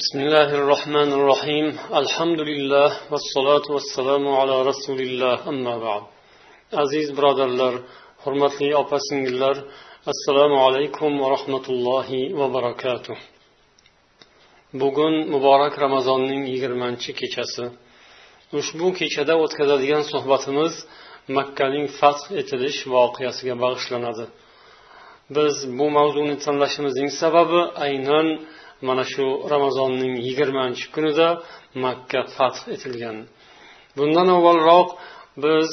بسم 0.00 0.18
الله 0.24 0.48
الرحمن 0.60 1.10
الرحيم 1.18 1.66
الحمد 2.02 2.40
لله 2.50 2.90
والصلاة 3.12 3.66
والسلام 3.74 4.24
على 4.40 4.56
رسول 4.70 5.00
الله 5.06 5.36
أما 5.52 5.74
بعد 5.86 6.02
aziz 6.72 7.16
birodarlar 7.16 7.74
hurmatli 8.24 8.76
opa 8.76 8.98
singillar 9.08 9.56
assalomu 10.06 10.58
alaykum 10.66 11.20
va 11.20 11.30
rahmatullohi 11.30 12.38
va 12.38 12.46
barakatuh 12.56 13.16
bugun 14.72 15.14
muborak 15.34 15.74
ramazonning 15.84 16.42
yigirmanchi 16.52 17.10
kechasi 17.20 17.64
ushbu 18.58 18.86
kechada 19.00 19.34
o'tkazadigan 19.44 20.02
suhbatimiz 20.12 20.74
makkaning 21.36 21.86
fath 22.00 22.24
etilish 22.40 22.78
voqeasiga 22.94 23.54
bag'ishlanadi 23.64 24.24
biz 25.36 25.54
bu 25.78 25.86
mavzuni 25.98 26.36
tanlashimizning 26.44 27.10
sababi 27.22 27.60
aynan 27.86 28.28
mana 28.87 29.03
shu 29.11 29.25
ramazonning 29.53 30.13
yigirmanchi 30.27 30.85
kunida 30.95 31.27
makka 31.83 32.21
fath 32.35 32.61
etilgan. 32.75 33.17
Bundan 33.97 34.27
avvalroq 34.35 34.89
biz 35.43 35.69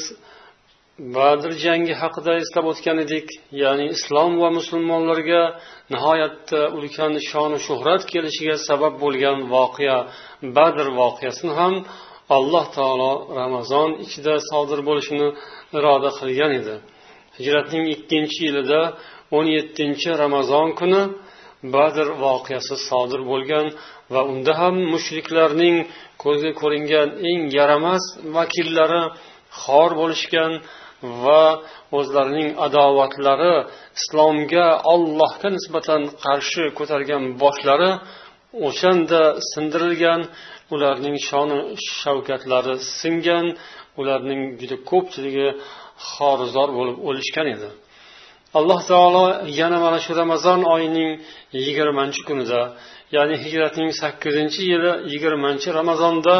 badr 1.15 1.51
jangi 1.65 1.93
haqida 2.01 2.31
eslab 2.41 2.65
o'tgan 2.71 2.97
edik. 3.05 3.27
Ya'ni 3.63 3.85
islom 3.95 4.31
va 4.41 4.49
musulmonlarga 4.59 5.41
nihoyatda 5.93 6.61
ulkan 6.77 7.13
shonu 7.29 7.57
shuhrat 7.67 8.03
kelishiga 8.11 8.55
sabab 8.67 8.93
bo'lgan 9.03 9.37
voqea 9.53 9.97
badr 10.57 10.85
voqeasini 10.99 11.53
ham 11.59 11.73
alloh 12.37 12.65
taolo 12.77 13.11
ramazon 13.39 13.89
ichida 14.05 14.33
sodir 14.49 14.79
bo'lishini 14.87 15.27
iroda 15.77 16.09
qilgan 16.19 16.51
edi. 16.59 16.75
Hijratning 17.37 17.85
ikkinchi 17.95 18.39
yilida 18.47 18.81
o'n 19.37 19.47
yettinchi 19.55 20.09
ramazon 20.23 20.67
kuni 20.79 21.01
badr 21.75 22.07
voqeasi 22.23 22.75
sodir 22.87 23.21
bo'lgan 23.31 23.65
va 24.13 24.21
unda 24.31 24.53
ham 24.61 24.75
mushriklarning 24.93 25.77
ko'zga 26.23 26.51
ko'ringan 26.61 27.09
eng 27.29 27.41
yaramas 27.57 28.03
vakillari 28.37 29.03
xor 29.63 29.91
bo'lishgan 30.01 30.51
va 31.23 31.43
o'zlarining 31.97 32.49
adovatlari 32.67 33.55
islomga 33.99 34.67
ollohga 34.93 35.49
nisbatan 35.57 36.01
qarshi 36.25 36.63
ko'targan 36.79 37.23
boshlari 37.43 37.91
o'shanda 38.67 39.21
sindirilgan 39.51 40.21
ularning 40.73 41.17
shoni 41.27 41.59
shavkatlari 41.99 42.75
singan 42.99 43.45
ularning 44.01 44.41
juda 44.59 44.77
ko'pchiligi 44.91 45.47
xorizor 46.11 46.69
bo'lib 46.77 46.97
o'lishgan 47.09 47.47
edi. 47.55 47.69
Alloh 48.57 48.79
taolo 48.91 49.25
yana 49.59 49.77
mana 49.85 49.99
shu 50.05 50.11
ramazon 50.21 50.59
oyining 50.73 51.11
yigirmanchi 51.65 52.21
kunida 52.27 52.61
ya'ni 53.15 53.35
hijratning 53.43 53.91
sakkizinchi 54.01 54.61
yili 54.71 54.91
yigirmanchi 55.11 55.67
ramazonda 55.79 56.35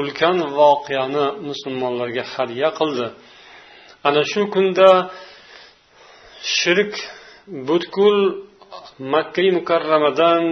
ulkan 0.00 0.38
voqeani 0.58 1.24
musulmonlarga 1.48 2.24
hadya 2.34 2.68
qildi. 2.78 3.06
Ana 4.08 4.22
shu 4.32 4.40
kunda 4.54 4.90
shirk 6.56 6.94
butkul 7.68 8.16
makkai 9.14 9.48
mukarramadan 9.58 10.42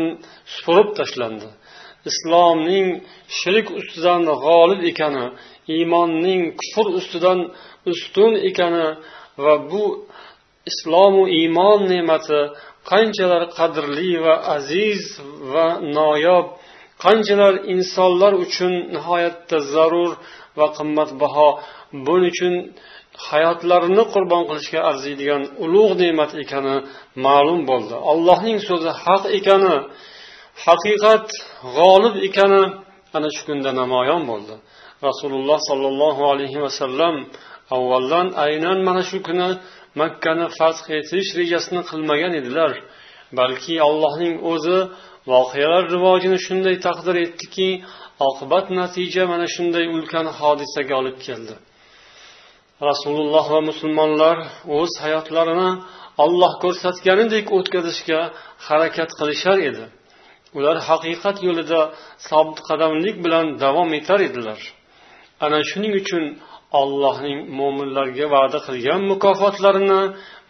supurib 0.55 0.89
tashlandi. 0.99 1.49
Islomning 2.11 2.89
shirk 3.39 3.67
ustidan 3.81 4.21
g'olib 4.45 4.81
ekani 4.91 5.25
iymonning 5.75 6.43
kufr 6.61 6.87
ustidan 6.99 7.39
ustun 7.93 8.33
ekani 8.49 8.87
va 9.45 9.55
bu 9.71 9.85
islomu 10.71 11.23
iymon 11.39 11.81
ne'mati 11.93 12.41
qanchalar 12.91 13.43
qadrli 13.59 14.13
va 14.25 14.35
aziz 14.57 15.03
va 15.53 15.67
noyob 15.99 16.47
qanchalar 17.05 17.55
insonlar 17.75 18.33
uchun 18.45 18.73
nihoyatda 18.95 19.59
zarur 19.73 20.11
va 20.59 20.67
qimmatbaho 20.79 21.49
buning 22.07 22.31
uchun 22.33 22.55
hayotlarini 23.29 24.05
qurbon 24.15 24.43
qilishga 24.49 24.81
arziydigan 24.91 25.43
ulug' 25.65 25.95
ne'mat 26.03 26.31
ekani 26.43 26.77
ma'lum 27.27 27.61
bo'ldi. 27.71 27.95
Allohning 28.13 28.59
so'zi 28.69 28.91
haq 29.05 29.23
ekani 29.39 29.75
haqiqat 30.67 31.29
g'olib 31.77 32.15
ekani 32.29 32.63
ana 33.17 33.29
shu 33.35 33.43
kunda 33.49 33.71
namoyon 33.81 34.23
bo'ldi. 34.31 34.55
Rasululloh 35.09 35.59
sollallohu 35.71 36.23
alayhi 36.33 36.59
vasallam 36.65 37.15
avvaldan 37.77 38.27
aynan 38.47 38.79
mana 38.89 39.03
shu 39.11 39.19
kuni 39.27 39.49
makkani 40.01 40.47
fath 40.59 40.83
etish 40.99 41.31
rejasini 41.39 41.83
qilmagan 41.91 42.33
edilar. 42.41 42.73
Balki 43.39 43.75
allohning 43.89 44.35
o'zi 44.53 44.79
voqealar 45.33 45.85
rivojini 45.95 46.39
shunday 46.47 46.77
taqdir 46.87 47.17
etdiki 47.25 47.69
oqibat 48.29 48.67
natija 48.81 49.23
mana 49.33 49.47
shunday 49.55 49.85
ulkan 49.95 50.27
hodisaga 50.39 50.95
olib 51.01 51.19
keldi. 51.27 51.55
Rasululloh 52.89 53.47
va 53.55 53.61
musulmonlar 53.71 54.37
o'z 54.79 54.93
hayotlarini 55.05 55.71
olloh 56.25 56.53
ko'rsatganidek 56.63 57.47
o'tkazishga 57.57 58.21
harakat 58.67 59.11
qilishar 59.19 59.59
edi. 59.71 59.85
Ular 60.59 60.77
haqiqat 60.89 61.37
yo'lida 61.47 61.81
sobit 62.29 62.59
qadamlik 62.69 63.17
bilan 63.25 63.47
davom 63.65 63.91
etar 63.99 64.21
edilar. 64.29 64.61
Ana 65.45 65.59
shuning 65.71 65.93
uchun 66.03 66.25
ollohning 66.81 67.39
mo'minlarga 67.59 68.27
va'da 68.35 68.59
qilgan 68.67 69.01
mukofotlarini 69.13 70.01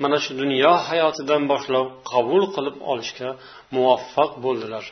mana 0.03 0.19
shu 0.25 0.33
dunyo 0.43 0.73
hayotidan 0.89 1.43
boshlab 1.53 1.87
qabul 2.13 2.43
qilib 2.55 2.77
olishga 2.93 3.29
muvaffaq 3.75 4.31
bo'ldilar. 4.45 4.85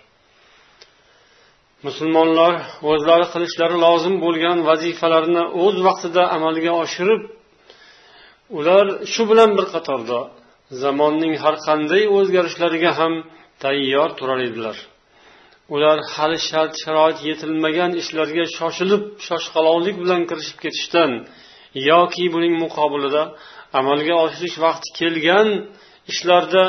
Musulmonlar 1.87 2.53
o'zlari 2.91 3.27
qilishlari 3.33 3.77
lozim 3.87 4.15
bo'lgan 4.25 4.59
vazifalarni 4.69 5.45
o'z 5.65 5.77
vaqtida 5.87 6.23
amalga 6.37 6.73
oshirib 6.83 7.23
ular 8.59 8.87
shu 9.13 9.23
bilan 9.31 9.51
bir 9.59 9.67
qatorda 9.75 10.19
zamonning 10.83 11.35
har 11.43 11.57
qanday 11.67 12.03
o'zgarishlariga 12.17 12.91
ham 13.01 13.13
tayyor 13.65 14.09
turar 14.19 14.41
edilar. 14.49 14.77
Ular 15.69 15.99
hali 16.15 16.39
shart 16.49 16.73
sharoit 16.83 17.19
yetilmagan 17.29 17.93
ishlarga 18.03 18.45
shoshilib 18.59 19.03
shoshqaloqlik 19.27 19.97
bilan 20.03 20.23
kirishib 20.31 20.59
ketishdan 20.65 21.11
yoki 21.91 22.25
buning 22.35 22.55
muqobilida 22.65 23.23
amalga 23.79 24.15
oshirish 24.25 24.57
vaqti 24.65 24.89
kelgan 25.01 25.49
ishlarda 26.13 26.63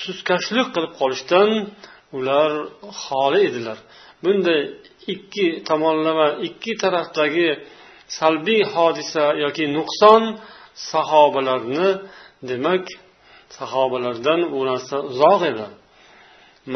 suskashlik 0.00 0.68
qilib 0.74 0.92
qolishdan 1.00 1.48
ular 2.18 2.50
xoli 3.02 3.40
edilar. 3.48 3.78
Bunday 4.24 4.60
ikki 5.14 5.46
tomonlama 5.68 6.28
ikki 6.48 6.72
tarafdagi 6.82 7.48
salbiy 8.18 8.62
hodisa 8.74 9.24
yoki 9.44 9.64
nuqson 9.76 10.22
sahobalarni 10.90 11.88
demak 12.50 12.84
sahobalardan 13.58 14.40
u 14.56 14.58
narsa 14.68 14.96
uzoq 15.10 15.40
edi. 15.50 15.66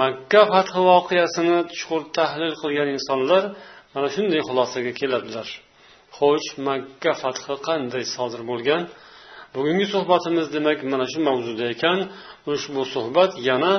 Makka 0.01 0.43
fathi 0.53 0.81
voqeasini 0.91 1.59
chuqur 1.77 2.03
tahlil 2.17 2.55
qilgan 2.63 2.89
insonlar 2.97 3.43
mana 3.95 4.09
shunday 4.15 4.41
xulosaga 4.49 4.93
keladilar. 5.01 5.49
Xo'sh 6.19 6.51
makka 6.69 7.13
fathi 7.23 7.55
qanday 7.69 8.05
sodir 8.15 8.43
bo'lgan? 8.51 8.83
Bugungi 9.55 9.87
suhbatimiz 9.95 10.47
demak 10.57 10.79
mana 10.93 11.07
shu 11.13 11.19
mavzuda 11.29 11.65
ekan. 11.75 11.99
Ushbu 12.53 12.83
suhbat 12.95 13.33
yana 13.49 13.73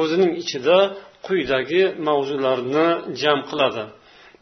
o'zining 0.00 0.32
ichida 0.42 0.78
quyidagi 1.26 1.82
mavzularni 2.08 2.86
jam 3.20 3.38
qiladi. 3.50 3.84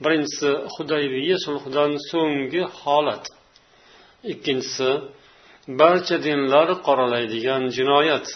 Birinchisi 0.03 0.51
hudaybiya 0.75 1.37
sulhidan 1.45 1.91
so'nggi 2.11 2.63
holat. 2.81 3.25
Ikkinchisi 4.33 4.91
barcha 5.81 6.17
dinlar 6.27 6.69
qoralaydigan 6.87 7.63
jinoyat. 7.77 8.27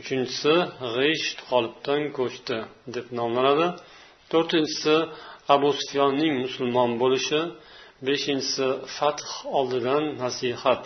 Uchinchisi 0.00 0.54
g'isht 0.94 1.38
qolipdan 1.50 2.02
ko'chdi 2.18 2.58
deb 2.94 3.06
nomlanadi. 3.18 3.66
To'rtinchisi 4.32 4.94
abu 5.54 5.68
sufyonning 5.80 6.32
musulmon 6.44 6.90
bo'lishi. 7.02 7.40
Beshinchisi 8.06 8.66
fath 8.96 9.24
oldidan 9.58 10.04
nasihat. 10.22 10.84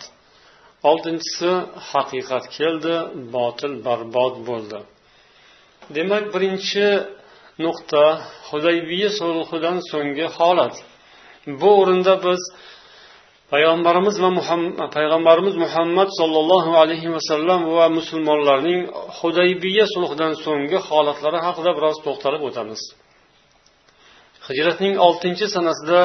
Oltinchisi 0.89 1.51
haqiqat 1.91 2.45
keldi 2.57 2.95
botil 3.35 3.73
barbod 3.87 4.35
bo'ldi. 4.49 4.79
Demak 5.95 6.25
birinchi 6.33 6.87
nuqta 7.65 8.03
hudaybiya 8.49 9.09
sulhidan 9.19 9.77
so'nggi 9.91 10.27
holat. 10.37 10.75
Bu 11.61 11.69
o'rinda 11.81 12.13
biz 12.25 12.41
payg'ambarimiz 13.53 14.15
va 14.23 14.29
payg'ambarimiz 14.97 15.55
muhammad 15.65 16.09
sollallohu 16.19 16.71
alayhi 16.81 17.09
vasallam 17.15 17.61
va 17.77 17.85
musulmonlarning 17.97 18.81
hudaybiya 19.19 19.85
sulhidan 19.93 20.33
so'nggi 20.45 20.77
holatlari 20.87 21.39
haqida 21.45 21.71
biroz 21.77 21.97
to'xtalib 22.05 22.41
o'tamiz. 22.49 22.81
Hijratning 24.47 24.93
oltinchi 25.07 25.45
sanasida 25.55 25.99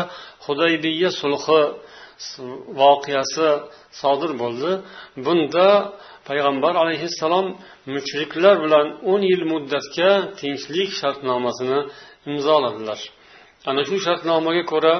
hudaybiya 0.47 1.11
sulhi 1.21 1.61
voqeasi 2.81 3.49
sodir 4.00 4.33
bo'ldi. 4.43 4.71
Bunda 5.27 5.69
payg'ambar 6.29 6.75
alayhissalom 6.83 7.47
mushriklar 7.94 8.56
bilan 8.65 8.87
o'n 9.12 9.23
yil 9.31 9.43
muddatga 9.53 10.11
tinchlik 10.41 10.91
shartnomasini 11.00 11.81
imzoladilar. 12.31 13.00
Ana 13.71 13.83
shu 13.89 13.97
shartnomaga 14.06 14.65
ko'ra 14.73 14.94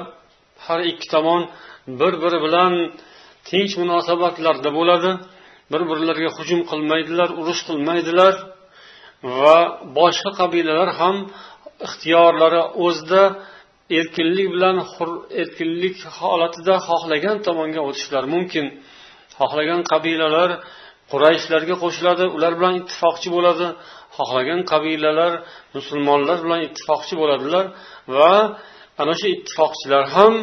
har 0.65 0.79
ikki 0.91 1.07
tomon 1.13 1.41
bir 1.87 2.13
biri 2.23 2.39
bilan 2.45 2.73
tinch 3.49 3.73
munosabatlarda 3.81 4.69
bo'ladi 4.77 5.11
bir 5.71 5.81
birlariga 5.89 6.31
hujum 6.37 6.61
qilmaydilar 6.71 7.29
urush 7.41 7.61
qilmaydilar 7.69 8.33
va 9.39 9.57
boshqa 9.97 10.31
qabilalar 10.41 10.89
ham 10.99 11.15
ixtiyorlari 11.87 12.61
o'zida 12.85 13.23
erkinlik 13.99 14.47
bilan 14.55 14.75
erkinlik 15.41 15.97
holatida 16.19 16.75
xohlagan 16.87 17.37
tomonga 17.47 17.81
o'tishlari 17.89 18.27
mumkin. 18.35 18.65
Xohlagan 19.39 19.81
qabilalar 19.91 20.49
qurayshlarga 21.11 21.75
qo'shiladi 21.83 22.25
ular 22.35 22.53
bilan 22.59 22.73
ittifoqchi 22.81 23.29
bo'ladi. 23.35 23.67
Xohlagan 24.17 24.61
qabilalar 24.71 25.31
musulmonlar 25.75 26.37
bilan 26.45 26.61
ittifoqchi 26.67 27.13
bo'ladilar 27.21 27.65
va 28.15 28.33
ana 29.01 29.13
shu 29.19 29.27
ittifoqchilar 29.35 30.03
ham 30.15 30.33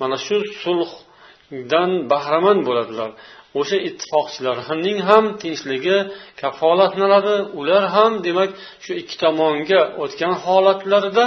mana 0.00 0.16
shu 0.26 0.36
sulhdan 0.62 1.90
bahramand 2.12 2.60
bo'ladilar. 2.68 3.10
O'sha 3.60 3.78
ittifoqchilarning 3.88 4.98
ham 5.08 5.24
tinchligi 5.42 5.98
kafolatlanadi. 6.42 7.36
Ular 7.60 7.84
ham 7.96 8.12
demak 8.26 8.50
shu 8.84 8.92
ikki 9.02 9.16
tomonga 9.22 9.80
o'tgan 10.02 10.34
holatlarida 10.44 11.24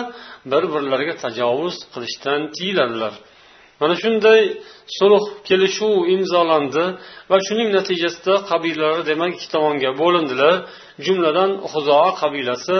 bir 0.52 0.64
birlariga 0.74 1.16
tajovuz 1.24 1.76
qilishdan 1.94 2.40
tiyiladilar. 2.56 3.14
Mana 3.82 3.96
shunday 4.04 4.42
sulh 4.98 5.26
kelishuv 5.50 5.94
imzolandi 6.16 6.86
va 7.30 7.38
shuning 7.48 7.70
natijasida 7.78 8.34
qabilalar 8.50 9.00
demak 9.12 9.32
ikki 9.38 9.48
tomonga 9.56 9.92
bo'lindilar. 10.02 10.56
Jumladan 11.06 11.52
huzoa 11.72 12.10
qabilasi 12.22 12.78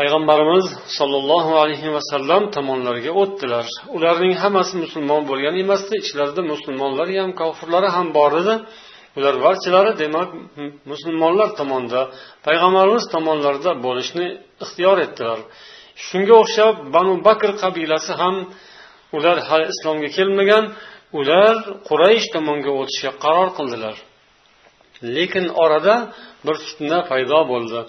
payg'ambarimiz 0.00 0.66
sollallohu 0.98 1.52
alayhi 1.62 1.88
vasallam 1.96 2.42
tomonlariga 2.56 3.12
o'tdilar. 3.22 3.66
Ularning 3.96 4.34
hammasi 4.42 4.74
musulmon 4.84 5.22
bo'lgan 5.30 5.54
emasdi 5.64 5.94
ichlarida 6.04 6.42
musulmonlari 6.52 7.14
ham 7.22 7.30
kofirlari 7.40 7.88
ham 7.96 8.06
bor 8.18 8.32
edi. 8.42 8.54
Ular 9.18 9.34
barchalari 9.44 9.92
demak 10.02 10.28
musulmonlar 10.92 11.48
tomonda 11.60 12.00
payg'ambarimiz 12.46 13.04
tomonlarida 13.14 13.72
bo'lishni 13.86 14.26
ixtiyor 14.64 14.96
etdilar. 15.06 15.38
Shunga 16.06 16.34
o'xshab 16.42 16.74
banu 16.94 17.14
bakr 17.28 17.50
qabilasi 17.62 18.12
ham 18.20 18.34
ular 19.16 19.36
hali 19.48 19.66
islomga 19.72 20.08
kelmagan 20.16 20.64
ular 21.20 21.54
quraysh 21.88 22.26
tomonga 22.34 22.72
o'tishga 22.80 23.12
qaror 23.24 23.48
qildilar. 23.58 23.96
Lekin 25.16 25.46
orada 25.64 25.94
bir 26.46 26.56
fitna 26.66 26.98
paydo 27.10 27.40
bo'ldi. 27.52 27.80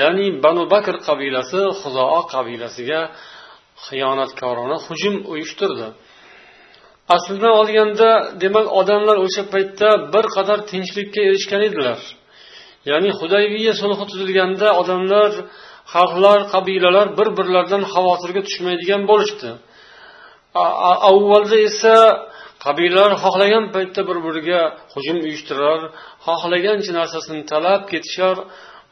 Ya'ni 0.00 0.26
banu 0.44 0.62
bakr 0.74 0.96
qabilasi 1.08 1.60
huzoa 1.80 2.20
qabilasiga 2.34 3.00
xiyonatkorona 3.86 4.76
hujum 4.86 5.14
uyushtirdi. 5.32 5.88
Aslida 7.16 7.50
olganda 7.60 8.10
demak 8.42 8.66
odamlar 8.80 9.16
o'sha 9.26 9.42
paytda 9.52 9.88
bir 10.14 10.24
qadar 10.36 10.58
tinchlikka 10.70 11.20
erishgan 11.28 11.62
edilar. 11.68 12.00
Ya'ni 12.90 13.10
hudaybiya 13.20 13.72
sulhi 13.80 14.04
tuzilganda 14.10 14.68
odamlar 14.80 15.30
xalqlar 15.94 16.38
qabilalar 16.54 17.06
bir 17.18 17.28
birlaridan 17.38 17.82
xavotirga 17.92 18.42
tushmaydigan 18.48 19.02
bo'lishdi. 19.10 19.50
Avvalda 21.10 21.58
esa 21.68 21.94
qabilalar 22.64 23.12
xohlagan 23.22 23.64
paytda 23.74 24.00
bir 24.08 24.18
biriga 24.26 24.60
hujum 24.94 25.18
uyushtirar 25.26 25.80
xohlagancha 26.26 26.92
narsasini 27.00 27.42
talab 27.52 27.82
ketishar 27.92 28.36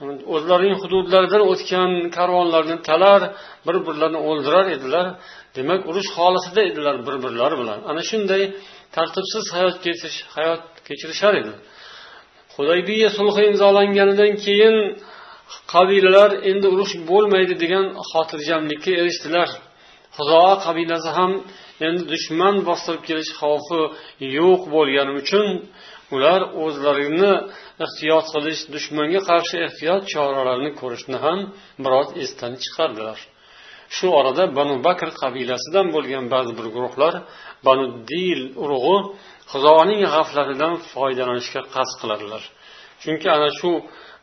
o'zlarining 0.05 0.79
hududlaridan 0.83 1.43
o'tgan 1.53 1.91
karvonlarni 2.17 2.77
talar 2.89 3.21
bir 3.67 3.77
birlarini 3.87 4.21
o'ldirar 4.29 4.67
edilar. 4.77 5.07
Demak 5.57 5.81
urush 5.91 6.11
holisida 6.19 6.63
edilar 6.71 6.97
bir 7.07 7.17
birlari 7.25 7.57
bilan. 7.63 7.79
Ana 7.91 8.03
shunday 8.11 8.43
tartibsiz 8.97 9.45
hayot 9.57 9.77
kechish 9.85 10.17
hayot 10.37 10.63
kechirishar 10.87 11.35
edi. 11.41 11.53
Hudaybiya 12.57 13.11
sulhi 13.19 13.43
imzolanganidan 13.51 14.33
keyin 14.45 14.77
qabilalar 15.75 16.31
endi 16.51 16.67
urush 16.75 16.95
bo'lmaydi 17.11 17.55
degan 17.63 17.85
xotirjamlikka 18.11 18.93
erishdilar. 19.01 19.49
Huzoa 20.17 20.53
qabilasi 20.67 21.11
ham 21.19 21.33
endi 21.87 22.03
dushman 22.13 22.57
bostirib 22.69 23.03
kelish 23.09 23.33
xavfi 23.41 23.83
yo'q 24.39 24.61
bo'lgani 24.75 25.13
uchun 25.23 25.47
ular 26.15 26.41
o'zlarini 26.65 27.33
ehtiyot 27.85 28.27
qilish 28.35 28.63
dushmanga 28.75 29.21
qarshi 29.31 29.57
ehtiyot 29.67 30.03
choralarini 30.13 30.71
ko'rishni 30.81 31.19
ham 31.25 31.39
biroz 31.85 32.09
esdan 32.23 32.53
chiqardilar. 32.63 33.19
Shu 33.97 34.07
orada 34.19 34.45
banu 34.59 34.75
bakr 34.87 35.09
qabilasidan 35.23 35.87
bo'lgan 35.95 36.25
ba'zi 36.35 36.53
bir 36.59 36.67
guruhlar 36.75 37.15
banu 37.67 37.85
dil 38.11 38.41
urug'i 38.65 38.97
xudoning 39.53 40.01
g'aflatidan 40.15 40.73
foydalanishga 40.93 41.63
qasd 41.75 41.95
qiladilar. 42.01 42.43
Chunki 43.03 43.29
ana 43.37 43.51
shu 43.61 43.71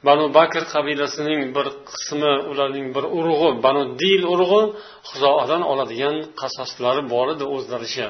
banu 0.07 0.25
bakr 0.37 0.63
qabilasining 0.73 1.41
bir 1.55 1.67
qismi 1.89 2.33
ularning 2.51 2.87
bir 2.95 3.05
urug'i 3.17 3.49
banu 3.65 3.83
dil 4.01 4.21
urug'i 4.33 4.63
xudodan 5.09 5.61
oladigan 5.71 6.15
qasoslari 6.41 7.01
bor 7.13 7.27
edi 7.33 7.45
o'zlaricha 7.55 8.07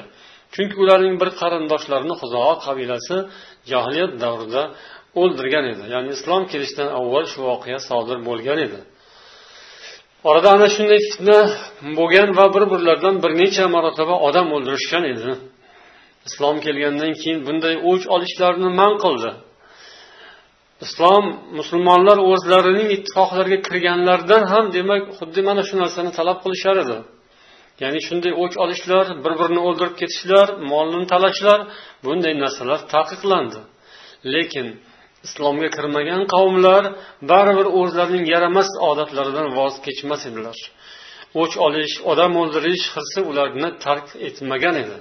chunki 0.54 0.76
ularning 0.84 1.16
bir 1.22 1.30
qarindoshlarini 1.40 2.14
huzoa 2.22 2.52
qabilasi 2.66 3.16
johiliyat 3.70 4.12
davrida 4.24 4.62
o'ldirgan 5.20 5.64
edi. 5.72 5.84
Ya'ni 5.94 6.10
islom 6.16 6.42
kelishidan 6.52 6.88
avval 6.98 7.24
shu 7.32 7.38
voqea 7.48 7.78
sodir 7.88 8.18
bo'lgan 8.28 8.58
edi. 8.66 8.80
Orada 10.28 10.48
ana 10.56 10.68
shunday 10.76 11.00
fitna 11.08 11.38
bo'lgan 11.98 12.28
va 12.38 12.46
bir 12.54 12.64
birlaridan 12.72 13.16
bir 13.24 13.32
necha 13.42 13.64
marotaba 13.74 14.14
odam 14.28 14.46
o'ldirishgan 14.56 15.04
edi. 15.12 15.30
Islom 16.28 16.56
kelgandan 16.64 17.12
keyin 17.20 17.38
bunday 17.46 17.74
o'ch 17.90 18.04
olishlarini 18.14 18.70
man 18.80 18.94
qildi. 19.04 19.30
Islom 20.86 21.24
musulmonlar 21.58 22.18
o'zlarining 22.30 22.88
ittifoqlariga 22.96 23.58
kirganlaridan 23.66 24.42
ham 24.52 24.64
demak 24.76 25.02
xuddi 25.18 25.40
mana 25.48 25.62
shu 25.68 25.74
narsani 25.82 26.10
talab 26.18 26.38
qilishar 26.44 26.76
edi. 26.84 26.96
Ya'ni 27.82 28.00
shunday 28.06 28.32
o'ch 28.42 28.56
olishlar 28.64 29.06
bir 29.24 29.32
birini 29.40 29.60
o'ldirib 29.68 29.94
ketishlar 30.00 30.46
molni 30.72 31.02
talashlar 31.12 31.60
bunday 32.04 32.34
narsalar 32.42 32.80
taqiqlandi. 32.94 33.60
Lekin 34.34 34.66
islomga 35.26 35.68
kirmagan 35.76 36.22
qavmlar 36.34 36.82
baribir 37.30 37.66
o'zlarining 37.80 38.24
yaramas 38.34 38.68
odatlaridan 38.90 39.46
voz 39.58 39.74
kechmas 39.86 40.22
edilar. 40.30 40.58
O'ch 41.42 41.54
olish 41.66 41.94
odam 42.12 42.32
o'ldirish 42.42 42.84
hirsi 42.94 43.20
ularni 43.30 43.68
tark 43.84 44.06
etmagan 44.28 44.76
edi. 44.84 44.98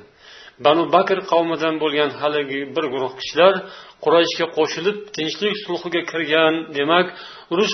Banu 0.65 0.83
bakr 0.95 1.19
qavmidan 1.31 1.75
bo'lgan 1.83 2.12
haligi 2.21 2.62
bir 2.75 2.86
guruh 2.93 3.13
kishilar 3.19 3.53
qurayshga 4.03 4.47
qo'shilib 4.57 4.97
tinchlik 5.15 5.55
sulhiga 5.65 6.01
kirgan 6.12 6.53
demak 6.77 7.07
urush 7.53 7.74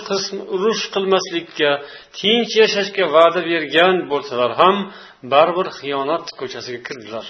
urush 0.55 0.83
qilmaslikka 0.93 1.71
tinch 2.19 2.53
yashashga 2.61 3.05
va'da 3.15 3.41
bergan 3.51 3.95
bo'lsalar 4.11 4.51
ham 4.61 4.75
baribir 5.33 5.67
xiyonat 5.79 6.25
ko'chasiga 6.39 6.79
kirdilar. 6.87 7.25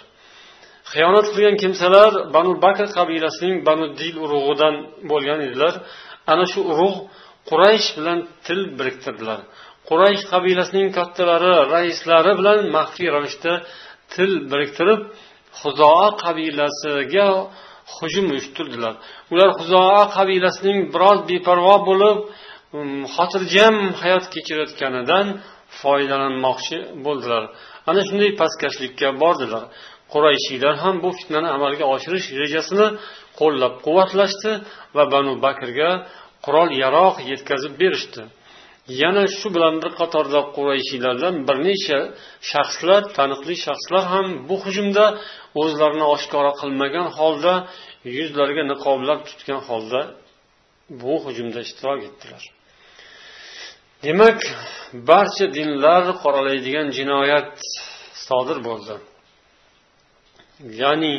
Xiyonat 0.92 1.28
qilgan 1.34 1.56
kimsalar 1.64 2.12
banu 2.36 2.52
bakr 2.66 2.88
qabilasining 2.98 3.56
banu 3.68 3.86
dil 4.00 4.16
urug'idan 4.26 4.76
bo'lgan 5.12 5.40
edilar. 5.48 5.74
Ana 6.32 6.46
shu 6.52 6.60
urug' 6.72 7.00
quraysh 7.50 7.88
bilan 7.98 8.20
til 8.46 8.60
biriktirdilar. 8.78 9.40
Quraysh 9.90 10.24
qabilasining 10.34 10.88
kattalari 10.98 11.54
raislari 11.74 12.32
bilan 12.40 12.60
maxfiy 12.76 13.10
ravishda 13.16 13.54
til 14.14 14.32
biriktirib 14.52 15.02
huzoa 15.62 16.08
qabilasiga 16.24 17.28
hujum 17.96 18.26
uyushtirdilar. 18.34 18.94
Ular 19.34 19.50
huzoa 19.60 20.02
qabilasining 20.18 20.80
biroz 20.94 21.20
beparvo 21.30 21.76
bo'lib 21.90 22.18
um, 22.78 23.02
xotirjam 23.16 23.76
hayot 24.02 24.26
kechirayotganidan 24.34 25.26
foydalanmoqchi 25.82 26.78
bo'ldilar. 27.06 27.44
Ana 27.90 28.02
shunday 28.08 28.32
pastkashlikka 28.42 29.08
bordilar. 29.24 29.64
Qurayshiylar 30.14 30.74
ham 30.84 30.96
bu 31.04 31.10
fitnani 31.18 31.50
amalga 31.58 31.86
oshirish 31.96 32.28
rejasini 32.42 32.88
qo'llab 33.40 33.74
quvvatlashdi 33.86 34.52
va 34.96 35.04
banu 35.14 35.34
bakrga 35.46 35.90
qurol 36.46 36.70
yaroq 36.84 37.16
yetkazib 37.32 37.74
berishdi. 37.82 38.22
Yana 39.02 39.24
shu 39.38 39.48
bilan 39.56 39.76
bir 39.84 39.92
qatorda 40.00 40.40
qurayshiylardan 40.56 41.36
bir 41.48 41.58
necha 41.68 42.00
shaxslar 42.52 43.02
taniqli 43.18 43.56
shaxslar 43.66 44.04
ham 44.14 44.28
bu 44.50 44.56
hujumda 44.64 45.06
o'zlarini 45.62 46.06
oshkora 46.16 46.52
qilmagan 46.62 47.08
holda 47.18 47.54
yuzlariga 48.18 48.64
niqoblar 48.72 49.18
tutgan 49.28 49.62
holda 49.70 50.02
bu 51.02 51.14
hujumda 51.26 51.60
ishtirok 51.68 52.00
etdilar. 52.10 52.44
Demak 54.06 54.40
barcha 55.10 55.46
dinlar 55.58 56.04
qoralaydigan 56.24 56.88
jinoyat 56.98 57.54
sodir 58.28 58.58
bo'ldi. 58.68 58.96
Ya'ni 60.82 61.14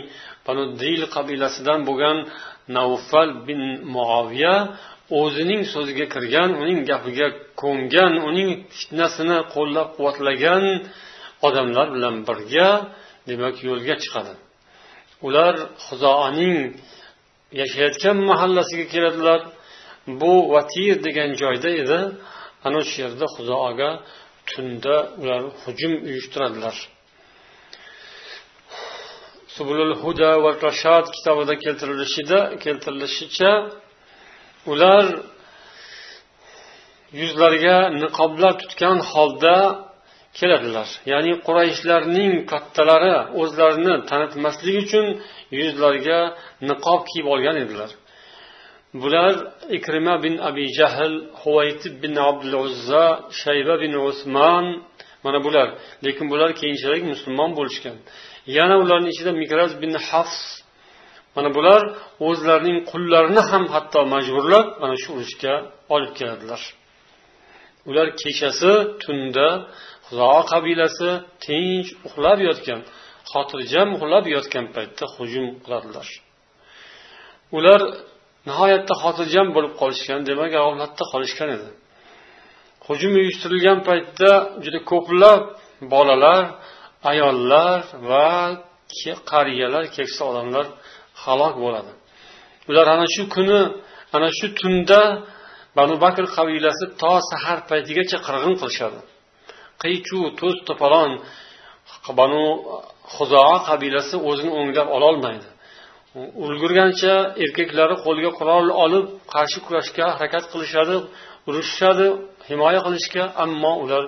banu 0.47 0.65
dil 0.83 1.03
qabilasidan 1.15 1.81
bo'lgan 1.89 2.17
navfal 2.77 3.31
bin 3.49 3.61
muaviya 3.95 4.55
o'zining 5.21 5.63
so'ziga 5.75 6.07
kirgan 6.15 6.51
uning 6.63 6.79
gapiga 6.91 7.29
ko'ngan 7.63 8.13
uning 8.29 8.51
fitnasini 8.77 9.39
qo'llab 9.55 9.89
quvvatlagan 9.97 10.65
odamlar 11.47 11.87
bilan 11.97 12.17
birga 12.29 12.69
demak 13.29 13.57
yo'lga 13.69 13.95
chiqadi. 14.03 14.35
Ular 15.27 15.55
xuzoaning 15.87 16.57
yashayotgan 17.61 18.17
mahallasiga 18.31 18.87
keladilar. 18.95 19.41
Bu 20.21 20.33
vatir 20.55 20.95
degan 21.07 21.31
joyda 21.43 21.71
edi. 21.83 22.01
Ana 22.67 22.81
shu 22.89 22.97
yerda 23.05 23.27
xuzoaga 23.37 23.91
tunda 24.51 24.97
ular 25.21 25.43
hujum 25.63 25.93
uyushtiradilar. 26.09 26.77
Subulul 29.55 29.95
huda 30.03 30.31
va 30.45 30.51
rashad 30.67 31.07
kitobida 31.17 31.55
keltirilishida 31.65 32.39
keltirilishicha 32.65 33.53
ular 34.73 35.05
yuzlariga 37.21 37.77
niqoblar 38.03 38.53
tutgan 38.63 38.99
holda 39.13 39.57
keladilar. 40.39 40.89
Ya'ni 41.13 41.33
qurayishlarning 41.47 42.33
kattalari 42.53 43.15
o'zlarini 43.41 43.95
tanitmaslik 44.11 44.77
uchun 44.85 45.07
yuzlariga 45.61 46.21
niqob 46.69 47.01
kiyib 47.11 47.27
olgan 47.35 47.57
edilar. 47.65 47.91
Bular 49.03 49.35
ikrima 49.79 50.15
bin 50.25 50.35
abi 50.49 50.65
jahl 50.79 51.15
huvaytib 51.41 51.95
bin 52.03 52.15
abdul 52.29 52.55
uzza 52.65 53.05
shayba 53.43 53.75
bin 53.83 53.93
usmon 54.09 54.65
mana 55.25 55.39
bular. 55.47 55.69
Lekin 56.05 56.27
bular 56.33 56.51
keyinchalik 56.61 57.03
musulmon 57.13 57.51
bo'lishgan. 57.59 57.97
Yana 58.47 58.77
ularning 58.83 59.13
ichida 59.15 59.33
mikraz 59.43 59.71
bin 59.83 59.93
hafs 60.09 60.39
mana 61.37 61.49
bular 61.57 61.83
o'zlarining 62.29 62.79
qullarini 62.91 63.43
ham 63.51 63.65
hatto 63.75 64.01
majburlab 64.15 64.67
mana 64.83 64.97
shu 65.03 65.09
urushga 65.17 65.55
olib 65.95 66.13
keladilar. 66.19 66.63
Ular 67.89 68.07
kechasi 68.21 68.73
tunda 69.03 69.49
huzo 70.07 70.33
qabilasi 70.53 71.11
tinch 71.45 71.89
uxlab 72.07 72.39
yotgan 72.49 72.81
xotirjam 73.33 73.89
uxlab 73.97 74.25
yotgan 74.37 74.67
paytda 74.77 75.05
hujum 75.17 75.47
qiladilar. 75.65 76.09
Ular 77.57 77.81
nihoyatda 78.49 78.95
xotirjam 79.03 79.47
bo'lib 79.57 79.73
qolishgan 79.81 80.21
demak 80.29 80.49
g'aflatda 80.55 81.05
qolishgan 81.13 81.49
edi. 81.57 81.71
Hujum 82.87 83.13
uyushtirilgan 83.21 83.79
paytda 83.89 84.31
juda 84.65 84.81
ko'plab 84.91 85.41
bolalar 85.93 86.43
ayollar 87.11 87.81
va 88.11 88.31
qariyalar 89.33 89.85
keksa 89.97 90.23
odamlar 90.31 90.67
halok 91.23 91.55
bo'ladi. 91.65 91.93
Ular 92.71 92.87
ana 92.95 93.07
shu 93.15 93.23
kuni 93.35 93.61
ana 94.17 94.29
shu 94.39 94.47
tunda 94.61 95.01
banu 95.79 95.95
bakr 96.05 96.25
qabilasi 96.37 96.85
to 97.01 97.13
sahar 97.31 97.59
paytigacha 97.71 98.19
qirg'in 98.27 98.55
qilishadi. 98.61 99.01
Qiy 99.83 99.97
chuv 100.07 100.23
to's 100.41 100.57
to'polon 100.69 101.11
banu 102.21 102.43
huzoa 103.15 103.57
qabilasi 103.69 104.17
o'zini 104.29 104.53
o'nglab 104.61 104.89
ololmaydi. 104.97 105.49
Ulgurgancha 106.45 107.15
erkaklari 107.45 107.97
qo'lga 108.05 108.31
qurol 108.39 108.67
olib 108.85 109.05
qarshi 109.35 109.59
kurashga 109.67 110.05
harakat 110.17 110.45
qilishadi 110.53 110.97
urushishadi 111.49 112.07
himoya 112.49 112.81
qilishga 112.87 113.25
ammo 113.45 113.73
ular 113.85 114.05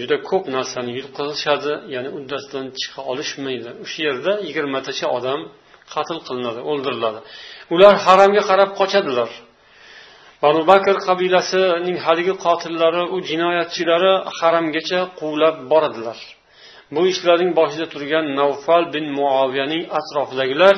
juda 0.00 0.16
ko'p 0.28 0.44
narsani 0.56 0.90
yutqazishadi 0.98 1.72
ya'ni 1.94 2.10
uddasidan 2.18 2.66
chiqa 2.80 3.00
olishmaydi. 3.10 3.70
O'sha 3.84 4.00
yerda 4.08 4.32
yigirmatacha 4.46 5.06
odam 5.18 5.40
qatl 5.94 6.18
qilinadi 6.26 6.60
o'ldiriladi. 6.70 7.20
Ular 7.74 7.94
haramga 8.06 8.42
qarab 8.50 8.70
qochadilar. 8.80 9.30
Banu 10.42 10.60
bakr 10.70 10.94
qabilasining 11.08 11.98
haligi 12.06 12.34
qotillari 12.44 13.02
u 13.14 13.16
jinoyatchilari 13.30 14.12
haramgacha 14.38 15.00
quvlab 15.20 15.56
boradilar. 15.72 16.18
Bu 16.94 17.02
ishlarning 17.12 17.50
boshida 17.58 17.86
turgan 17.92 18.24
navfal 18.40 18.82
bin 18.94 19.04
muoviyaning 19.18 19.82
atrofidagilar 19.98 20.76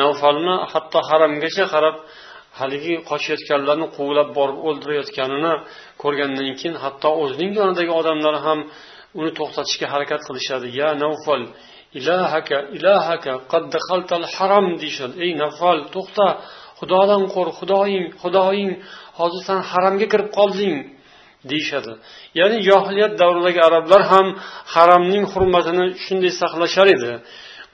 navfalni 0.00 0.54
hatto 0.72 0.98
haramgacha 1.08 1.64
qarab 1.74 1.96
haligi 2.58 2.94
qochayotganlarni 3.10 3.86
quvlab 3.96 4.28
borib 4.38 4.58
o'ldirayotganini 4.68 5.54
ko'rgandan 6.02 6.48
keyin 6.60 6.74
hatto 6.84 7.10
o'zining 7.22 7.52
yonidagi 7.60 7.92
odamlar 8.00 8.34
ham 8.46 8.58
uni 9.18 9.30
to'xtatishga 9.38 9.86
harakat 9.94 10.20
qilishadi. 10.28 10.66
Ya 10.80 10.90
navfal 11.04 11.42
ilahaka 11.98 12.56
ilahaka 12.76 13.32
qad 13.52 13.64
haram 14.36 14.66
deyishadi. 14.82 15.14
Ey 15.24 15.30
navfal 15.42 15.78
to'xta 15.94 16.26
xudodan 16.78 17.22
qo'rq 17.34 17.54
xudoying 17.60 18.06
xudoying 18.22 18.72
hozir 19.18 19.42
san 19.48 19.60
haramga 19.70 20.06
kirib 20.12 20.28
qolding 20.38 20.74
deyishadi. 21.50 21.92
Ya'ni 22.38 22.58
johiliyat 22.68 23.12
davridagi 23.22 23.60
arablar 23.68 24.02
ham 24.12 24.26
haramning 24.74 25.24
hurmatini 25.32 25.84
shunday 26.04 26.32
saqlashar 26.40 26.86
edi. 26.96 27.12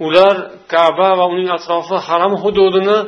Ular 0.06 0.34
kaba 0.72 1.08
va 1.18 1.26
uning 1.32 1.48
atrofi 1.58 1.96
haram 2.08 2.32
hududini 2.42 2.98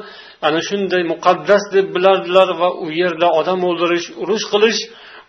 ana 0.46 0.60
shunday 0.68 1.02
muqaddas 1.12 1.64
deb 1.74 1.86
bilardilar 1.94 2.48
va 2.60 2.68
u 2.84 2.86
yerda 3.00 3.28
odam 3.40 3.60
o'ldirish 3.68 4.06
urush 4.22 4.46
qilish 4.52 4.80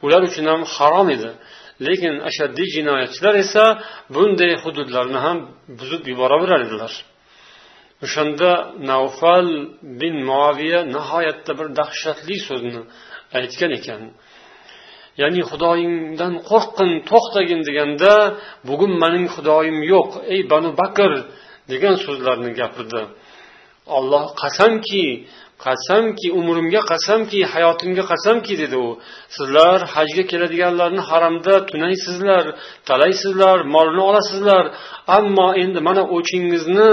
ular 0.05 0.21
uchun 0.29 0.45
ham 0.51 0.61
harom 0.75 1.07
edi. 1.15 1.29
Lekin 1.85 2.13
ashaddiy 2.29 2.67
jinoyatchilar 2.75 3.35
esa 3.43 3.63
bunday 4.15 4.51
hududlarni 4.63 5.19
ham 5.25 5.37
buzib 5.79 6.03
yuboraverar 6.11 6.61
edilar. 6.67 6.93
O'shanda 8.05 8.51
navfal 8.91 9.47
bin 10.01 10.15
muaviya 10.29 10.79
nihoyatda 10.95 11.51
bir 11.59 11.67
dahshatli 11.79 12.35
so'zni 12.47 12.81
aytgan 13.37 13.71
ekan. 13.79 14.01
Ya'ni 15.21 15.41
xudoyingdan 15.49 16.33
qo'rqqin 16.49 16.91
to'xtagin 17.09 17.61
deganda 17.67 18.11
bugun 18.69 18.93
mening 19.03 19.25
xudoyim 19.35 19.77
yo'q 19.93 20.09
ey 20.33 20.41
banu 20.51 20.69
bakr 20.81 21.11
degan 21.71 21.95
so'zlarni 22.05 22.51
gapirdi. 22.59 23.01
Olloh 23.85 24.25
qasamki 24.41 25.05
qasamki 25.65 26.27
umrimga 26.39 26.81
qasamki 26.91 27.39
hayotimga 27.53 28.03
qasamki 28.11 28.53
dedi 28.61 28.77
u. 28.87 28.89
Sizlar 29.35 29.79
hajga 29.95 30.23
keladiganlarni 30.31 31.03
haramda 31.09 31.53
tunaysizlar 31.69 32.45
talaysizlar 32.89 33.57
molini 33.75 34.03
olasizlar. 34.09 34.63
Ammo 35.17 35.47
endi 35.63 35.79
mana 35.87 36.03
o'chingizni 36.17 36.91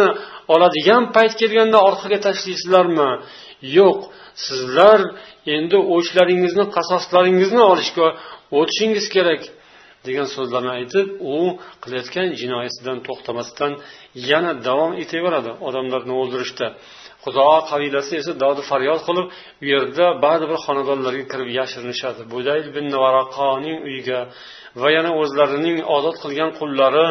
oladigan 0.55 1.03
payt 1.15 1.33
kelganda 1.41 1.79
orqaga 1.89 2.19
tashlaysizlarmi? 2.27 3.11
Yo'q 3.79 3.99
sizlar 4.47 5.01
endi 5.57 5.79
o'chlaringizni 5.95 6.65
qasoslaringizni 6.77 7.63
olishga 7.73 8.07
o'tishingiz 8.59 9.07
kerak. 9.15 9.43
Degan 10.07 10.27
so'zlarni 10.35 10.71
aytib 10.79 11.07
u 11.35 11.37
qilayotgan 11.83 12.27
jinoyatidan 12.41 12.99
to'xtamasdan 13.07 13.73
yana 14.31 14.53
davom 14.69 14.93
etaveradi. 15.03 15.51
Odamlarni 15.69 16.13
o'ldirishda. 16.21 16.67
Xudo 17.25 17.49
qabilasi 17.71 18.13
esa 18.21 18.33
dodi 18.43 18.63
faryod 18.71 19.01
qilib 19.07 19.27
u 19.63 19.67
yerda 19.73 20.07
ba'zi 20.25 20.45
bir 20.51 20.59
xonadonlarga 20.67 21.25
kirib 21.33 21.49
yashirinishadi. 21.59 22.21
Budayl 22.35 22.67
bin 22.77 22.87
varaqoning 23.03 23.79
uyiga 23.89 24.21
va 24.81 24.89
yana 24.97 25.11
o'zlarining 25.23 25.79
ozod 25.97 26.17
qilgan 26.23 26.51
qullari 26.61 27.07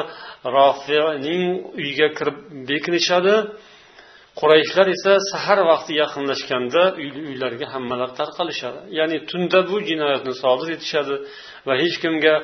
rofining 0.57 1.43
uyiga 1.79 2.07
kirib 2.17 2.37
bekinishadi. 2.69 3.35
Qurayshlar 4.39 4.87
esa 4.95 5.13
sahar 5.31 5.59
vaqti 5.71 5.91
yaqinlashganda 6.01 6.83
uylariga 7.29 7.67
hammalar 7.73 8.09
tarqalishadi. 8.19 8.79
Ya'ni 8.99 9.17
tunda 9.29 9.59
bu 9.69 9.75
jinoyatni 9.89 10.33
sodir 10.43 10.67
etishadi 10.75 11.15
va 11.67 11.73
hech 11.81 11.95
kimga 12.03 12.35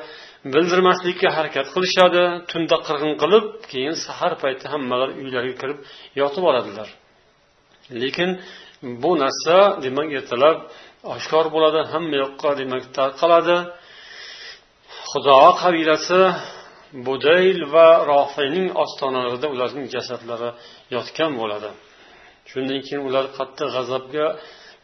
bildirmaslikka 0.52 1.28
harakat 1.36 1.66
qilishadi. 1.74 2.22
Tunda 2.50 2.76
qirg'in 2.86 3.14
qilib 3.22 3.44
keyin 3.70 3.94
sahar 4.06 4.32
payti 4.42 4.64
hammalar 4.72 5.08
uylariga 5.20 5.56
kirib 5.62 5.78
yotib 6.20 6.44
oladilar. 6.50 6.88
Lekin 8.02 8.30
bu 9.02 9.10
narsa 9.22 9.56
demak 9.84 10.08
ertalab 10.18 10.58
oshkor 11.14 11.46
bo'ladi 11.54 11.80
hamma 11.92 12.16
yoqqa 12.24 12.50
demak 12.60 12.84
tarqaladi 12.98 13.56
xudo 15.10 15.40
qabilasi 15.62 16.20
budayl 17.06 17.58
va 17.74 17.88
rofiyning 18.12 18.66
ostonalarida 18.82 19.46
ularning 19.54 19.86
jasadlari 19.94 20.50
yotgan 20.94 21.32
bo'ladi. 21.40 21.70
Shundan 22.50 22.80
keyin 22.86 23.02
ular 23.08 23.24
qattiq 23.38 23.68
g'azabga 23.76 24.26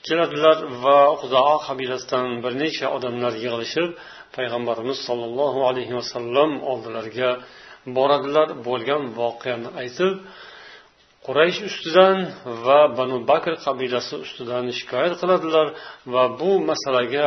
keladilar 0.07 0.57
va 0.85 0.99
xudo 1.21 1.45
qabilasidan 1.67 2.27
bir 2.45 2.53
necha 2.63 2.87
odamlar 2.97 3.33
yig'ilishib 3.45 3.91
payg'ambarimiz 4.37 4.99
sollallohu 5.09 5.61
alayhi 5.71 5.95
vasallam 6.01 6.51
oldilariga 6.71 7.31
boradilar 7.97 8.49
bo'lgan 8.69 9.03
voqeani 9.21 9.69
aytib 9.83 10.13
quraysh 11.27 11.59
ustidan 11.69 12.17
va 12.65 12.81
banu 12.99 13.17
bakr 13.31 13.53
qabilasi 13.67 14.15
ustidan 14.25 14.65
shikoyat 14.79 15.15
qiladilar 15.21 15.67
va 16.13 16.25
bu 16.41 16.51
masalaga 16.71 17.27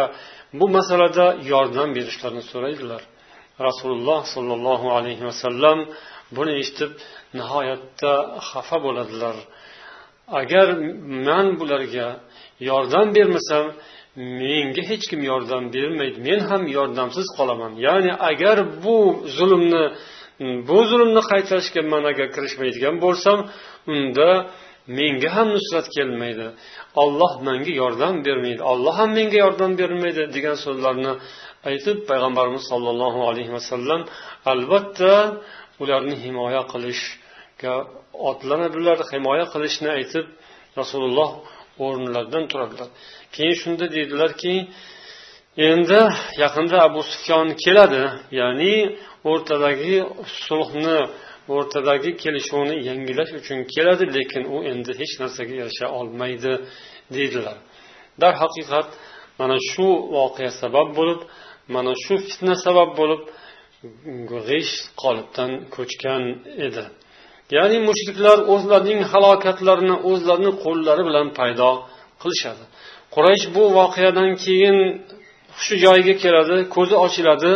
bu 0.60 0.66
masalada 0.78 1.26
yordam 1.52 1.90
berishlarini 1.98 2.44
so'raydilar. 2.52 3.02
Rasululloh 3.68 4.22
sollallohu 4.36 4.88
alayhi 4.98 5.24
vasallam 5.30 5.78
buni 6.36 6.54
eshitib 6.62 6.92
nihoyatda 7.38 8.14
xafa 8.50 8.78
bo'ladilar. 8.86 9.36
Agar 10.42 10.68
man 11.28 11.48
bularga 11.60 12.08
yordam 12.70 13.08
bermasam 13.18 13.66
menga 14.16 14.84
hech 14.90 15.06
kim 15.10 15.22
yordam 15.32 15.64
bermaydi. 15.76 16.18
Men 16.28 16.40
ham 16.50 16.64
yordamsiz 16.78 17.28
qolaman. 17.38 17.72
Ya'ni 17.88 18.14
agar 18.30 18.58
bu 18.84 18.98
zulmni 19.38 19.84
bu 20.70 20.78
zulmni 20.92 21.22
qaytarishga 21.32 21.82
man 21.94 22.04
agar 22.12 22.28
kirishmaydigan 22.36 22.96
bo'lsam 23.06 23.40
unda 23.94 24.30
menga 24.98 25.30
ham 25.36 25.48
nusrat 25.56 25.88
kelmaydi. 25.96 26.48
Olloh 27.04 27.34
menga 27.48 27.74
yordam 27.82 28.14
bermaydi. 28.26 28.62
Olloh 28.72 28.94
ham 29.00 29.10
menga 29.18 29.38
yordam 29.46 29.72
bermaydi 29.82 30.24
degan 30.36 30.58
so'zlarni 30.66 31.12
aytib 31.70 31.98
payg'ambarimiz 32.10 32.64
sollallohu 32.72 33.20
alayhi 33.30 33.52
vasallam 33.58 34.02
albatta 34.54 35.14
ularni 35.84 36.16
himoya 36.24 36.62
qilishga 36.74 37.74
otlanadilar 38.30 38.98
himoya 39.14 39.46
qilishni 39.54 39.90
aytib 39.98 40.26
rasululloh 40.80 41.30
o'rnlaridan 41.86 42.44
turadilar. 42.52 42.90
Keyin 43.36 43.56
shunda 43.62 43.86
deydilarki 43.96 44.56
endi 45.70 46.02
yaqinda 46.44 46.78
abu 46.88 47.02
sufyon 47.12 47.48
keladi 47.64 48.04
ya'ni 48.40 48.76
o'rtadagi 49.32 49.96
sulhni 50.46 51.00
o'rtadagi 51.56 52.12
kelishuvni 52.24 52.76
yangilash 52.90 53.32
uchun 53.40 53.60
keladi 53.74 54.06
lekin 54.18 54.44
u 54.56 54.58
endi 54.72 54.92
hech 55.00 55.14
narsaga 55.22 55.56
erisha 55.64 55.88
olmaydi 56.00 56.54
deydilar. 57.16 57.58
Darhaqiqat 58.22 58.90
mana 59.40 59.58
shu 59.72 59.88
voqea 60.16 60.52
sabab 60.62 60.88
bo'lib 61.00 61.22
mana 61.76 61.94
shu 62.04 62.14
fitna 62.28 62.56
sabab 62.66 62.90
bo'lib 63.00 63.22
g'isht 64.48 64.84
qolipdan 65.02 65.52
ko'chgan 65.76 66.24
edi. 66.68 66.86
Ya'ni 67.56 67.78
mushriklar 67.90 68.38
o'zlarining 68.54 69.02
halokatlarini 69.12 69.96
o'zlarini 70.10 70.52
qo'llari 70.64 71.04
bilan 71.10 71.28
paydo 71.40 71.70
qilishadi. 72.22 72.64
Quraysh 73.16 73.46
bu 73.56 73.64
voqeadan 73.78 74.30
keyin 74.44 74.78
hushi 75.56 75.76
joyiga 75.84 76.16
keladi 76.24 76.58
ko'zi 76.76 76.96
ochiladi 77.06 77.54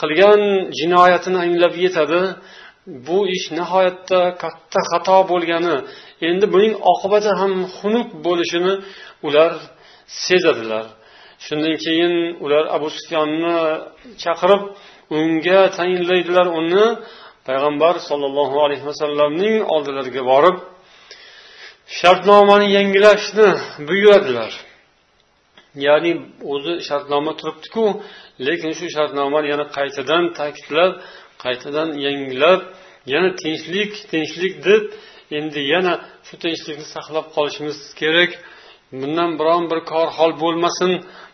qilgan 0.00 0.40
jinoyatini 0.78 1.38
anglab 1.44 1.74
yetadi. 1.84 2.20
Bu 3.06 3.18
ish 3.36 3.46
nihoyatda 3.58 4.20
katta 4.42 4.80
xato 4.90 5.18
bo'lgani 5.32 5.76
endi 6.28 6.46
buning 6.54 6.74
oqibati 6.92 7.30
ham 7.40 7.52
xunuk 7.76 8.08
bo'lishini 8.26 8.72
ular 9.26 9.52
sezadilar. 10.26 10.86
Shundan 11.46 11.74
keyin 11.84 12.14
ular 12.44 12.64
abu 12.76 12.88
sufyonni 12.96 13.56
chaqirib 14.22 14.62
unga 15.18 15.60
tayinlaydilar 15.76 16.46
uni. 16.60 16.86
Payg'ambar 17.48 17.94
sollallohu 18.08 18.56
alayhi 18.64 18.84
vasallamning 18.90 19.56
oldilariga 19.74 20.22
borib 20.32 20.56
shartnomani 21.98 22.66
yangilashni 22.76 23.48
buyuradilar. 23.88 24.52
Ya'ni 25.86 26.12
o'zi 26.52 26.74
shartnoma 26.88 27.32
turibdiku 27.40 27.84
lekin 28.46 28.72
shu 28.78 28.86
shartnomani 28.96 29.48
yana 29.52 29.66
qaytadan 29.78 30.24
ta'kidlab 30.38 30.92
qaytadan 31.44 31.88
yangilab 32.06 32.60
yana 33.12 33.30
tinchlik 33.42 33.92
tinchlik 34.12 34.54
deb 34.68 34.82
endi 35.38 35.60
yana 35.74 35.92
shu 36.26 36.34
tinchlikni 36.44 36.86
saqlab 36.96 37.26
qolishimiz 37.36 37.78
kerak. 38.00 38.30
Bundan 39.00 39.30
biron 39.40 39.64
bir 39.70 39.80
korhol 39.92 40.32
bo'lmasin 40.42 40.92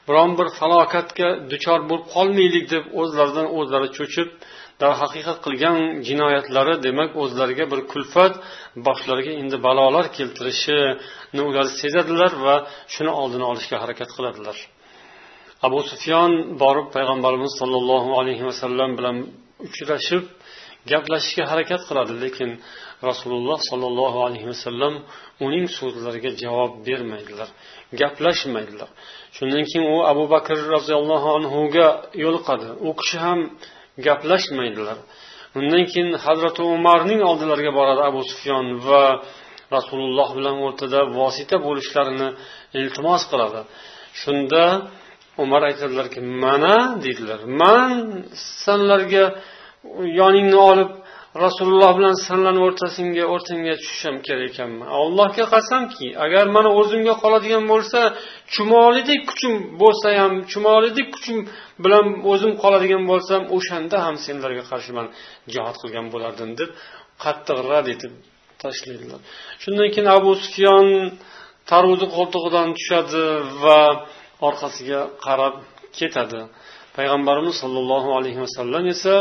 biron 0.09 0.31
bir 0.39 0.49
falokatga 0.59 1.29
duchor 1.51 1.81
bo'lib 1.91 2.07
qolmaylik 2.15 2.65
deb 2.75 2.85
o'zlaridan 3.01 3.47
o'zlari 3.59 3.89
cho'chib 3.99 4.29
darhaqiqat 4.83 5.39
qilgan 5.47 5.77
jinoyatlari 6.09 6.75
demak 6.87 7.11
o'zlariga 7.23 7.65
bir 7.73 7.81
kulfat 7.93 8.33
boshlariga 8.87 9.33
endi 9.43 9.57
balolar 9.67 10.07
keltirishini 10.17 11.43
ular 11.51 11.67
sezadilar 11.81 12.33
va 12.47 12.57
shuni 12.95 13.13
oldini 13.21 13.45
olishga 13.53 13.77
harakat 13.83 14.11
qiladilar. 14.17 14.57
Abu 15.67 15.79
sufyon 15.91 16.33
borib 16.63 16.87
payg'ambarimiz 16.97 17.53
sollallohu 17.61 18.11
alayhi 18.21 18.45
vasallam 18.51 18.91
bilan 18.99 19.17
uchrashib 19.67 20.25
gaplashishga 20.93 21.45
harakat 21.53 21.83
qiladi 21.89 22.13
lekin 22.25 22.51
rasululloh 23.09 23.59
sollallohu 23.71 24.19
alayhi 24.27 24.47
vasallam 24.53 24.95
uning 25.47 25.67
so'zlariga 25.79 26.31
javob 26.43 26.73
bermaydilar 26.87 27.49
gaplashmaydilar. 28.01 28.89
Shundan 29.37 29.65
keyin 29.71 29.85
u 29.95 29.97
abu 30.13 30.25
bakr 30.35 30.57
roziyallohu 30.75 31.29
anhuga 31.39 31.89
yo'liqadi. 32.25 32.69
U 32.89 32.91
kishi 33.01 33.19
ham 33.27 33.41
gaplashmaydilar. 34.07 34.99
Undan 35.59 35.85
keyin 35.91 36.11
hazrati 36.25 36.63
umarning 36.77 37.21
oldilariga 37.31 37.73
boradi 37.79 38.03
abu 38.11 38.21
sufyon 38.31 38.67
va 38.89 39.03
rasululloh 39.77 40.29
bilan 40.39 40.57
o'rtada 40.67 41.01
vosita 41.19 41.57
bo'lishlarini 41.67 42.29
iltimos 42.81 43.23
qiladi. 43.31 43.61
Shunda 44.21 44.63
umar 45.45 45.63
aytadilarki 45.71 46.21
mana 46.45 46.77
deydilar. 47.05 47.41
Man 47.63 47.93
sanlarga 48.65 49.25
yoningni 50.21 50.59
olib 50.71 50.91
rasululloh 51.45 51.93
bilan 51.99 52.17
sanlarni 52.27 52.61
o'rtasinga 52.67 53.25
o'rtangga 53.35 53.75
tushishim 53.81 54.17
kerak 54.27 54.45
ekanman. 54.51 54.89
Allohga 55.01 55.45
qasamki 55.55 56.07
agar 56.25 56.45
mana 56.57 56.71
o'zimga 56.81 57.15
qoladigan 57.23 57.65
bo'lsa 57.73 58.01
chumolidek 58.55 59.21
kuchim 59.31 59.55
bo'lsa 59.83 60.09
ham 60.21 60.33
chumolidek 60.53 61.09
kuchim 61.15 61.39
bilan 61.85 62.07
o'zim 62.33 62.53
qoladigan 62.63 63.03
bo'lsam 63.11 63.43
o'shanda 63.57 63.97
ham 64.07 64.17
senlarga 64.27 64.65
qarshi 64.71 64.93
man 64.99 65.07
jihod 65.53 65.77
qilgan 65.83 66.07
bo'lardim 66.15 66.51
deb 66.61 66.71
qattiq 67.25 67.59
rad 67.71 67.87
etib 67.95 68.13
tashlaydilar 68.63 69.21
shundan 69.63 69.89
keyin 69.95 70.09
abu 70.19 70.31
sufyon 70.45 70.87
tarvuzi 71.71 72.07
qo'ltig'idan 72.17 72.69
tushadi 72.79 73.25
va 73.65 73.81
orqasiga 74.49 75.01
qarab 75.27 75.55
ketadi. 75.99 76.41
Payg'ambarimiz 76.97 77.55
sollallohu 77.63 78.11
alayhi 78.19 78.41
vasallam 78.47 78.85
esa 78.95 79.15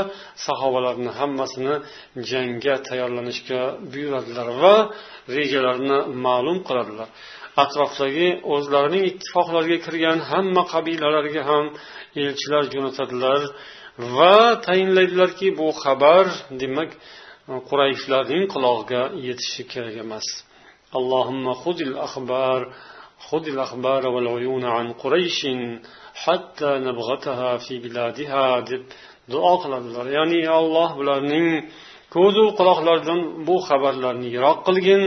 sahobalarni 0.47 1.11
hammasini 1.19 1.75
jangga 2.29 2.75
tayyorlanishga 2.88 3.61
buyuradilar 3.91 4.47
va 4.61 4.75
rejalarini 5.38 5.99
ma'lum 6.25 6.57
qiladilar. 6.67 7.09
Atrofdagi 7.63 8.27
o'zlarining 8.53 9.03
ittifoqlariga 9.11 9.77
kirgan 9.85 10.19
hamma 10.31 10.63
qabilalarga 10.73 11.41
ham 11.49 11.65
elchilar 12.23 12.63
jo'natadilar 12.73 13.41
va 14.17 14.38
tayinlaydilarki 14.67 15.47
bu 15.59 15.67
xabar 15.83 16.25
demak 16.61 16.89
qurayshlarning 17.69 18.43
qulog'iga 18.53 19.03
yetishi 19.27 19.63
kerak 19.71 19.95
emas. 20.05 20.27
Allohimma 20.97 21.53
xudil 21.63 21.93
axbar 22.07 22.59
xudil 23.27 23.57
axbar 23.65 24.01
val 24.15 24.27
uyuna 24.38 24.69
an 24.79 24.88
hatta 26.23 26.69
nabg'ataha 26.88 27.51
fi 27.65 27.75
biladiha 27.84 28.45
deb 28.69 28.84
duo 29.32 29.54
qiladilar 29.63 30.06
ya'ni 30.17 30.41
alloh 30.60 30.89
bularning 30.99 31.47
ko'zu 32.15 32.43
quloqlaridan 32.60 33.21
bu 33.47 33.56
xabarlarni 33.67 34.28
yiroq 34.36 34.60
qilgin 34.67 35.04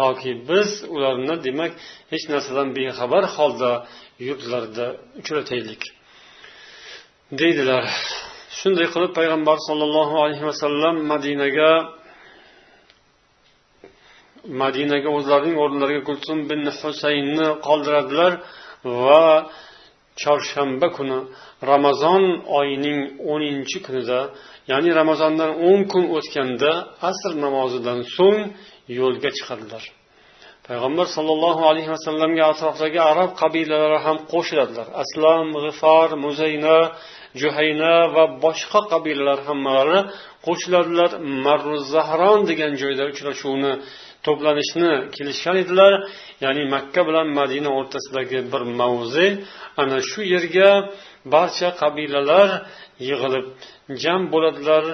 toki 0.00 0.32
biz 0.48 0.70
ularni 0.94 1.34
demak 1.46 1.72
hech 2.12 2.24
narsadan 2.32 2.68
bexabar 2.76 3.24
holda 3.36 3.72
yurtlarida 4.26 4.86
uchrataylik 5.20 5.82
deydilar. 7.40 7.84
Shunday 8.58 8.86
qilib 8.94 9.12
payg'ambar 9.18 9.56
sollallohu 9.68 10.16
alayhi 10.24 10.44
vasallam 10.50 10.94
madinaga 11.12 11.72
madinaga 14.62 15.08
o'zlarining 15.16 15.56
o'rnlariga 15.64 16.02
kulsum 16.08 16.38
bin 16.50 16.60
husaynni 16.80 17.48
qoldiradilar 17.66 18.32
va 19.04 19.24
chorshanba 20.22 20.88
kuni 20.96 21.18
ramazon 21.70 22.22
oyining 22.58 23.00
o'ninchi 23.32 23.78
kunida 23.86 24.20
ya'ni 24.70 24.90
ramazondan 25.00 25.50
o'n 25.68 25.80
kun 25.92 26.04
o'tganda 26.16 26.72
asr 27.10 27.32
namozidan 27.44 27.98
so'ng 28.16 28.40
yo'lga 28.98 29.30
chiqadilar. 29.36 29.84
Payg'ambar 30.68 31.06
sollallohu 31.16 31.62
alayhi 31.70 31.90
vasallamga 31.96 32.44
atrofdagi 32.52 33.00
arab 33.12 33.30
qabilalari 33.42 33.98
ham 34.06 34.16
qo'shiladilar. 34.32 34.86
Aslam 35.02 35.46
g'ifor 35.64 36.08
muzayna 36.24 36.78
juhayna 37.40 37.94
va 38.14 38.24
boshqa 38.44 38.80
qabilalar 38.92 39.40
hammalari 39.48 40.00
qo'shiladilar. 40.46 41.10
Marru 41.44 41.76
zahron 41.94 42.40
degan 42.50 42.72
joyda 42.82 43.04
uchrashuvni 43.12 43.72
to'planishni 44.26 44.90
kelishgan 45.16 45.56
edilar. 45.64 45.92
Ya'ni 46.44 46.62
makka 46.74 47.00
bilan 47.08 47.28
madina 47.38 47.70
o'rtasidagi 47.78 48.38
bir 48.52 48.62
mavze 48.80 49.26
ana 49.82 49.98
shu 50.10 50.20
yerga 50.34 50.70
barcha 51.34 51.68
qabilalar 51.80 52.48
yig'ilib 53.08 53.46
jam 54.02 54.20
bo'ladilar. 54.32 54.84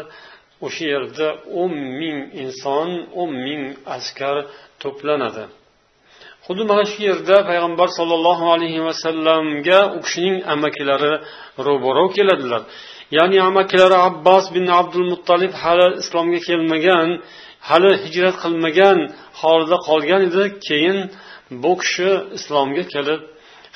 O'sha 0.66 0.84
yerda 0.94 1.28
o'n 1.60 1.72
ming 2.00 2.18
inson 2.42 2.88
o'n 3.20 3.30
ming 3.46 3.62
askar 3.96 4.36
to'planadi. 4.82 5.44
Xuddi 6.46 6.62
mana 6.70 6.84
shu 6.92 6.98
yerda 7.08 7.36
payg'ambar 7.50 7.88
sollallohu 7.98 8.44
alayhi 8.54 8.80
vasallamga 8.88 9.78
u 9.96 9.98
kishining 10.04 10.36
amakilari 10.54 11.12
ro'baro 11.66 12.04
keladilar. 12.16 12.62
Ya'ni 13.16 13.38
amakilari 13.48 13.96
abbos 14.08 14.44
bin 14.56 14.66
abdul 14.80 15.06
muttalib 15.12 15.52
hali 15.62 15.86
islomga 16.02 16.40
kelmagan 16.48 17.08
hali 17.68 17.90
hijrat 18.04 18.36
qilmagan 18.44 18.98
holida 19.40 19.76
qolgan 19.88 20.22
edi 20.28 20.44
keyin 20.68 20.98
bu 21.62 21.72
kishi 21.82 22.10
islomga 22.38 22.84
kelib 22.94 23.20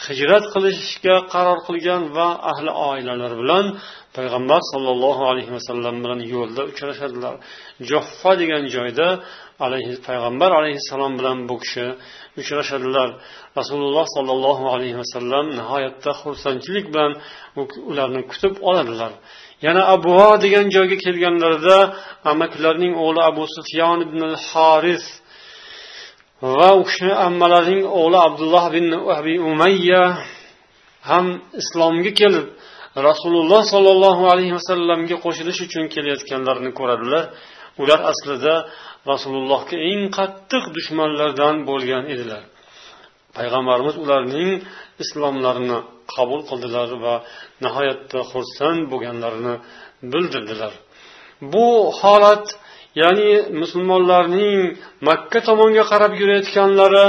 hijrat 0.06 0.44
qilishga 0.54 1.16
qaror 1.32 1.58
qilgan 1.68 2.02
va 2.16 2.28
ahli 2.50 2.70
oilalari 2.88 3.36
bilan 3.42 3.66
payg'ambar 4.16 4.60
sollallohu 4.72 5.22
alayhi 5.30 5.52
vasallam 5.56 5.94
bilan 6.04 6.20
yo'lda 6.34 6.62
uchrashadilar. 6.70 7.34
Joffa 7.90 8.32
degan 8.40 8.64
joyda 8.74 9.08
alayhi 9.66 9.94
payg'ambar 10.08 10.50
alayhissalom 10.60 11.12
bilan 11.18 11.38
bu 11.48 11.56
kishi 11.62 11.86
uchrashadilar. 12.40 13.08
Rasululloh 13.58 14.06
sollallohu 14.16 14.64
alayhi 14.74 14.96
vasallam 15.02 15.44
nihoyatda 15.58 16.10
xursandchilik 16.20 16.86
bilan 16.92 17.12
ularni 17.90 18.22
kutib 18.30 18.54
oladilar. 18.68 19.12
Yana 19.66 19.82
abuvo 19.94 20.28
degan 20.44 20.66
joyga 20.74 20.96
kelganlarida 21.04 21.78
amakilarining 22.30 22.94
o'g'li 23.04 23.20
abu 23.30 23.44
sufyon 23.56 23.98
ibn 24.06 24.20
haris 24.48 25.04
va 26.56 26.68
u 26.80 26.82
kishi 26.88 27.10
ammalarining 27.26 27.84
o'g'li 28.00 28.18
abdulloh 28.28 28.64
bin 28.74 28.86
abi 29.18 29.34
umayya 29.50 30.02
ham 31.10 31.26
islomga 31.62 32.12
kelib 32.20 32.46
rasululloh 33.08 33.62
sollallohu 33.72 34.22
alayhi 34.32 34.52
vasallamga 34.58 35.16
qo'shilish 35.24 35.60
uchun 35.66 35.84
kelayotganlarini 35.94 36.72
ko'radilar. 36.78 37.24
Ular 37.82 38.00
aslida 38.12 38.54
rasulullohga 39.12 39.76
eng 39.90 40.02
qattiq 40.18 40.64
dushmanlardan 40.76 41.54
bo'lgan 41.68 42.04
edilar. 42.14 42.42
Payg'ambarimiz 43.38 43.96
ularning 44.04 44.50
islomlarini 45.02 45.78
qabul 46.14 46.40
qildilar 46.50 46.88
va 47.04 47.14
nihoyatda 47.64 48.20
xursand 48.32 48.80
bo'lganlarini 48.92 49.54
bildirdilar. 50.12 50.72
Bu 51.52 51.66
holat 52.00 52.46
ya'ni 53.02 53.32
musulmonlarning 53.60 54.58
makka 55.08 55.40
tomonga 55.48 55.84
qarab 55.92 56.12
yurayotganlari 56.20 57.06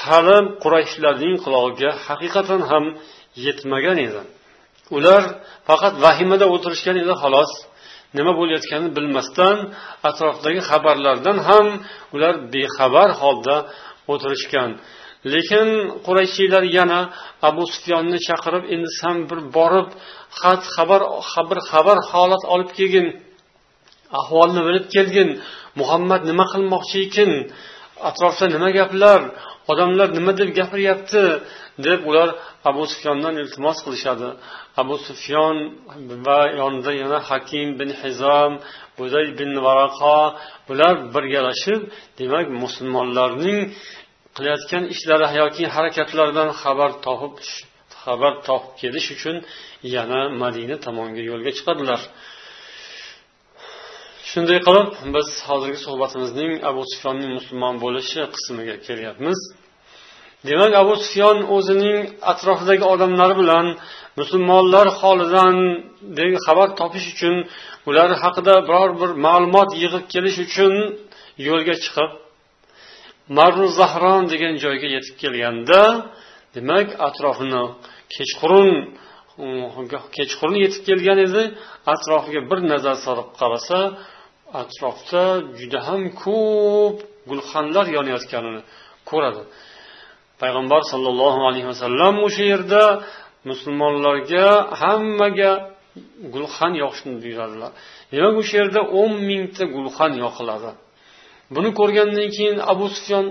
hali 0.00 0.38
qurayshlarning 0.62 1.34
qulog'iga 1.44 1.90
haqiqatan 2.06 2.60
ham 2.70 2.84
yetmagan 3.46 3.98
edi. 4.06 4.22
Ular 4.96 5.22
faqat 5.68 5.94
vahimada 6.04 6.46
o'tirishgan 6.54 6.96
edi 7.02 7.14
xolos. 7.22 7.52
Nima 8.18 8.32
bo'layotganini 8.40 8.90
bilmasdan 8.96 9.56
atrofdagi 10.08 10.60
xabarlardan 10.70 11.38
ham 11.48 11.66
ular 12.14 12.34
bexabar 12.52 13.08
holda 13.20 13.56
o'tirishgan. 14.12 14.70
Lekin 15.34 15.68
qurayshiylar 16.06 16.64
yana 16.78 17.00
abu 17.48 17.62
sufyonni 17.72 18.18
chaqirib 18.28 18.64
endi 18.74 18.90
san 19.00 19.16
bir 19.30 19.40
borib 19.56 19.88
xat 20.40 20.62
xabar 20.74 21.02
bir 21.50 21.58
xabar 21.70 21.98
holat 22.10 22.42
olib 22.54 22.70
kelgin. 22.78 23.06
Ahvolni 24.20 24.60
bilib 24.68 24.86
kelgin. 24.94 25.28
Muhammad 25.80 26.22
nima 26.30 26.44
qilmoqchi 26.52 26.98
ekan? 27.06 27.30
Atrofda 28.08 28.46
nima 28.54 28.68
gaplar? 28.78 29.20
Odamlar 29.70 30.08
nima 30.18 30.32
deb 30.40 30.50
gapiryapti? 30.58 31.24
deb 31.86 32.00
ular 32.10 32.28
abu 32.70 32.82
sufyondan 32.92 33.34
iltimos 33.42 33.78
qilishadi. 33.84 34.28
Abu 34.82 34.94
sufyon 35.06 35.56
va 36.26 36.40
yonida 36.60 36.92
yana 37.02 37.18
hakim 37.28 37.68
bin 37.80 37.90
hizom 38.00 38.52
buday 38.98 39.26
bin 39.40 39.50
varaqo 39.66 40.18
ular 40.72 40.94
birgalashib 41.14 41.80
demak 42.18 42.46
musulmonlarning 42.62 43.58
qilayotgan 44.36 44.84
ishlari 44.94 45.26
yoki 45.40 45.64
harakatlaridan 45.74 46.48
xabar 46.62 46.90
topib 47.06 47.34
xabar 48.04 48.32
topib 48.46 48.72
kelish 48.80 49.08
uchun 49.16 49.36
yana 49.96 50.20
madina 50.42 50.76
tomonga 50.86 51.22
yo'lga 51.30 51.50
chiqadilar. 51.58 52.00
Shunday 54.30 54.58
qilib 54.66 54.88
biz 55.14 55.28
hozirgi 55.48 55.78
suhbatimizning 55.86 56.52
abu 56.70 56.82
sufyonning 56.92 57.30
musulmon 57.38 57.74
bo'lishi 57.84 58.20
qismiga 58.34 58.76
kelyapmiz. 58.86 59.38
Demak 60.48 60.72
abu 60.82 60.94
sufyon 61.04 61.38
o'zining 61.56 61.98
atrofidagi 62.32 62.84
odamlari 62.92 63.34
bilan 63.42 63.66
musulmonlar 64.20 64.86
holidan 65.00 65.56
xabar 66.46 66.68
topish 66.80 67.06
uchun 67.14 67.34
ular 67.88 68.10
haqida 68.22 68.54
biror 68.68 68.90
bir 69.00 69.10
ma'lumot 69.26 69.70
yig'ib 69.82 70.04
kelish 70.12 70.38
uchun 70.46 70.72
yo'lga 71.48 71.74
chiqib 71.84 72.10
marru 73.38 73.66
zahron 73.78 74.22
degan 74.32 74.54
joyga 74.64 74.88
yetib 74.96 75.14
kelganda 75.22 75.82
demak 76.54 76.88
atrofini 77.08 77.64
kechqurun 78.14 78.70
um, 79.42 79.84
kechqurun 80.16 80.58
yetib 80.64 80.82
kelgan 80.88 81.18
edi. 81.26 81.42
Atrofiga 81.92 82.40
bir 82.50 82.58
nazar 82.72 82.96
solib 83.06 83.28
qarasa 83.40 83.78
atrofda 84.62 85.24
juda 85.58 85.80
ham 85.88 86.02
ko'p 86.22 86.96
gulxanlar 87.30 87.86
yonayotganini 87.96 88.62
ko'radi. 89.10 89.42
Payg'ambar 90.42 90.82
sollallohu 90.92 91.40
alayhi 91.48 91.68
vasallam 91.72 92.14
o'sha 92.26 92.44
yerda 92.52 92.82
musulmonlarga 93.50 94.46
hammaga 94.82 95.52
gulxan 96.34 96.72
yoqishni 96.82 97.14
buyuradilar. 97.22 97.70
Demak 98.12 98.34
o'sha 98.42 98.54
yerda 98.60 98.80
o'n 99.00 99.12
mingta 99.30 99.64
gulxan 99.76 100.12
yoqiladi. 100.24 100.70
Buni 101.54 101.70
ko'rgandan 101.78 102.28
keyin 102.36 102.58
abu 102.72 102.86
sufyon 102.96 103.26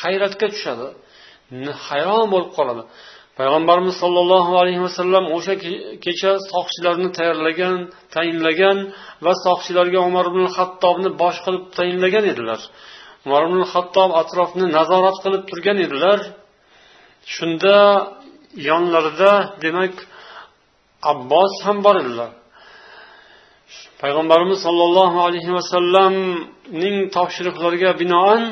hayratga 0.00 0.46
tushadi 0.54 0.86
hayron 1.86 2.26
bo'lib 2.32 2.50
qoladi. 2.58 2.82
Payg'ambarimiz 3.38 3.96
sollallohu 4.02 4.52
alayhi 4.62 4.82
vasallam 4.86 5.24
o'sha 5.36 5.54
kecha 6.04 6.32
soqchilarni 6.50 7.08
tayyorlagan 7.18 7.76
tayinlagan 8.14 8.78
va 9.24 9.32
soqchilarga 9.44 10.00
umar 10.08 10.24
ibn 10.32 10.42
hattobni 10.56 11.10
bosh 11.22 11.38
qilib 11.44 11.64
tayinlagan 11.78 12.24
edilar. 12.32 12.60
Umar 13.26 13.42
ibn 13.48 13.60
hattob 13.72 14.10
atrofni 14.22 14.66
nazorat 14.78 15.16
qilib 15.24 15.42
turgan 15.50 15.78
edilar. 15.86 16.18
Shunda 17.34 17.76
yonlarida 18.68 19.32
demak 19.64 19.94
abbos 21.12 21.52
ham 21.66 21.78
bor 21.86 21.96
edilar. 22.02 22.30
Payg'ambarimiz 24.04 24.58
sollallohu 24.66 25.18
alayhi 25.26 25.52
vasallamning 25.58 26.96
topshiriqlariga 27.16 27.90
binoan 28.00 28.42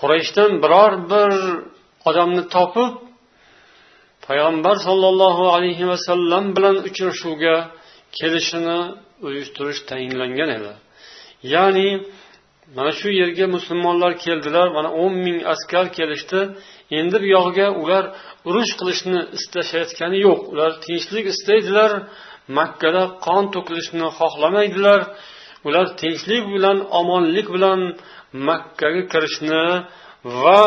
qurayshdan 0.00 0.50
biror 0.64 0.92
bir 1.12 1.30
odamni 2.08 2.44
topib 2.54 2.92
payg'ambar 4.26 4.76
sollallohu 4.88 5.44
alayhi 5.56 5.84
vasallam 5.92 6.44
bilan 6.56 6.76
uchrashuvga 6.88 7.56
kelishini 8.18 8.78
uyushtirish 9.26 9.80
tayinlangan 9.90 10.50
edi. 10.58 10.72
Ya'ni 11.54 11.88
mana 12.76 12.92
shu 12.98 13.08
yerga 13.20 13.46
musulmonlar 13.56 14.12
keldilar 14.24 14.66
mana 14.76 14.90
o'n 15.02 15.14
ming 15.26 15.38
askar 15.52 15.86
kelishdi. 15.98 16.40
Endi 16.98 17.16
bu 17.22 17.26
yog'iga 17.36 17.66
ular 17.82 18.04
urush 18.48 18.72
qilishni 18.80 19.20
istashayotgani 19.38 20.18
yo'q. 20.26 20.40
Ular 20.52 20.70
tinchlik 20.84 21.24
istaydilar. 21.34 21.90
Makkada 22.58 23.02
qon 23.26 23.44
to'kilishni 23.54 24.06
xohlamaydilar. 24.18 25.00
Ular 25.66 25.86
tinchlik 26.00 26.44
bilan 26.54 26.78
omonlik 27.00 27.46
bilan 27.54 27.80
makkaga 28.48 29.02
kirishni 29.12 29.64
va 30.42 30.60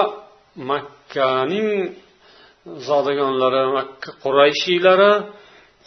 makkaning 0.71 1.69
zodagonlari 2.87 3.63
makka 3.77 4.09
qurayshilari 4.23 5.13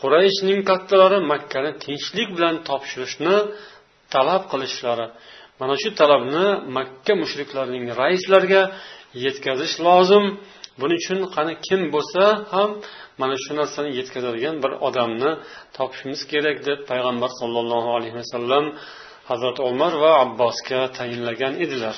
qurayshning 0.01 0.61
kattalari 0.71 1.19
makkani 1.33 1.71
tinchlik 1.85 2.29
bilan 2.37 2.55
topshirishni 2.69 3.35
talab 4.15 4.43
qilishlari. 4.53 5.07
Mana 5.61 5.75
shu 5.83 5.91
talabni 6.01 6.47
makka 6.77 7.13
mushriklarining 7.23 7.87
raislariga 8.01 8.63
yetkazish 9.25 9.75
lozim. 9.87 10.25
Buning 10.81 10.99
uchun 11.03 11.21
qani 11.35 11.55
kim 11.67 11.81
bo'lsa 11.95 12.23
ham 12.55 12.71
mana 13.21 13.37
shu 13.45 13.53
narsani 13.61 13.91
yetkazadigan 13.99 14.57
bir 14.65 14.73
odamni 14.89 15.31
topishimiz 15.77 16.21
kerak 16.33 16.59
deb 16.69 16.79
payg'ambar 16.91 17.31
sollallohu 17.41 17.91
alayhi 17.97 18.17
vasallam 18.23 18.65
hazrati 19.31 19.63
umar 19.73 19.93
va 20.03 20.13
abbosga 20.25 20.81
tayinlagan 20.99 21.55
edilar. 21.65 21.97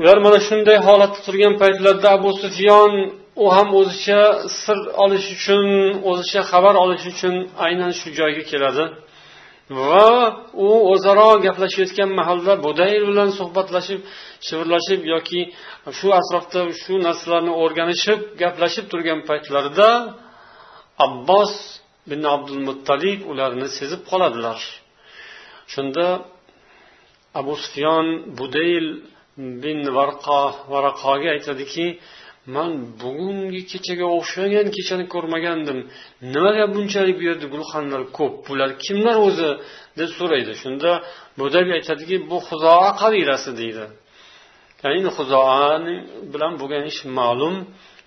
Ular 0.00 0.18
mana 0.26 0.38
shunday 0.48 0.78
holatda 0.88 1.20
turgan 1.26 1.54
paytlarida 1.62 2.08
abu 2.18 2.30
sufyon 2.42 2.92
u 3.44 3.46
ham 3.56 3.68
o'zicha 3.80 4.20
sir 4.62 4.78
olish 5.04 5.26
uchun 5.36 5.66
o'zicha 6.10 6.40
xabar 6.50 6.74
olish 6.84 7.04
uchun 7.12 7.34
aynan 7.66 7.92
shu 8.00 8.08
joyga 8.18 8.44
keladi. 8.52 8.84
Va 9.78 10.08
u 10.66 10.68
o'zaro 10.92 11.30
gaplashayotgan 11.46 12.10
mahalda 12.20 12.52
budayl 12.66 13.02
bilan 13.10 13.30
suhbatlashib 13.38 14.00
shivirlashib 14.46 15.00
yoki 15.12 15.40
shu 15.98 16.08
atrofda 16.20 16.60
shu 16.82 16.94
narsalarni 17.06 17.52
o'rganishib 17.62 18.20
gaplashib 18.42 18.84
turgan 18.92 19.20
paytlarida 19.28 19.88
abbos 21.06 21.52
bin 22.10 22.22
abdul 22.34 22.60
muttalib 22.68 23.20
ularni 23.32 23.68
sezib 23.78 24.00
qoladilar. 24.10 24.58
Shunda 25.72 26.06
abu 27.40 27.54
sufyon 27.64 28.06
budayl 28.38 28.86
bin 29.62 29.78
varqo 29.98 30.40
varaqoga 30.72 31.28
aytadiki 31.36 31.86
man 32.54 32.72
bugungi 33.02 33.62
kechaga 33.72 34.06
o'xshagan 34.18 34.66
kechani 34.76 35.04
ko'rmagandim. 35.14 35.78
Nimaga 36.34 36.64
bunchalik 36.74 37.16
bu 37.20 37.24
yerda 37.30 37.46
gulxanlar 37.54 38.02
ko'p? 38.18 38.34
Bular 38.46 38.70
kimlar 38.84 39.16
o'zi? 39.28 39.50
deb 39.98 40.10
so'raydi. 40.18 40.52
Shunda 40.62 40.90
budak 41.38 41.66
aytadiki 41.76 42.16
bu 42.30 42.38
huzoa 42.48 42.88
qabilasi 43.02 43.50
deydi. 43.60 43.84
Ya'ni 44.82 45.10
huzoani 45.16 45.96
bilan 46.32 46.52
bo'lgan 46.60 46.84
ish 46.92 47.00
ma'lum. 47.18 47.56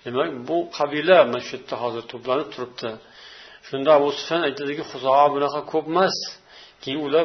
Demak 0.04 0.30
bu 0.48 0.56
qabila 0.76 1.18
mana 1.28 1.40
shu 1.46 1.52
yerda 1.56 1.74
hozir 1.82 2.02
to'planib 2.12 2.48
turibdi. 2.54 2.90
Shunda 3.68 3.90
abu 3.98 4.08
sufyan 4.18 4.42
aytadiki 4.48 4.82
huzoa 4.90 5.24
bunaqa 5.34 5.60
ko'p 5.72 5.86
emas. 5.92 6.16
Keyin 6.82 7.00
ular 7.06 7.24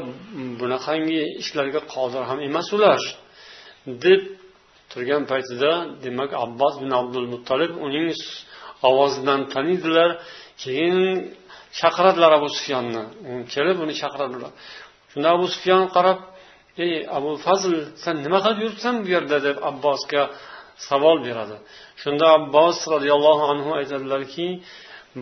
bunaqangi 0.59 1.21
ishlarga 1.41 1.81
qodir 1.93 2.23
ham 2.29 2.39
emas 2.49 2.67
ular 2.77 3.01
deb 4.05 4.21
turgan 4.91 5.23
paytida 5.31 5.71
demak 6.03 6.31
abbos 6.45 6.73
bin 6.83 6.91
abdul 7.01 7.27
muttolib 7.33 7.73
uning 7.85 8.09
ovozidan 8.89 9.41
taniydilar. 9.53 10.09
Keyin 10.63 10.97
chaqiradilar 11.79 12.31
abu 12.39 12.49
sufyonni 12.57 13.03
kelib 13.53 13.77
uni 13.83 13.93
chaqiradilar. 14.01 14.51
Shunda 15.11 15.27
abu 15.35 15.45
sufyon 15.53 15.83
qarab 15.95 16.19
ey 16.83 16.93
abu 17.17 17.31
fazl 17.45 17.73
san 18.03 18.15
nima 18.25 18.39
qilib 18.43 18.59
yuribsan 18.63 18.95
bu 19.03 19.07
yerda? 19.15 19.37
deb 19.47 19.57
abbosga 19.69 20.23
savol 20.87 21.17
beradi. 21.27 21.57
Shunda 22.01 22.25
abbos 22.37 22.77
roziyallohu 22.93 23.43
anhu 23.53 23.69
aytadilarki 23.79 24.47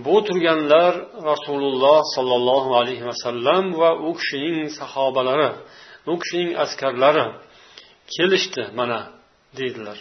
bu 0.05 0.15
turganlar 0.27 0.93
rasululloh 1.31 1.99
sollallohu 2.15 2.71
alayhi 2.79 3.05
vasallam 3.11 3.63
va 3.79 3.89
u 4.07 4.09
kishining 4.19 4.69
sahobalari 4.79 5.49
u 6.11 6.13
kishining 6.21 6.51
askarlari 6.63 7.25
kelishdi 8.13 8.63
mana. 8.79 9.16
Deydilar. 9.59 9.97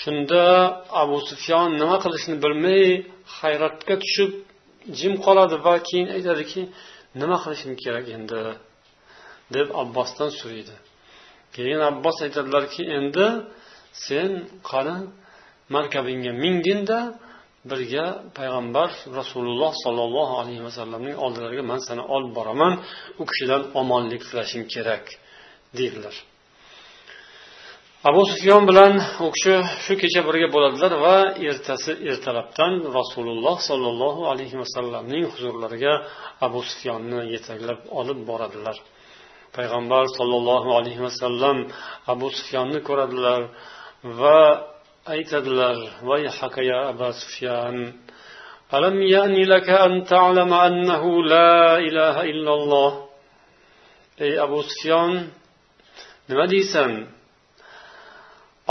Shunda 0.00 0.42
abu 1.02 1.16
sufyon 1.30 1.68
nima 1.80 1.96
qilishni 2.04 2.36
bilmay 2.44 2.84
hayratga 3.38 3.94
tushib 4.02 4.30
jim 4.98 5.14
qoladi 5.26 5.56
va 5.66 5.74
keyin 5.88 6.08
aytadiki 6.16 6.60
nima 7.20 7.36
qilishim 7.44 7.72
kerak 7.82 8.06
endi? 8.16 8.40
deb 9.54 9.68
abbosdan 9.82 10.30
so'raydi. 10.40 10.76
Keyin 11.54 11.80
abbos 11.90 12.16
aytadilarki 12.26 12.82
endi 12.98 13.26
sen 14.06 14.30
qani 14.70 14.96
markabingga 15.74 16.32
mingginda 16.44 16.98
birga 17.70 18.06
payg'ambar 18.38 18.90
rasululloh 19.18 19.72
sollallohu 19.84 20.34
alayhi 20.40 20.62
vasallamning 20.68 21.16
oldilariga 21.24 21.64
man 21.70 21.80
seni 21.88 22.02
olib 22.14 22.32
boraman 22.38 22.72
u 23.20 23.22
kishidan 23.30 23.62
omonlik 23.80 24.22
tilashim 24.28 24.62
kerak 24.74 25.04
deydilar. 25.78 26.14
Abu 28.04 28.26
sufyon 28.26 28.62
bilan 28.68 28.92
u 29.24 29.26
kishi 29.34 29.54
shu 29.84 29.94
kecha 30.02 30.20
birga 30.28 30.48
bo'ladilar 30.54 30.92
va 31.04 31.16
ertasi 31.48 31.92
ertalabdan 32.10 32.72
rasululloh 32.98 33.56
sollallohu 33.70 34.22
alayhi 34.32 34.56
vasallamning 34.62 35.24
huzurlariga 35.32 35.94
abu 36.46 36.60
sufyonni 36.70 37.20
yetaklab 37.34 37.80
olib 38.00 38.18
boradilar. 38.30 38.76
Payg'ambar 39.56 40.04
sollallohu 40.18 40.68
alayhi 40.78 41.00
vasallam 41.06 41.56
abu 42.12 42.26
sufyonni 42.38 42.80
ko'radilar 42.88 43.40
va 44.20 44.40
aytadilar 45.14 45.76
vayhaka 46.10 46.60
ya 46.70 46.78
aba 46.92 47.08
sufyan 47.22 47.76
alam 48.76 48.96
yani 49.14 49.42
laka 49.52 49.74
an 49.86 49.92
ta'lama 50.12 50.56
annahu 50.68 51.10
la 51.34 51.54
ilaha 51.88 52.22
illalloh? 52.32 52.90
Ey 54.26 54.32
abu 54.46 54.58
sufyon 54.70 55.10
nima 56.28 56.44
deysan? 56.54 57.17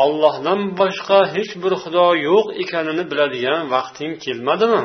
Ollohdan 0.04 0.62
boshqa 0.80 1.20
hech 1.36 1.52
bir 1.64 1.74
xudo 1.84 2.08
yo'q 2.28 2.46
ekanini 2.64 3.04
biladigan 3.12 3.62
vaqting 3.76 4.14
kelmadimi? 4.26 4.84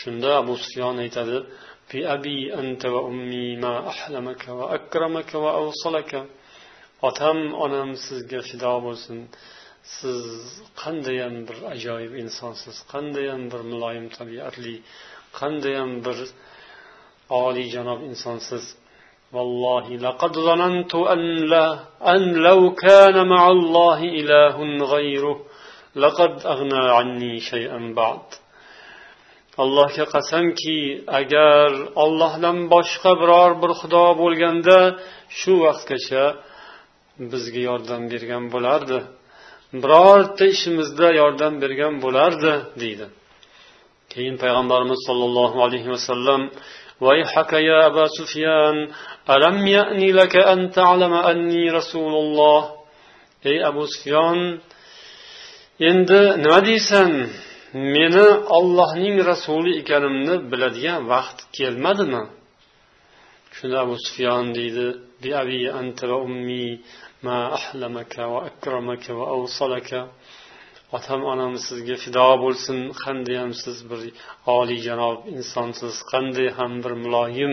Shunda 0.00 0.30
abu 0.42 0.54
sufyon 0.64 0.96
aytadi 1.04 1.36
otam 7.08 7.38
onam 7.64 7.90
sizga 8.06 8.40
fido 8.48 8.74
bo'lsin. 8.86 9.18
Siz 9.96 10.24
qandayyam 10.82 11.34
bir 11.48 11.58
ajoyib 11.74 12.12
insonsiz 12.22 12.76
qandayyam 12.92 13.42
bir 13.52 13.62
muloyim 13.72 14.06
tabiatli 14.18 14.74
qandayyam 15.38 15.90
bir 16.06 16.18
oliyjanob 17.42 18.00
insonsiz. 18.10 18.64
والله 19.33 19.85
لقد 20.07 20.31
ظننت 20.47 20.95
أن, 20.95 21.19
لا 21.53 21.67
أن 22.13 22.21
لو 22.33 22.73
كان 22.73 23.27
مع 23.27 23.47
الله 23.47 23.99
إله 24.19 24.55
غيره 24.93 25.37
لقد 25.95 26.33
أغنى 26.45 26.83
عني 26.97 27.39
شيئا 27.39 27.93
بعد 27.95 28.21
allohga 29.63 30.05
qasamki 30.15 30.79
agar 31.19 31.69
ollohdan 32.03 32.57
boshqa 32.73 33.11
biror 33.21 33.51
bir 33.61 33.71
xudo 33.79 34.05
bo'lganda 34.21 34.77
shu 35.39 35.53
vaqtgacha 35.65 36.23
bizga 37.31 37.61
yordam 37.69 38.01
bergan 38.11 38.43
bo'lardi 38.53 38.99
birorta 39.83 40.43
ishimizda 40.53 41.07
yordam 41.21 41.53
bergan 41.63 41.93
bo'lardi 42.05 42.53
deydi 42.81 43.05
keyin 44.13 44.35
payg'ambarimiz 44.43 44.99
sollallohu 45.07 45.57
alayhi 45.67 45.89
vasallam 45.95 46.41
ويحك 47.00 47.52
يا 47.52 47.86
أبا 47.86 48.06
سفيان 48.18 48.76
ألم 49.30 49.66
يأن 49.66 50.00
لك 50.20 50.36
أن 50.36 50.70
تعلم 50.70 51.12
أني 51.12 51.70
رسول 51.70 52.12
الله 52.24 52.60
ey 53.44 53.58
abu 53.64 53.86
sufyon 53.86 54.60
endi 55.88 56.20
nima 56.42 56.58
deysan 56.68 57.10
meni 57.94 58.26
ollohning 58.56 59.16
rasuli 59.30 59.72
ekanimni 59.80 60.34
biladigan 60.50 61.00
vaqt 61.12 61.38
kelmadimi 61.56 62.22
shunda 63.56 63.76
abu 63.84 63.94
sufyon 64.06 64.44
deydi 64.56 64.86
otam 70.96 71.20
onam 71.32 71.52
sizga 71.66 71.96
fido 72.04 72.28
bo'lsin. 72.44 72.78
Qandayyam 73.02 73.50
siz 73.62 73.78
bir 73.90 74.00
oliyjanob 74.56 75.18
insonsiz 75.36 75.94
qanday 76.12 76.48
ham 76.58 76.72
bir 76.84 76.92
muloyim 77.04 77.52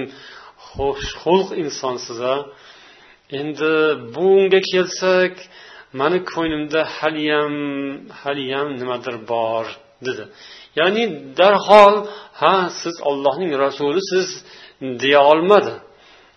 xushxulq 0.70 1.50
insonsiz 1.64 2.20
a 2.34 2.36
endi 3.40 3.74
bunga 4.16 4.60
kelsak 4.72 5.34
mani 6.00 6.20
ko'nglimda 6.32 6.82
haliyam 6.98 7.56
haliyam 8.22 8.68
nimadir 8.80 9.16
bor 9.32 9.66
dedi. 10.06 10.24
Ya'ni 10.80 11.04
darhol 11.40 11.96
ha 12.42 12.56
siz 12.82 12.96
ollohning 13.10 13.52
rasulisiz 13.66 14.30
deya 15.02 15.22
olmadi. 15.32 15.74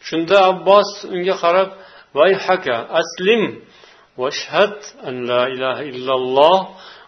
Shunda 0.08 0.36
abbos 0.50 0.90
unga 1.14 1.34
qarab 1.42 1.70
vayhaka 2.18 2.76
aslim 3.00 3.42
vashhad 4.22 4.76
an 5.08 5.14
la 5.30 5.42
ilaha 5.54 5.82
illalloh 5.92 6.58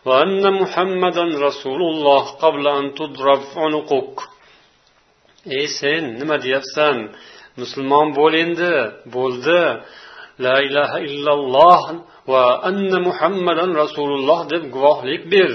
va 0.07 0.15
anna 0.25 0.51
muhammadan 0.63 1.31
rasululloh 1.47 2.25
qabla 2.43 2.71
an 2.79 2.87
tudrab 2.99 3.43
unuquk. 3.67 4.13
Ey 5.59 5.67
sen 5.79 6.03
nima 6.21 6.37
deyapsan? 6.45 6.97
Musulmon 7.61 8.09
bo'l 8.19 8.35
endi 8.45 8.75
bo'ldi. 9.17 9.63
La 10.45 10.57
ilaha 10.69 10.99
illalloh 11.09 11.83
va 12.33 12.45
anna 12.71 12.99
muhammadan 13.09 13.71
rasululloh 13.83 14.41
deb 14.53 14.63
guvohlik 14.75 15.23
ber. 15.35 15.51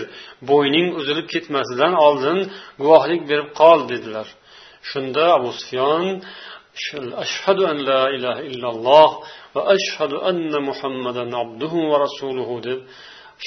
Bo'yning 0.49 0.87
uzilib 0.99 1.27
ketmasidan 1.33 1.93
oldin 2.05 2.39
guvohlik 2.81 3.21
berib 3.29 3.49
qol 3.61 3.79
dedilar. 3.91 4.27
Shunda 4.89 5.23
abu 5.37 5.49
sufyon 5.59 6.05
ashhadu 7.25 7.63
an 7.71 7.77
la 7.89 8.01
ilaha 8.15 8.41
illalloh 8.49 9.09
va 9.55 9.61
ashhadu 9.75 10.15
anna 10.29 10.59
muhammadan 10.69 11.29
abduhu 11.43 11.79
va 11.91 11.97
rasuluhu 12.05 12.55
deb 12.67 12.79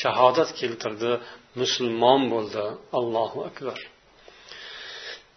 shahodat 0.02 0.50
keltirdi 0.60 1.12
musulmon 1.60 2.20
bo'ldi. 2.32 2.64
Allohu 2.98 3.38
akbar. 3.50 3.78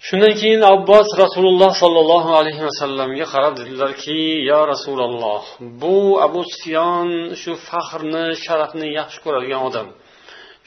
Shundan 0.08 0.34
keyin 0.42 0.62
abbos 0.74 1.10
rasululloh 1.24 1.72
sollallohu 1.84 2.32
alayhi 2.40 2.64
vasallamga 2.70 3.26
qarab 3.34 3.54
dedilarki 3.60 4.20
yo 4.52 4.60
rasululloh 4.74 5.44
bu 5.82 5.98
abu 6.28 6.42
sufyon 6.52 7.10
shu 7.42 7.52
faxrni 7.70 8.26
sharafni 8.46 8.88
yaxshi 9.00 9.20
ko'radigan 9.26 9.62
odam. 9.70 9.88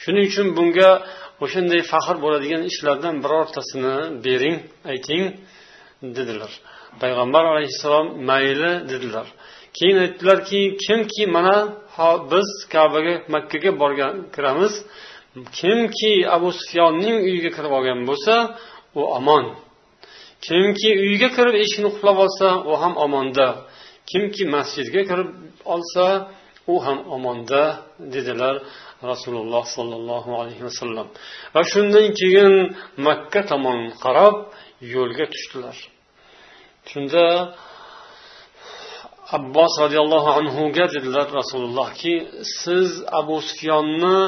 Shuning 0.03 0.24
uchun 0.31 0.46
bunga 0.57 0.90
o'shanday 1.44 1.83
faxr 1.92 2.16
bo'ladigan 2.24 2.62
ishlardan 2.70 3.14
birortasini 3.24 3.96
bering 4.26 4.57
ayting 4.92 5.24
dedilar. 6.16 6.53
Payg'ambar 7.03 7.44
alayhissalom 7.53 8.07
mayli 8.31 8.72
dedilar. 8.92 9.26
Keyin 9.76 9.98
aytdilarki 10.04 10.61
kimki 10.85 11.24
mana 11.37 11.56
biz 12.30 12.48
kabaga 12.72 13.14
makkaga 13.35 13.70
borgan 13.80 14.14
kiramiz. 14.35 14.74
Kimki 15.59 16.12
abu 16.37 16.48
sufyonning 16.59 17.16
uyiga 17.26 17.50
kirib 17.56 17.72
olgan 17.78 18.00
bo'lsa 18.09 18.35
u 19.00 19.02
omon. 19.18 19.44
Kimki 20.46 20.90
uyga 21.04 21.28
kirib 21.37 21.54
eshikni 21.62 21.88
qulflab 21.92 22.18
olsa 22.24 22.46
u 22.70 22.72
ham 22.83 22.94
omonda. 23.04 23.48
Kimki 24.11 24.42
masjidga 24.54 25.02
kirib 25.11 25.30
olsa 25.74 26.04
u 26.72 26.74
ham 26.85 26.98
omonda 27.16 27.62
dedilar 28.14 28.54
rasululloh 29.11 29.64
sollallohu 29.76 30.30
alayhi 30.40 30.62
vasallam 30.68 31.06
va 31.54 31.62
shundan 31.72 32.06
keyin 32.20 32.54
makka 33.06 33.40
tomon 33.50 33.80
qarab 34.04 34.37
yo'lga 34.94 35.24
tushdilar. 35.33 35.76
Shunda 36.90 37.24
abbos 39.36 39.72
roziyallohu 39.82 40.30
anhuga 40.38 40.84
dedilar 40.94 41.26
rasulullohki 41.40 42.14
siz 42.62 42.88
abu 43.20 43.36
sufyonni 43.48 44.18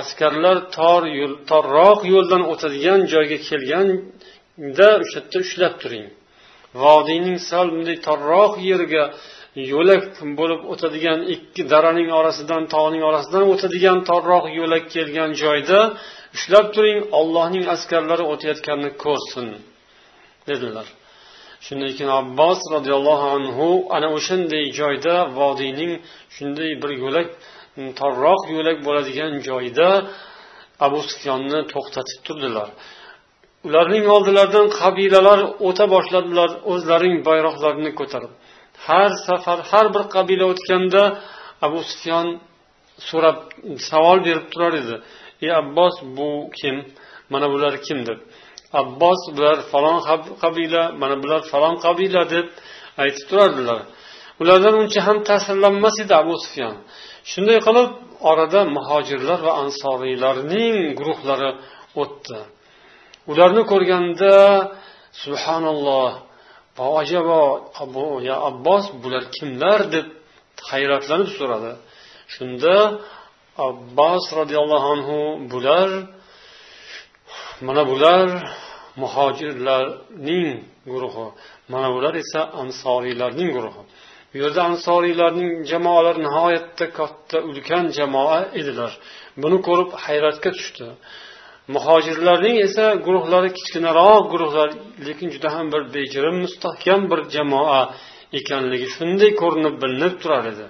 askarlar 0.00 0.56
tor 0.76 1.02
yo'l 1.20 1.34
torroq 1.50 2.00
yo'ldan 2.12 2.42
o'tadigan 2.52 3.00
joyga 3.12 3.38
kelganda 3.48 4.88
o'sha 5.02 5.18
yerda 5.20 5.38
ushlab 5.44 5.74
turing. 5.82 6.06
Vodiyning 6.82 7.38
sal 7.48 7.66
bunday 7.74 7.96
torroq 8.08 8.52
yeriga 8.70 9.04
yo'lak 9.72 10.02
bo'lib 10.40 10.60
o'tadigan 10.72 11.20
ikki 11.34 11.62
daraning 11.72 12.08
orasidan 12.20 12.62
tog'ning 12.74 13.02
orasidan 13.10 13.44
o'tadigan 13.52 13.98
torroq 14.10 14.44
yo'lak 14.60 14.84
kelgan 14.94 15.30
joyda 15.42 15.78
ushlab 16.36 16.66
turing 16.74 16.98
ollohning 17.20 17.64
askarlari 17.74 18.24
o'tayotganini 18.32 18.90
ko'rsin 19.04 19.46
dedilar. 20.50 20.86
Shundan 21.66 21.92
keyin 21.96 22.12
abbos 22.22 22.60
roziyallohu 22.74 23.26
anhu 23.36 23.66
ana 23.96 24.08
o'shanday 24.16 24.64
joyda 24.80 25.14
vodiyning 25.38 25.92
shunday 26.36 26.70
bir 26.82 26.90
yo'lak 27.02 27.28
torroq 28.00 28.42
yo'lak 28.56 28.78
bo'ladigan 28.86 29.32
joyda 29.48 29.88
abu 30.86 30.98
sufyonni 31.10 31.60
to'xtatib 31.72 32.18
turdilar. 32.26 32.68
Ularning 33.68 34.04
oldilaridan 34.14 34.66
qabilalar 34.80 35.40
o'ta 35.68 35.84
boshladilar 35.94 36.50
o'zlarining 36.72 37.20
bayroqlarini 37.28 37.92
ko'tarib. 38.00 38.32
Har 38.86 39.10
safar 39.26 39.58
har 39.70 39.86
bir 39.94 40.04
qabila 40.14 40.44
o'tganda 40.52 41.02
abu 41.66 41.78
sufyon 41.90 42.26
so'rab 43.08 43.38
savol 43.90 44.18
berib 44.26 44.46
turar 44.52 44.72
edi. 44.82 44.94
Ey 45.44 45.50
abbos 45.60 45.94
bu 46.16 46.30
kim? 46.58 46.76
Mana 47.32 47.46
bular 47.52 47.74
kim 47.86 47.98
deb 48.08 48.18
abbos 48.80 49.20
bular 49.36 49.58
falon 49.72 49.98
qabila 50.42 50.82
mana 51.00 51.16
bular 51.22 51.40
falon 51.52 51.74
qabila 51.84 52.22
deb 52.34 52.46
aytib 53.02 53.24
turardilar. 53.30 53.80
Ulardan 54.40 54.74
uncha 54.82 55.00
ham 55.06 55.18
ta'sirlanmas 55.28 55.96
edi 56.02 56.14
abu 56.22 56.34
sufyan. 56.44 56.74
Shunday 57.30 57.58
qilib 57.66 57.88
orada 58.30 58.60
muhojirlar 58.76 59.38
va 59.46 59.52
ansoriylarning 59.62 60.76
guruhlari 60.98 61.50
o'tdi. 62.02 62.40
Ularni 63.30 63.62
ko'rganda 63.72 64.34
subhanalloh 65.22 66.10
ajabo 67.00 67.40
abu 67.84 68.06
ya 68.28 68.36
abbos 68.48 68.84
bular 69.02 69.24
kimlar? 69.36 69.80
deb 69.94 70.06
hayratlanib 70.70 71.30
so'radi. 71.38 71.72
Shunda 72.34 72.76
abbos 73.68 74.24
roziyallohu 74.38 74.86
anhu 74.94 75.18
bular 75.52 75.88
mana 77.68 77.82
bular 77.90 78.28
muhojirlarning 79.02 80.50
guruhi. 80.92 81.26
Mana 81.68 81.88
bular 81.94 82.14
esa 82.22 82.40
ansoriylarning 82.62 83.50
guruhi. 83.56 83.82
Bu 84.32 84.38
yerda 84.38 84.60
ansoriylarning 84.70 85.50
jamoalari 85.70 86.20
nihoyatda 86.26 86.86
katta 86.98 87.38
ulkan 87.48 87.84
jamoa 87.98 88.38
edilar. 88.60 88.92
Buni 89.42 89.58
ko'rib 89.66 89.90
hayratga 90.04 90.50
tushdi. 90.58 90.86
Muhojirlarning 91.74 92.56
esa 92.66 92.84
guruhlari 93.06 93.50
kichkinaroq 93.58 94.24
guruhlar 94.32 94.68
lekin 95.06 95.28
juda 95.34 95.48
ham 95.56 95.66
bir 95.72 95.82
bejirim 95.94 96.36
mustahkam 96.44 97.00
bir 97.10 97.20
jamoa 97.34 97.80
ekanligi 98.38 98.88
shunday 98.96 99.30
ko'rinib 99.42 99.74
bilinib 99.82 100.14
turar 100.22 100.44
edi. 100.52 100.66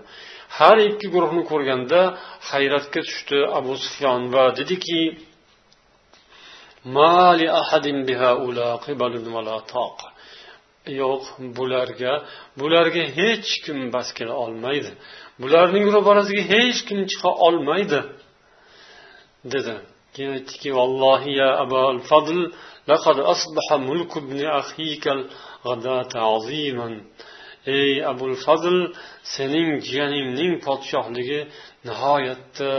Har 0.58 0.76
ikki 0.90 1.06
guruhni 1.14 1.42
ko'rganda 1.50 2.00
hayratga 2.50 3.00
tushdi 3.08 3.38
abu 3.58 3.72
sufyon 3.84 4.20
va 4.34 4.44
dediki 4.58 4.98
yo'q 11.00 11.22
bularga 11.56 12.12
bularga 12.60 13.02
hech 13.18 13.50
kim 13.64 13.78
bas 13.94 14.08
kela 14.16 14.34
olmaydi. 14.44 14.90
Bularning 15.42 15.86
ro'barasiga 15.94 16.42
hech 16.54 16.78
kim 16.88 17.00
chiqa 17.10 17.30
olmaydi 17.46 18.00
dedi. 19.52 19.74
Keyin 20.14 20.32
aytdiki 20.38 20.70
vallohi 20.78 21.30
ya 21.40 21.48
abal 21.64 21.98
fadl 22.10 22.38
laqad 22.90 23.18
asbaha 23.32 23.76
mulku 23.88 24.18
ibni 24.24 24.46
akhika 24.60 25.12
g'adata 25.64 26.18
aziman. 26.34 26.94
Ey 27.76 27.92
abul 28.12 28.34
fazl 28.44 28.76
sening 29.34 29.68
jiyaningning 29.88 30.52
podshohligi 30.66 31.40
nihoyatda 31.86 32.72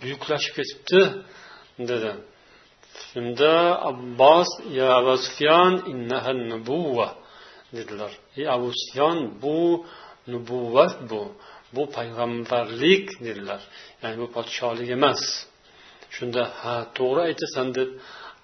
buyuklashib 0.00 0.52
ketibdi 0.58 1.00
dedi. 1.90 2.10
Shunda 3.10 3.52
abbos 3.90 4.48
ya 4.78 4.86
abu 5.00 5.14
sufyon 5.24 5.72
dedilar. 7.76 8.12
Ey 8.36 8.46
abu 8.56 8.68
sufyon 8.80 9.16
bu 9.42 9.58
nubuvvat 10.32 10.94
bu 11.10 11.22
bu 11.74 11.82
payg'ambarlik 11.96 13.06
dedilar. 13.26 13.60
Ya'ni 14.02 14.16
bu 14.22 14.26
podshohlik 14.36 14.88
emas. 14.96 15.22
Shunda 16.16 16.42
ha 16.62 16.76
to'g'ri 16.98 17.20
aytasan 17.28 17.66
deb 17.78 17.88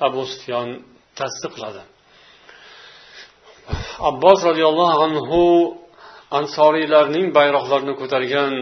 abu 0.06 0.22
sufyon 0.32 0.68
tasdiqladi. 1.18 1.82
Abbos 4.10 4.38
roziyallohu 4.48 4.96
anhu 5.06 5.40
ansoriylarning 6.38 7.26
bayroqlarini 7.38 7.94
ko'targan 8.00 8.52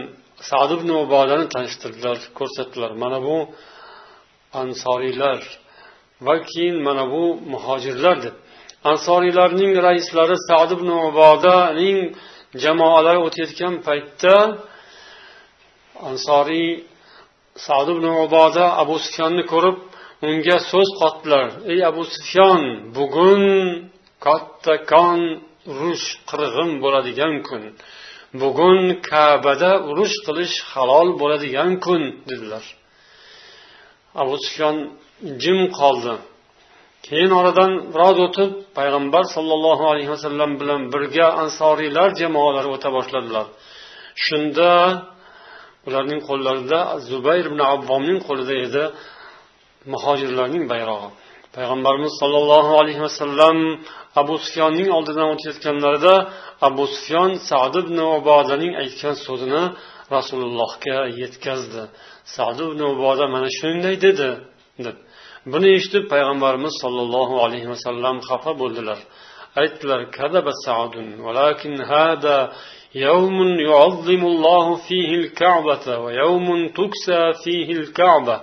sad 0.49 0.69
ibn 0.77 0.89
ubodani 1.03 1.45
tanishtirdilar 1.55 2.17
ko'rsatdilar. 2.39 2.91
Mana 3.03 3.19
bu 3.27 3.37
ansoriylar 4.61 5.39
va 6.25 6.35
keyin 6.49 6.77
mana 6.87 7.03
bu 7.13 7.23
muhojirlar 7.53 8.17
deb. 8.25 8.35
Ansoriylarning 8.91 9.73
raislari 9.87 10.37
sad 10.47 10.69
ibn 10.75 10.89
ubodaning 11.07 11.99
jamoalari 12.63 13.19
o'tayotgan 13.27 13.75
paytda 13.87 14.35
ansoriy 16.09 16.69
sad 17.65 17.87
ibn 17.93 18.05
uboda 18.25 18.65
abu 18.81 18.95
sufyonni 19.05 19.43
ko'rib 19.53 19.77
unga 20.27 20.57
so'z 20.71 20.89
qotdilar. 21.01 21.47
Ey 21.71 21.79
abu 21.91 22.03
sufyon 22.15 22.61
bugun 22.97 23.43
kattakon 24.25 25.19
urush 25.71 26.07
qirg'in 26.29 26.69
bo'ladigan 26.83 27.33
kun. 27.47 27.63
Bugun 28.41 28.79
kabada 29.09 29.71
urush 29.89 30.15
qilish 30.25 30.55
halol 30.71 31.09
bo'ladigan 31.21 31.71
kun 31.85 32.01
dedilar. 32.29 32.65
Abu 34.21 34.35
sufyon 34.45 34.77
jim 35.43 35.59
qoldi. 35.79 36.13
Keyin 37.07 37.31
oradan 37.39 37.71
biroz 37.93 38.17
o'tib 38.25 38.51
payg'ambar 38.77 39.23
sollallohu 39.35 39.85
alayhi 39.91 40.11
vasallam 40.15 40.51
bilan 40.61 40.81
birga 40.93 41.27
ansoriylar 41.43 42.09
jamoalari 42.21 42.69
o'ta 42.75 42.89
boshladilar. 42.97 43.45
Shunda 44.25 44.69
ularning 45.87 46.21
qo'llarida 46.29 46.79
zubayr 47.09 47.45
ibn 47.51 47.61
avvomning 47.73 48.19
qo'lida 48.27 48.55
edi 48.65 48.83
muhojirlarning 49.93 50.63
bayrog'i. 50.73 51.09
Payg'ambarimiz 51.55 52.13
sollallohu 52.21 52.73
alayhi 52.81 53.01
vasallam 53.07 53.57
abu 54.21 54.35
sufyonning 54.45 54.89
oldidan 54.97 55.27
o'tayotganlarida 55.33 56.15
abu 56.67 56.83
sufyon 56.95 57.31
sad 57.49 57.73
ibn 57.81 57.97
ubodaning 58.17 58.73
aytgan 58.81 59.15
so'zini 59.25 59.63
rasulullohga 60.15 60.97
yetkazdi. 61.21 61.83
Sad 62.35 62.57
ibn 62.67 62.79
uboda 62.93 63.25
mana 63.35 63.49
shunday 63.59 63.95
dedi. 64.07 64.29
deb 64.86 64.96
buni 65.52 65.68
eshitib 65.76 66.04
payg'ambarimiz 66.12 66.74
sollallohu 66.82 67.34
alayhi 67.44 67.68
vasallam 67.74 68.16
xafa 68.28 68.52
bo'ldilar 68.60 68.98
aytdilar 69.60 70.00
kadaba 70.18 70.52
sadun 70.66 71.06
valakin 71.26 71.74
hada 71.92 72.38
يوم 72.94 73.38
يعظم 73.68 74.22
الله 74.32 74.66
فيه 74.86 75.10
الكعبة 75.22 75.98
ويوم 75.98 76.68
تكسى 76.68 77.22
فيه 77.44 77.68
الكعبة 77.80 78.36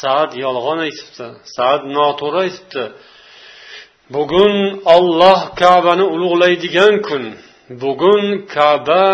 saad 0.00 0.30
yolg'on 0.44 0.78
aytibdi 0.86 1.26
saad 1.56 1.82
noto'g'ri 1.96 2.38
aytibdi 2.46 2.84
bugun 4.14 4.54
olloh 4.96 5.40
kabani 5.60 6.04
ulug'laydigan 6.14 6.94
kun 7.08 7.24
bugun 7.82 8.24
kaba 8.54 9.06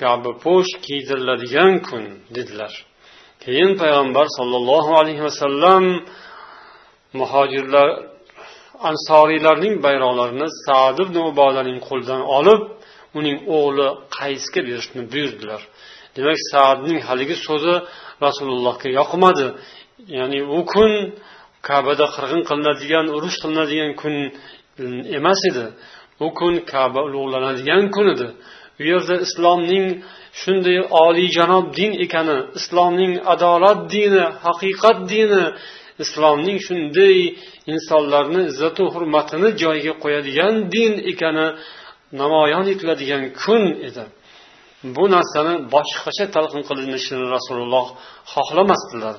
kabapo'sh 0.00 0.72
kiydiriladigan 0.84 1.72
kun 1.88 2.04
dedilar 2.34 2.72
Keyin 3.43 3.71
payg'ambar 3.81 4.27
sollallohu 4.37 4.91
alayhi 5.01 5.23
vasallam 5.27 5.83
muhojirlar 7.19 7.89
ansoriylarning 8.89 9.75
bayroqlarini 9.85 10.47
sad 10.65 10.97
ibn 11.05 11.15
ubodaning 11.29 11.79
qo'lidan 11.87 12.21
olib 12.37 12.61
uning 13.19 13.37
o'g'li 13.57 13.87
qaysga 14.17 14.59
berishni 14.67 15.01
buyurdilar. 15.11 15.61
Demak 16.15 16.39
saadning 16.51 16.99
haligi 17.07 17.35
so'zi 17.47 17.75
rasulullohga 18.25 18.89
yoqmadi. 18.99 19.47
Ya'ni 20.17 20.39
u 20.57 20.59
kun 20.73 20.91
kabada 21.67 22.05
qirg'in 22.15 22.41
qilinadigan 22.49 23.05
urush 23.15 23.37
qilinadigan 23.43 23.91
kun 24.01 24.15
emas 25.17 25.41
edi. 25.51 25.65
U 26.25 26.27
kun 26.39 26.53
kaba 26.71 26.99
ulug'lanadigan 27.07 27.83
kun 27.95 28.07
edi. 28.15 28.27
Bu 28.79 28.83
yerda 28.91 29.15
islomning 29.25 29.87
shunday 30.41 30.77
oliyjanob 31.03 31.65
din 31.79 31.91
ekani 32.05 32.37
islomning 32.59 33.13
adolat 33.33 33.79
dini 33.93 34.23
haqiqat 34.45 34.97
dini 35.13 35.43
islomning 36.03 36.59
shunday 36.67 37.17
insonlarni 37.73 38.41
izzatu 38.51 38.83
hurmatini 38.93 39.49
joyiga 39.61 39.93
qo'yadigan 40.03 40.53
din 40.75 40.93
ekani 41.11 41.47
namoyon 42.21 42.65
etiladigan 42.73 43.23
kun 43.41 43.63
edi. 43.87 44.03
Bu 44.95 45.03
narsani 45.15 45.53
boshqacha 45.73 46.25
talqin 46.35 46.63
qilinishini 46.69 47.25
rasululloh 47.35 47.87
xohlamasdilar. 48.33 49.15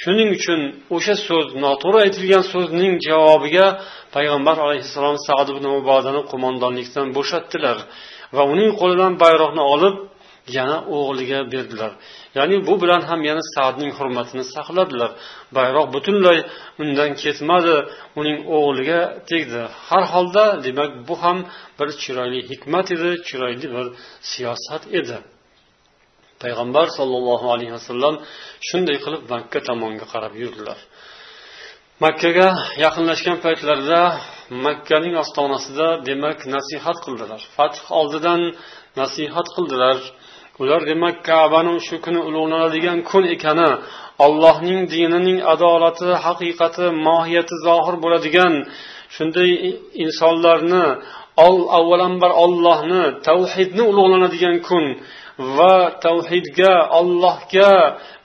Shuning 0.00 0.30
uchun 0.38 0.60
o'sha 0.96 1.14
so'z 1.26 1.48
noto'g'ri 1.64 1.98
aytilgan 2.06 2.44
so'zning 2.52 2.92
javobiga 3.08 3.66
payg'ambar 4.14 4.56
alayhissalom 4.66 5.16
sad 5.26 5.46
ibn 5.54 5.64
mubodani 5.76 6.22
qo'mondonlikdan 6.30 7.06
bo'shatdilar. 7.16 7.78
Va 8.36 8.42
uning 8.52 8.70
qo'lidan 8.80 9.12
bayroqni 9.24 9.62
olib 9.74 9.96
yana 10.56 10.76
o'g'liga 10.96 11.40
berdilar. 11.52 11.92
Ya'ni 12.38 12.56
bu 12.68 12.74
bilan 12.82 13.02
ham 13.08 13.20
yana 13.30 13.42
saadning 13.54 13.92
hurmatini 13.98 14.44
saqladilar. 14.54 15.10
Bayroq 15.56 15.86
butunlay 15.94 16.38
undan 16.82 17.10
ketmadi 17.22 17.76
uning 18.20 18.38
o'g'liga 18.56 19.00
tegdi. 19.30 19.62
Har 19.88 20.04
holda 20.12 20.44
demak 20.66 20.90
bu 21.08 21.14
ham 21.22 21.38
bir 21.78 21.88
chiroyli 22.02 22.40
hikmat 22.50 22.86
edi 22.96 23.10
chiroyli 23.28 23.66
bir 23.74 23.86
siyosat 24.30 24.82
edi. 24.98 25.18
Payg'ambar 26.42 26.86
sollallohu 26.98 27.46
alayhi 27.54 27.72
vasallam 27.78 28.14
shunday 28.68 28.96
qilib 29.04 29.22
makka 29.32 29.60
tomonga 29.68 30.06
qarab 30.12 30.34
yurdilar. 30.42 30.78
Makkaga 32.04 32.48
yaqinlashgan 32.84 33.36
paytlarida 33.44 34.00
makkaning 34.64 35.14
ostonasida 35.22 35.88
demak 36.08 36.38
nasihat 36.56 36.98
qildilar. 37.04 37.40
Fath 37.56 37.80
oldidan 38.00 38.40
nasihat 39.00 39.46
qildilar. 39.56 39.98
Ular 40.62 40.80
demak 40.90 41.16
kabani 41.28 41.74
shu 41.86 41.96
kuni 42.04 42.20
ulug'lanadigan 42.28 42.98
kun 43.10 43.24
ekani 43.34 43.70
allohning 44.26 44.80
dinining 44.94 45.38
adolati 45.54 46.08
haqiqati 46.24 46.84
mohiyati 47.06 47.54
zohir 47.66 47.94
bo'ladigan 48.04 48.54
shunday 49.16 49.50
insonlarni 50.04 50.84
avvalambor 51.78 52.32
ollohni 52.44 53.02
tavhidni 53.28 53.82
ulug'lanadigan 53.90 54.56
kun 54.68 54.84
va 55.56 55.74
tavhidga 56.06 56.72
allohga 56.98 57.72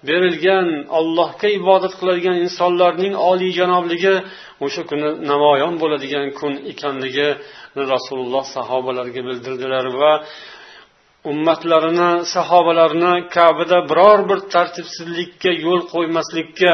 berilgan 0.07 0.67
allohga 0.99 1.47
ibodat 1.59 1.93
qiladigan 1.99 2.35
insonlarning 2.45 3.13
oliyjanobligi 3.29 4.15
o'sha 4.63 4.83
kuni 4.89 5.09
namoyon 5.31 5.73
bo'ladigan 5.81 6.27
kun 6.39 6.53
ekanligini 6.71 7.83
rasululloh 7.93 8.43
sahobalarga 8.55 9.21
bildirdilar 9.27 9.85
va 10.01 10.13
ummatlarini 11.31 12.11
sahobalarini 12.33 13.13
kabada 13.35 13.77
biror 13.89 14.19
bir 14.29 14.39
tartibsizlikka 14.53 15.51
yo'l 15.65 15.81
qo'ymaslikka 15.93 16.73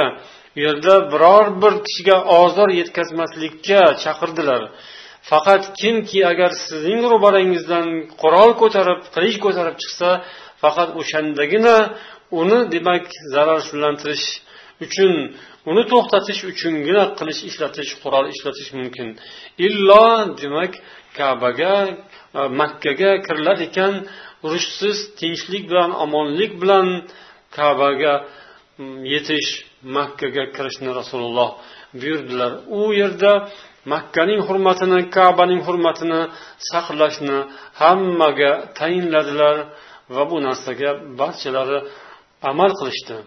u 0.55 0.59
yerda 0.65 0.95
biror 1.13 1.45
bir 1.61 1.73
kishiga 1.85 2.17
ozor 2.41 2.69
yetkazmaslikka 2.79 3.81
chaqirdilar. 4.03 4.61
Faqat 5.29 5.63
kimki 5.81 6.19
agar 6.31 6.51
sizning 6.67 7.01
ro'barangizdan 7.11 7.87
qurol 8.21 8.51
ko'tarib 8.61 8.99
qilich 9.15 9.37
ko'tarib 9.45 9.75
chiqsa 9.81 10.09
faqat 10.63 10.89
o'shandagina 11.01 11.77
uni 12.41 12.59
demak 12.73 13.05
zararsizlantirish 13.33 14.25
uchun 14.85 15.13
uni 15.69 15.83
to'xtatish 15.91 16.41
uchungina 16.51 17.03
qilich 17.19 17.41
ishlatish 17.49 17.91
qurol 18.03 18.25
ishlatish 18.33 18.69
mumkin. 18.79 19.07
Illo 19.67 20.05
demak 20.41 20.73
kabaga 21.17 21.75
e, 21.87 22.41
makkaga 22.61 23.11
kirilar 23.25 23.57
ekan 23.67 23.93
urushsiz 24.45 24.97
tinchlik 25.19 25.63
bilan 25.71 25.91
omonlik 26.03 26.51
bilan 26.61 26.87
kabaga 27.57 28.13
yetish 29.13 29.49
makkaga 29.97 30.43
kirishni 30.55 30.89
rasululloh 30.99 31.49
buyurdilar. 31.99 32.51
U 32.79 32.81
yerda 33.01 33.33
makkaning 33.93 34.41
hurmatini 34.47 34.99
kabaning 35.17 35.61
hurmatini 35.67 36.21
saqlashni 36.71 37.37
hammaga 37.81 38.51
tayinladilar 38.79 39.55
va 40.15 40.23
bu 40.29 40.37
narsaga 40.47 40.89
barchalari 41.19 41.79
amal 42.51 42.71
qilishdi. 42.79 43.17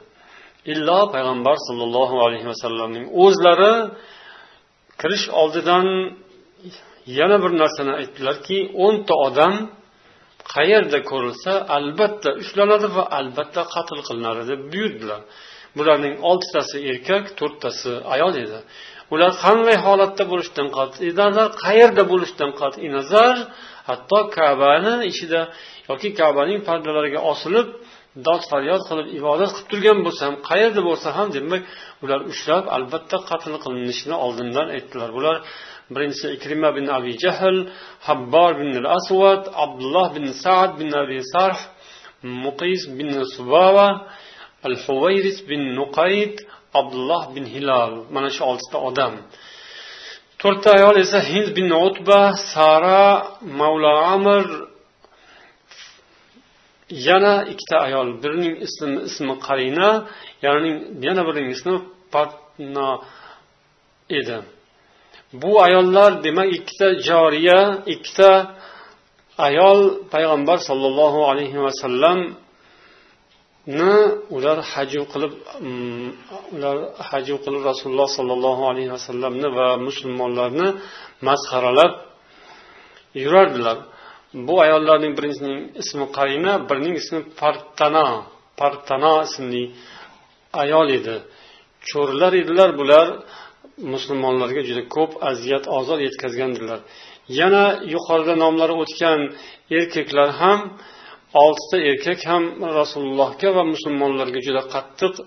Illo 0.73 1.01
payg'ambar 1.15 1.57
sollallohu 1.69 2.17
alayhi 2.27 2.47
vasallamning 2.53 3.07
o'zlari 3.25 3.75
kirish 5.01 5.27
oldidan 5.41 5.87
yana 7.19 7.37
bir 7.45 7.53
narsani 7.63 7.93
aytdilarki 8.01 8.59
o'nta 8.85 9.15
odam 9.27 9.55
qayerda 10.55 10.99
ko'rilsa 11.11 11.53
albatta 11.77 12.31
ushlanadi 12.43 12.89
va 12.97 13.05
albatta 13.19 13.63
qatl 13.75 13.99
qilinadi 14.09 14.43
deb 14.51 14.61
buyurdilar. 14.73 15.21
Bularning 15.79 16.15
oltitasi 16.31 16.77
erkak 16.91 17.25
to'rttasi 17.41 17.93
ayol 18.15 18.35
edi. 18.45 18.59
Ular 19.15 19.33
qanday 19.45 19.77
holatda 19.87 20.25
bo'lishidan 20.33 20.69
qat'iy 20.79 21.13
nazar 21.23 21.49
qayerda 21.65 22.03
bo'lishidan 22.13 22.51
qat'iy 22.61 22.89
nazar 22.99 23.35
hatto 23.89 24.21
kabani 24.37 24.95
ichida 25.11 25.41
yoki 25.89 26.09
kabaning 26.21 26.61
pardalariga 26.69 27.21
osilib 27.33 27.69
dod 28.27 28.43
faryod 28.51 28.83
qilib 28.89 29.09
ibodat 29.19 29.51
qilib 29.55 29.69
turgan 29.73 29.99
bo'lsa 30.07 30.23
ham 30.29 30.37
qayerda 30.49 30.81
bo'lsa 30.89 31.09
ham 31.17 31.29
demak 31.37 31.63
ular 32.05 32.21
ushlab 32.33 32.65
albatta 32.77 33.17
qatl 33.31 33.55
qilinishini 33.65 34.17
oldindan 34.25 34.69
aytdilar. 34.77 35.11
Bular 35.17 35.37
birinchisi 35.95 36.27
ikrima 36.37 36.71
bin 36.79 36.87
abi 36.97 37.13
jahl 37.25 37.57
habbor 38.09 38.51
bin 38.61 38.71
al 38.81 38.89
asvad 38.99 39.43
abdulloh 39.65 40.07
bin 40.17 40.27
sad 40.45 40.71
bin 40.81 40.91
abi 41.03 41.19
sarh 41.33 41.61
muqis 42.45 42.83
bin 42.99 43.09
subava 43.37 43.89
al 44.69 44.77
huvayris 44.85 45.39
bin 45.51 45.63
nuqayd 45.79 46.35
abdulloh 46.81 47.23
bin 47.35 47.45
hilol 47.55 47.93
mana 48.15 48.29
shu 48.35 48.43
oltita 48.51 48.79
odam. 48.89 49.15
To'rtta 50.41 50.69
ayol 50.79 50.97
esa 51.05 51.19
hind 51.31 51.49
bin 51.59 51.69
utba 51.87 52.21
sara 52.53 53.05
mavla 53.61 53.93
amir 54.17 54.45
yana 57.09 57.35
ikkita 57.53 57.77
ayol 57.87 58.09
birining 58.23 58.55
ismi 58.67 58.89
ismi 59.09 59.35
qarina 59.47 59.89
yana 61.07 61.23
birining 61.29 61.53
ismi 61.57 61.75
patna 62.13 62.89
edi. 64.19 64.39
Bu 65.43 65.51
ayollar 65.67 66.11
demak 66.25 66.49
ikkita 66.59 66.89
joriya 67.09 67.61
ikkita 67.95 68.31
ayol 69.49 69.81
payg'ambar 70.13 70.59
sollallohu 70.69 71.21
alayhi 71.31 71.59
vasallamni 71.67 72.39
ular 74.37 74.59
haju 74.73 75.01
qilib 75.13 75.33
mm, 75.67 76.09
ular 76.55 76.77
haju 77.11 77.35
qilib 77.45 77.63
rasululloh 77.71 78.09
sollallohu 78.19 78.63
alayhi 78.71 78.91
vasallamni 78.97 79.49
va 79.59 79.69
musulmonlarni 79.87 80.69
masxaralab 81.29 81.93
yurardilar. 83.23 83.79
Bu 84.47 84.55
ayollarning 84.65 85.13
birinchisining 85.19 85.61
ismi 85.83 86.07
qarina 86.17 86.53
birining 86.69 86.97
ismi 87.03 87.21
partana 87.41 88.07
partana 88.61 89.13
ismli 89.29 89.65
ayol 90.63 90.89
edi. 90.99 91.17
Cho'rilar 91.89 92.33
edilar 92.43 92.71
bular 92.81 93.07
musulmonlarga 93.95 94.63
juda 94.69 94.83
ko'p 94.97 95.13
aziyat 95.31 95.65
ozor 95.79 95.99
yetkazgandilar 96.07 96.81
yana 97.41 97.65
yuqorida 97.95 98.35
nomlari 98.45 98.75
o'tgan 98.83 99.21
erkaklar 99.79 100.29
ham 100.41 100.61
oltita 101.45 101.79
erkak 101.91 102.21
ham 102.31 102.45
rasulullohga 102.81 103.49
va 103.57 103.63
musulmonlarga 103.75 104.41
juda 104.47 104.63
qattiq 104.75 105.15
e, 105.21 105.25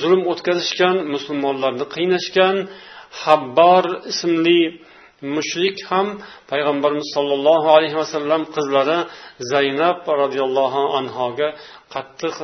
zulm 0.00 0.22
o'tkazishgan 0.32 0.96
musulmonlarni 1.14 1.86
qiynashgan 1.94 2.56
habbor 3.22 3.84
ismli 4.12 4.60
mushrik 5.36 5.76
ham 5.90 6.06
payg'ambarimiz 6.50 7.08
sollallohu 7.16 7.68
alayhi 7.76 7.96
vasallam 8.02 8.42
qizlari 8.56 8.98
zaynab 9.52 9.98
roziyallohu 10.22 10.82
anhoga 10.98 11.48
qattiq 11.94 12.36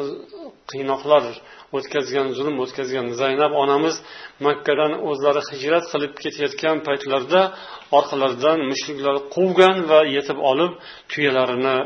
qiynoqlar 0.70 1.24
o'tkazgan 1.76 2.26
zulm 2.38 2.56
o'tkazgan. 2.64 3.06
Zaynab 3.22 3.52
onamiz 3.62 3.96
makkadan 4.46 4.92
o'zlari 5.08 5.42
hijrat 5.50 5.84
qilib 5.92 6.12
ketayotgan 6.22 6.76
paytlarida 6.88 7.42
orqalaridan 7.98 8.58
mushriklar 8.70 9.16
quvgan 9.34 9.76
va 9.90 10.00
yetib 10.16 10.38
olib 10.50 10.72
tuyalarini 11.12 11.78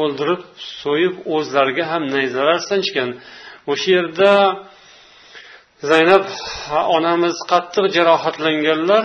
o'ldirib 0.00 0.42
so'yib 0.82 1.14
o'zlariga 1.36 1.84
ham 1.92 2.02
nayzalar 2.14 2.58
sanchgan. 2.70 3.10
O'sha 3.72 3.88
yerda 3.96 4.32
zaynab 5.90 6.24
onamiz 6.96 7.36
qattiq 7.52 7.86
jarohatlanganlar 7.96 9.04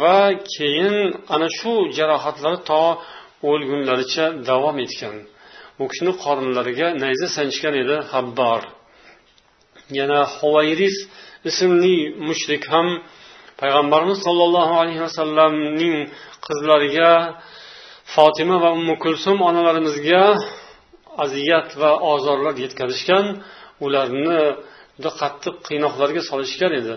va 0.00 0.20
keyin 0.54 0.96
ana 1.34 1.48
shu 1.58 1.72
jarohatlari 1.96 2.58
to 2.70 2.82
o'lgunlaricha 3.50 4.24
davom 4.48 4.76
etgan. 4.86 5.16
U 5.82 5.84
kishini 5.90 6.12
qornlariga 6.24 6.88
nayza 7.02 7.28
sanchgan 7.36 7.74
edi 7.82 7.96
habbor 8.12 8.62
yana 9.98 10.20
huvayris 10.36 10.96
ismli 11.50 11.96
mushrik 12.28 12.62
ham 12.72 12.86
payg'ambarimiz 13.60 14.18
sollallohu 14.26 14.74
alayhi 14.82 15.02
vasallamning 15.06 15.96
qizlariga 16.46 17.10
fotima 18.14 18.56
va 18.64 18.70
ummu 18.78 18.94
kulsum 19.04 19.36
onalarimizga 19.48 20.24
aziyat 21.24 21.68
va 21.80 21.90
ozorlar 22.12 22.54
yetkazishgan 22.64 23.26
ularni 23.84 24.40
juda 24.96 25.10
qattiq 25.20 25.54
qiynoqlarga 25.68 26.22
solishgan 26.30 26.72
edi. 26.80 26.94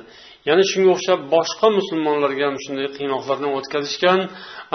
Yana 0.48 0.64
shunga 0.72 0.90
o'xshab 0.96 1.20
boshqa 1.36 1.68
musulmonlarga 1.80 2.44
ham 2.50 2.58
shunday 2.66 2.88
qiynoqlardan 2.98 3.52
o'tkazishgan 3.58 4.20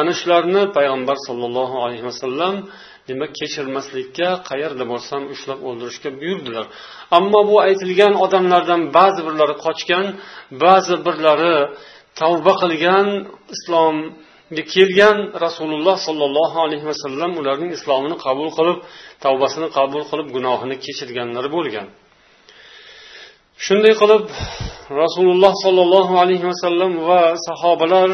ana 0.01 0.13
shularni 0.21 0.63
payg'ambar 0.77 1.17
sollallohu 1.27 1.77
alayhi 1.85 2.05
vasallam 2.11 2.55
demak 3.09 3.31
kechirmaslikka 3.41 4.29
qayerda 4.49 4.85
bo'lsa 4.93 5.11
ham 5.17 5.25
ushlab 5.35 5.59
o'ldirishga 5.69 6.11
buyurdilar. 6.21 6.67
Ammo 7.19 7.41
bu 7.51 7.57
aytilgan 7.67 8.15
odamlardan 8.25 8.81
ba'zi 8.99 9.21
birlari 9.27 9.55
qochgan 9.65 10.07
ba'zi 10.65 10.97
birlari 11.07 11.57
tavba 12.21 12.53
qilgan 12.63 13.07
islomga 13.55 14.63
kelgan 14.75 15.19
rasululloh 15.45 15.97
sollallohu 16.07 16.57
alayhi 16.67 16.87
vasallam 16.93 17.31
ularning 17.41 17.71
islomini 17.79 18.17
qabul 18.27 18.49
qilib 18.59 18.79
tavbasini 19.25 19.69
qabul 19.79 20.03
qilib 20.11 20.29
gunohini 20.37 20.77
kechirganlar 20.85 21.47
bo'lgan. 21.57 21.89
Shunday 23.67 23.95
qilib 24.01 24.25
rasululloh 25.03 25.53
sollallohu 25.65 26.15
alayhi 26.23 26.47
vasallam 26.53 26.93
va 27.09 27.23
sahobalar 27.47 28.11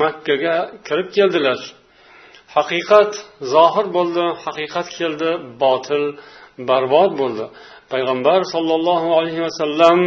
makkaga 0.00 0.56
kirib 0.86 1.08
keldilar. 1.16 1.58
Haqiqat 2.56 3.12
zohir 3.54 3.86
bo'ldi 3.96 4.24
haqiqat 4.44 4.88
keldi 4.98 5.30
botil 5.62 6.04
barbod 6.68 7.10
bo'ldi. 7.20 7.44
Payg'ambar 7.92 8.40
sollallohu 8.54 9.08
alayhi 9.18 9.42
vasallam 9.46 9.98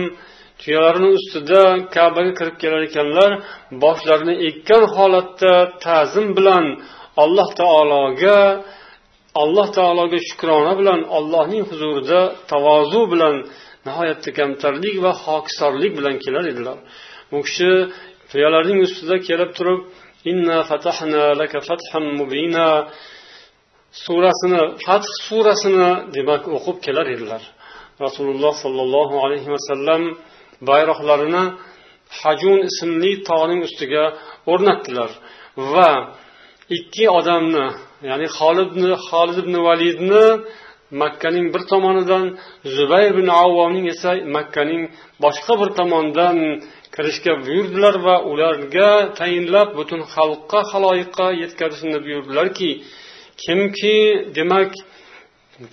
tuyalarini 0.62 1.10
ustida 1.20 1.64
kabaga 1.96 2.32
kirib 2.40 2.56
kelar 2.62 2.82
ekanlar 2.90 3.32
boshlarini 3.84 4.36
ekkan 4.50 4.84
holatda 4.96 5.54
ta'zim 5.86 6.28
bilan 6.38 6.66
alloh 7.24 7.50
taologa 7.62 8.40
alloh 9.44 9.68
taologa 9.78 10.20
shukrona 10.30 10.74
bilan 10.80 11.00
allohning 11.18 11.64
huzurida 11.70 12.22
tavozu 12.52 13.02
bilan 13.14 13.36
nihoyatda 13.88 14.30
kamtarlik 14.40 14.96
va 15.06 15.12
hokisorlik 15.26 15.92
bilan 16.00 16.16
kelar 16.24 16.46
edilar. 16.54 16.78
U 17.36 17.38
kishi 17.48 17.72
tuyalarning 18.32 18.80
ustida 18.88 19.16
kelib 19.28 19.52
turib 19.58 19.80
inna 20.32 20.58
fatahna 20.70 21.24
laka 21.42 21.60
fatham 21.70 22.06
mubina 22.20 22.68
surasini 24.04 24.62
fath 24.86 25.10
surasini 25.28 25.90
demak 26.16 26.44
o'qib 26.58 26.78
kelar 26.86 27.06
edilar. 27.16 27.44
Rasululloh 28.06 28.54
sollallohu 28.64 29.16
alayhi 29.26 29.50
vasallam 29.56 30.02
bayroqlarini 30.70 31.44
hajun 32.22 32.60
ismli 32.70 33.12
tog'ning 33.30 33.62
ustiga 33.68 34.04
o'rnatdilar 34.52 35.12
va 35.74 35.90
ikki 36.78 37.06
odamni 37.20 37.66
ya'ni 38.10 38.28
xolid 38.38 38.72
xolid 39.10 39.38
ibn 39.44 39.56
validni 39.68 40.26
makkaning 40.92 41.54
bir 41.54 41.64
tomonidan 41.72 42.26
zubayr 42.76 43.12
ibn 43.14 43.28
avvomning 43.28 43.88
esa 43.94 44.12
makkaning 44.38 44.84
boshqa 45.24 45.54
bir 45.62 45.70
tomonidan 45.80 46.38
kirishga 46.96 47.34
buyurdilar 47.46 47.96
va 48.06 48.16
ularga 48.32 48.90
tayinlab 49.20 49.70
butun 49.78 50.02
xalqqa 50.14 50.60
haloyiqqa 50.72 51.28
yetkazishni 51.42 51.98
buyurdilarki 52.06 52.70
kimki 53.44 53.98
demak 54.38 54.72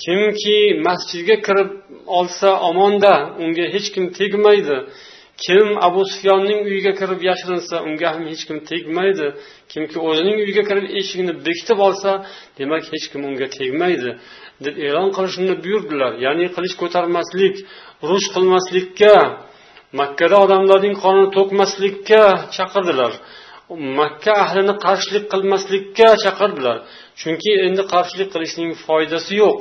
kimki 0.04 0.58
masjidga 0.86 1.36
kirib 1.46 1.70
olsa 2.18 2.48
omonda 2.68 3.14
unga 3.42 3.64
hech 3.74 3.88
kim 3.94 4.04
tegmaydi. 4.18 4.76
Kim 5.42 5.66
abu 5.86 6.02
sufyonning 6.12 6.60
uyiga 6.68 6.92
kirib 7.00 7.20
yashirinsa 7.30 7.76
unga 7.86 8.08
ham 8.14 8.24
hech 8.30 8.42
kim 8.48 8.58
tegmaydi. 8.70 9.26
Kimki 9.72 9.98
o'zining 10.08 10.36
uyiga 10.44 10.62
kirib 10.68 10.86
eshigini 10.98 11.32
bekitib 11.46 11.78
olsa 11.86 12.10
demak 12.58 12.84
hech 12.92 13.06
kim 13.12 13.22
unga 13.28 13.46
tegmaydi 13.58 14.10
deb 14.64 14.74
e'lon 14.86 15.08
qilishni 15.16 15.54
buyurdilar. 15.64 16.12
Ya'ni 16.24 16.46
qilich 16.56 16.74
ko'tarmaslik 16.82 17.54
urush 18.04 18.28
qilmaslikka 18.34 19.14
makkada 20.00 20.36
odamlarning 20.44 20.94
qonini 21.04 21.28
to'kmaslikka 21.36 22.22
chaqirdilar. 22.56 23.12
Makka 24.00 24.32
ahlini 24.44 24.74
qarshilik 24.84 25.24
qilmaslikka 25.32 26.08
chaqirdilar. 26.24 26.76
Chunki 27.20 27.50
endi 27.66 27.82
qarshilik 27.92 28.28
qilishning 28.34 28.70
foydasi 28.86 29.32
yo'q. 29.42 29.60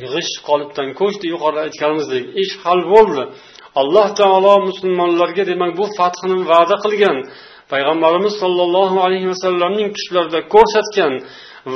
G'isht 0.00 0.36
qolipdan 0.48 0.88
ko'chdi 1.00 1.26
yuqorida 1.32 1.60
aytganimizdek 1.66 2.24
ish 2.42 2.54
hal 2.64 2.80
bo'ldi. 2.94 3.22
Alloh 3.80 4.08
taolo 4.20 4.54
musulmonlarga 4.68 5.44
demak 5.50 5.72
bu 5.78 5.84
fathni 5.98 6.36
va'da 6.50 6.76
qilgan 6.84 7.16
payg'ambarimiz 7.72 8.34
sollallohu 8.42 8.96
alayhi 9.06 9.28
vasallamning 9.32 9.88
tushlarida 9.96 10.40
ko'rsatgan 10.54 11.12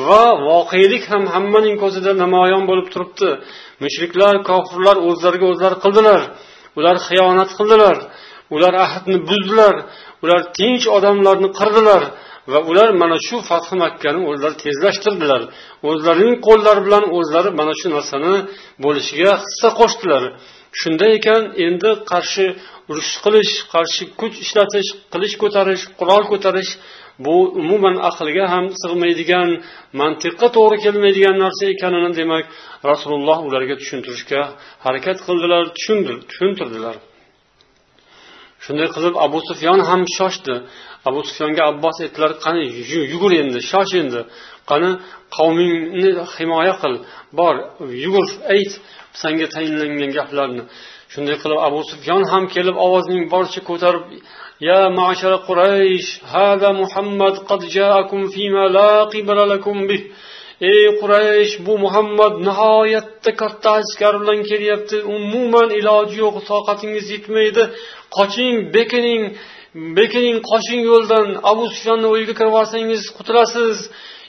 va 0.06 0.24
voqelik 0.48 1.04
ham 1.12 1.22
hammaning 1.34 1.76
ko'zida 1.82 2.12
namoyon 2.22 2.62
bo'lib 2.70 2.88
turibdi. 2.94 3.30
Mushriklar 3.84 4.34
kofirlar 4.50 4.96
o'zlariga 5.08 5.46
o'zlari 5.52 5.76
qildilar 5.84 6.20
ular 6.78 6.96
xiyonat 7.08 7.50
qildilar 7.58 7.96
ular 8.54 8.74
ahdni 8.86 9.16
buzdilar 9.28 9.74
ular 10.24 10.40
tinch 10.58 10.84
odamlarni 10.96 11.48
qirdilar 11.58 12.02
va 12.52 12.58
ular 12.70 12.88
mana 13.02 13.16
shu 13.26 13.36
fathi 13.48 13.74
makkani 13.84 14.20
o'zlari 14.30 14.56
tezlashtirdilar. 14.64 15.42
O'zlarining 15.90 16.36
qo'llari 16.46 16.80
bilan 16.86 17.04
o'zlari 17.18 17.50
mana 17.60 17.74
shu 17.80 17.86
narsani 17.96 18.34
bo'lishiga 18.84 19.30
hissa 19.44 19.68
qo'shdilar. 19.80 20.22
Shunday 20.80 21.12
ekan 21.18 21.42
endi 21.66 21.90
qarshi 22.10 22.46
urush 22.90 23.12
qilish 23.24 23.52
qarshi 23.74 24.02
kuch 24.20 24.36
ishlatish 24.44 24.90
qilich 25.12 25.34
ko'tarish 25.42 25.84
qurol 25.98 26.22
ko'tarish 26.32 26.72
bu 27.24 27.36
umuman 27.62 27.96
aqlga 28.08 28.44
ham 28.54 28.64
sig'maydigan 28.82 29.48
mantiqqa 30.00 30.46
to'g'ri 30.56 30.76
kelmaydigan 30.84 31.36
narsa 31.44 31.64
ekanini 31.74 32.10
demak 32.20 32.44
rasululloh 32.90 33.38
ularga 33.48 33.74
tushuntirishga 33.80 34.40
harakat 34.84 35.18
qildilar 35.26 35.62
tushuntirdilar. 36.28 36.96
Shunday 38.64 38.88
qilib 38.94 39.14
abu 39.26 39.38
sufyon 39.48 39.80
ham 39.90 40.02
shoshdi. 40.16 40.54
Abu 41.08 41.20
sufyonga 41.28 41.62
abbos 41.72 41.96
aytdilar 42.04 42.32
qani 42.44 42.62
yugur 43.12 43.32
endi 43.42 43.60
shosh 43.72 43.92
endi. 44.02 44.20
Qani 44.70 44.90
qavmingni 45.36 46.10
himoya 46.34 46.74
qil 46.82 46.94
bor 47.38 47.54
yugur 48.04 48.26
ayt. 48.54 48.72
sanga 49.22 49.46
tayinlangan 49.54 50.10
gaplarni. 50.18 50.62
Shunday 51.12 51.36
qilib 51.42 51.60
abu 51.68 51.80
sufyon 51.90 52.22
ham 52.32 52.44
kelib 52.54 52.76
ovozning 52.86 53.24
boricha 53.32 53.60
ko'tarib 53.68 54.04
ya 54.68 54.80
ma'shara 54.98 55.38
quraysh 55.48 56.10
hada 56.32 56.70
muhammad 56.82 57.34
qad 57.48 57.62
jaakum 57.76 58.20
fima 58.34 58.64
la 58.76 58.90
lakum 59.52 59.78
bih. 59.90 60.02
Ey 60.70 60.84
quraysh 61.00 61.54
bu 61.66 61.72
muhammad 61.84 62.34
nihoyatda 62.46 63.30
katta 63.40 63.70
askar 63.80 64.14
bilan 64.20 64.40
kelyapti. 64.50 64.96
Umuman 65.16 65.68
iloji 65.80 66.16
yo'q 66.24 66.36
toqatingiz 66.50 67.06
yetmaydi. 67.14 67.62
Qoching 68.16 68.54
bekining 68.76 69.22
bekining 69.98 70.38
qoching 70.50 70.82
yo'ldan. 70.90 71.26
Abu 71.50 71.64
sufyonni 71.74 72.08
uyiga 72.14 72.34
kirib 72.38 72.54
olsangiz 72.60 73.02
qutulasiz 73.16 73.76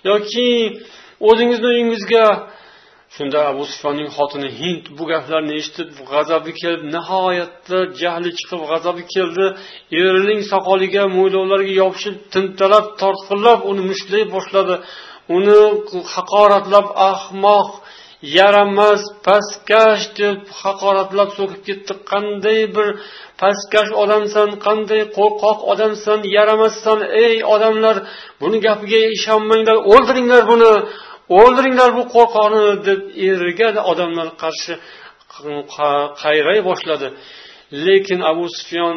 yoki 0.10 0.50
o'zingizni 1.30 1.68
uyingizga 1.74 2.26
shunda 3.16 3.40
abu 3.52 3.64
sufyonning 3.72 4.10
xotini 4.18 4.50
hind 4.60 4.84
bu 4.98 5.04
gaplarni 5.12 5.54
eshitib 5.60 5.90
g'azabi 6.12 6.52
kelib 6.62 6.82
nihoyatda 6.96 7.80
jahli 8.02 8.32
chiqib 8.40 8.62
g'azabi 8.72 9.04
keldi. 9.14 9.46
Erining 10.02 10.42
soqoliga 10.52 11.04
mo'ylovlariga 11.18 11.76
yopishib 11.84 12.16
tintalab 12.34 12.86
tortqinlab 13.02 13.60
uni 13.72 13.84
mushtlay 13.90 14.24
boshladi. 14.36 14.76
Uni 15.38 15.60
haqoratlab 16.14 16.88
ahmoq 17.12 17.70
yaramas 18.38 19.02
pastkash 19.26 20.04
deb 20.20 20.38
haqoratlab 20.62 21.30
so'kib 21.38 21.62
ketdi. 21.68 21.94
Qanday 22.12 22.60
bir 22.76 22.88
pastkash 23.42 23.92
odamsan 24.04 24.50
qanday 24.66 25.02
qo'rqoq 25.18 25.60
odamsan 25.72 26.20
yaramassan 26.38 27.00
ey 27.24 27.36
odamlar! 27.54 27.96
Buni 28.42 28.58
gapiga 28.68 29.00
ishonmanglar 29.18 29.78
o'ldiringlar 29.92 30.44
buni! 30.52 30.74
O'ldiringlar 31.38 31.90
bu 31.98 32.04
qo'rqoqni 32.16 32.64
deb 32.88 33.00
eriga 33.30 33.68
odamlar 33.92 34.30
qarshi 34.42 34.74
qayray 36.24 36.60
boshladi. 36.70 37.08
Lekin 37.86 38.20
abu 38.32 38.46
sufyon 38.58 38.96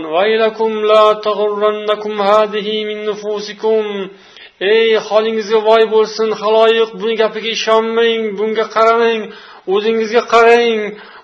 ey 4.75 4.91
holingizga 5.09 5.59
voy 5.69 5.83
bo'lsin 5.95 6.29
haloyiq 6.41 6.91
buni 7.01 7.15
gapiga 7.23 7.51
ishonmang 7.59 8.23
bunga 8.39 8.65
qaramang 8.75 9.23
o'zingizga 9.75 10.23
qarang. 10.35 10.81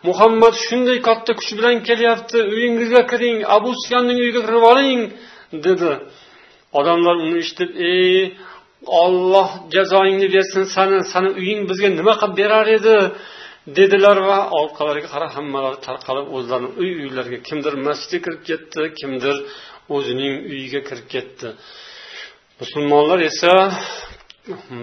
Muhammad 0.09 0.55
shunday 0.67 0.99
katta 1.09 1.33
kuch 1.39 1.51
bilan 1.59 1.77
kelyapti 1.89 2.39
uyingizga 2.55 3.03
kiring 3.11 3.39
abu 3.57 3.71
sufyonning 3.81 4.19
uyiga 4.25 4.43
kirib 4.47 4.65
oling 4.73 5.01
dedi. 5.67 5.93
Odamlar 6.79 7.17
uni 7.25 7.37
eshitib 7.43 7.71
ey 7.91 8.19
olloh 9.03 9.49
jazoingni 9.75 10.29
bersin 10.35 10.65
sani 10.75 10.99
sani 11.13 11.31
uying 11.41 11.61
bizga 11.71 11.89
nima 11.99 12.15
qilib 12.21 12.35
berar 12.41 12.67
edi? 12.79 12.97
Dedilar 13.79 14.19
va 14.29 14.39
orqalariga 14.61 15.09
qarab 15.15 15.31
hammalari 15.37 15.79
tarqalib 15.87 16.27
o'zlarini 16.37 16.71
uy 16.81 16.91
uylariga 17.03 17.39
kimdir 17.49 17.75
masjidga 17.87 18.19
kirib 18.25 18.43
ketdi 18.49 18.83
kimdir 19.01 19.37
o'zining 19.97 20.35
uyiga 20.53 20.81
kirib 20.89 21.07
ketdi. 21.15 21.49
Musulmonlar 22.61 23.19
esa 23.31 23.53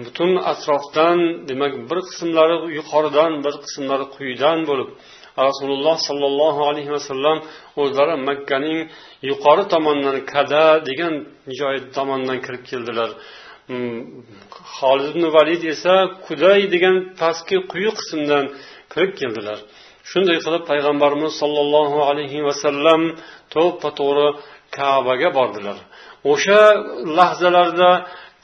butun 0.04 0.30
atrofdan 0.52 1.18
demak 1.48 1.72
bir 1.88 1.98
qismlari 2.08 2.56
yuqoridan 2.78 3.32
bir 3.44 3.54
qismlari 3.64 4.06
quyidan 4.16 4.58
bo'lib 4.68 4.90
rasululloh 5.46 5.96
sollallohu 6.08 6.60
alayhi 6.70 6.92
vasallam 6.96 7.38
o'zlari 7.82 8.14
makkaning 8.28 8.78
yuqori 9.30 9.64
tomonidan 9.72 10.18
kada 10.32 10.62
degan 10.88 11.14
joy 11.58 11.76
tomonidan 11.96 12.38
kirib 12.46 12.62
keldilar. 12.70 13.10
Hmm. 13.68 14.00
holid 14.76 15.08
ibn 15.12 15.24
valid 15.36 15.62
esa 15.74 15.94
kuday 16.26 16.60
degan 16.74 16.96
pastki 17.20 17.56
quyi 17.72 17.90
qismdan 17.98 18.44
kirib 18.92 19.12
keldilar. 19.20 19.58
Shunday 20.10 20.38
qilib 20.44 20.62
payg'ambarimiz 20.70 21.32
sollallohu 21.42 21.98
alayhi 22.10 22.38
vasallam 22.48 23.00
to'ppa 23.54 23.88
to'g'ri 24.00 24.28
kabaga 24.76 25.28
bordilar. 25.38 25.78
O'sha 26.32 26.60
lahzalarda 27.18 27.90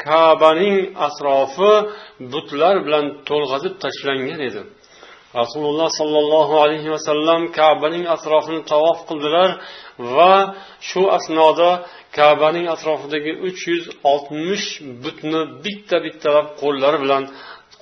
kabaning 0.06 0.76
atrofi 1.06 1.72
butlar 2.32 2.74
bilan 2.86 3.04
to'lg'azib 3.28 3.74
tashlangan 3.84 4.40
edi. 4.48 4.62
rasululloh 5.41 5.89
sollallohu 5.99 6.53
alayhi 6.63 6.89
vasallam 6.95 7.41
kabaning 7.59 8.05
atrofini 8.15 8.61
tavof 8.71 8.97
qildilar 9.09 9.49
va 10.15 10.35
shu 10.89 11.01
asnoda 11.17 11.71
kabaning 12.17 12.65
atrofidagi 12.75 13.31
uch 13.47 13.61
yuz 13.71 13.85
oltmish 14.11 14.67
butni 15.03 15.41
bitta 15.63 15.97
bittalab 16.05 16.47
qo'llari 16.61 16.97
bilan 17.03 17.23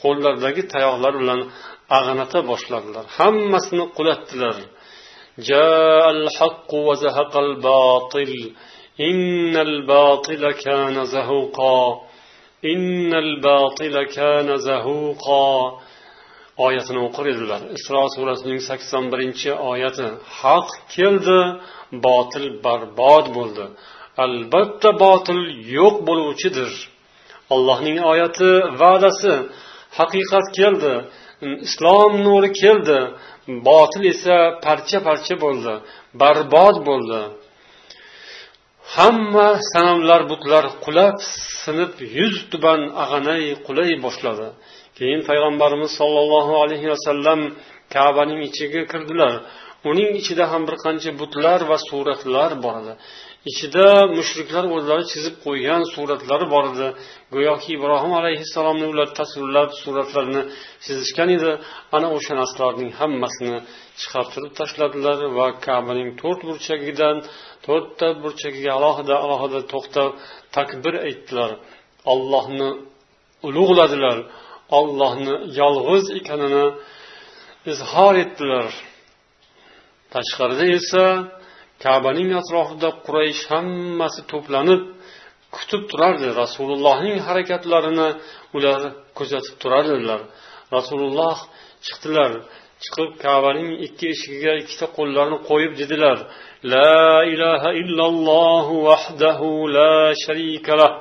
qo'llaridagi 0.02 0.62
tayoqlar 0.74 1.14
bilan 1.22 1.40
ag'anata 1.98 2.40
boshladilar 2.52 3.06
hammasini 3.18 3.86
qulatdilar 3.98 4.58
إن 9.00 9.58
الباطل 9.58 10.52
كان 10.52 11.06
زهوقا 11.06 12.02
إن 12.66 13.14
الباطل 13.14 14.04
كان 14.04 14.58
زهوقا 14.58 15.80
oyatini 16.65 17.01
o'qir 17.07 17.27
edilar 17.35 17.61
isro 17.77 18.03
surasining 18.15 18.61
sakson 18.69 19.05
birinchi 19.13 19.51
oyati. 19.71 20.07
Haq 20.41 20.69
keldi 20.97 21.41
botil 22.07 22.47
barbod 22.67 23.27
bo'ldi. 23.37 23.65
Albatta 24.25 24.91
botil 25.05 25.41
yo'q 25.77 25.97
bo'luvchidir. 26.09 26.71
Allohning 27.55 27.99
oyati 28.13 28.51
va'dasi 28.81 29.33
haqiqat 29.99 30.47
keldi. 30.59 30.93
Islom 31.67 32.13
nuri 32.27 32.51
keldi. 32.63 32.99
Botil 33.69 34.03
esa 34.13 34.37
parcha 34.65 34.99
parcha 35.09 35.35
bo'ldi 35.45 35.75
barbod 36.23 36.77
bo'ldi. 36.89 37.21
Hamma 38.97 39.49
sanamlar 39.73 40.23
butlar 40.31 40.65
qulab 40.85 41.17
sinib 41.63 41.93
yuz 42.19 42.37
tuban 42.51 42.81
ag'anay 43.03 43.43
qulay 43.67 43.91
boshladi. 44.05 44.49
Keyin 44.99 45.21
payg'ambarimiz 45.29 45.91
sollallohu 46.01 46.53
alayhi 46.65 46.89
vasallam 46.95 47.41
kabaning 47.95 48.41
ichiga 48.49 48.83
kirdilar. 48.93 49.35
Uning 49.91 50.11
ichida 50.21 50.45
ham 50.53 50.63
bir 50.69 50.77
qancha 50.85 51.11
butlar 51.21 51.61
va 51.71 51.77
suratlar 51.89 52.51
bor 52.65 52.75
edi. 52.83 52.93
Ichida 53.51 53.87
mushriklar 54.19 54.65
o'zlari 54.77 55.05
chizib 55.13 55.35
qo'ygan 55.45 55.83
suratlari 55.95 56.47
bor 56.55 56.65
edi. 56.73 56.89
Go'yoki 57.35 57.69
ibrohim 57.79 58.13
alayhissalomni 58.21 58.87
ular 58.93 59.09
tasvirlab 59.19 59.71
suratlarini 59.83 60.43
chizishgan 60.85 61.29
edi. 61.37 61.51
Ana 61.97 62.09
o'sha 62.17 62.33
narsalarning 62.41 62.91
hammasini 63.01 63.57
chiqartirib 64.01 64.53
tashladilar 64.61 65.19
va 65.39 65.47
kabaning 65.67 66.09
to'rt 66.21 66.41
burchagidan 66.49 67.17
to'rtta 67.67 68.09
burchagiga 68.23 68.71
alohida 68.79 69.15
alohida 69.25 69.61
to'xtab 69.73 70.11
takbir 70.57 70.95
aytdilar. 71.09 71.51
Allohni 72.13 72.69
ulug'ladilar. 73.49 74.19
Ollohni 74.79 75.35
yolg'iz 75.61 76.07
ekanini 76.19 76.67
izhor 77.73 78.15
etdilar. 78.25 78.69
Tashqarida 80.15 80.67
esa 80.79 81.05
kabaning 81.85 82.31
atrofida 82.41 82.89
quraysh 83.07 83.43
hammasi 83.51 84.21
to'planib 84.33 84.83
kutib 85.57 85.83
turardi. 85.91 86.29
Rasulullohning 86.43 87.17
harakatlarini 87.27 88.09
ular 88.57 88.81
kuzatib 89.19 89.55
turardilar. 89.63 90.21
Rasululloh 90.77 91.39
chiqdilar. 91.87 92.33
Chiqib 92.85 93.11
kabaning 93.25 93.71
ikki 93.87 94.07
eshigiga 94.15 94.53
ikkita 94.63 94.87
qo'llarini 94.97 95.39
qo'yib 95.51 95.73
dedilar. 95.81 96.19
La 96.73 97.01
ilaha 97.35 97.71
illalloh 97.83 98.67
vahdahu 98.89 99.49
la 99.77 99.97
sharika 100.25 100.73
lah. 100.81 100.93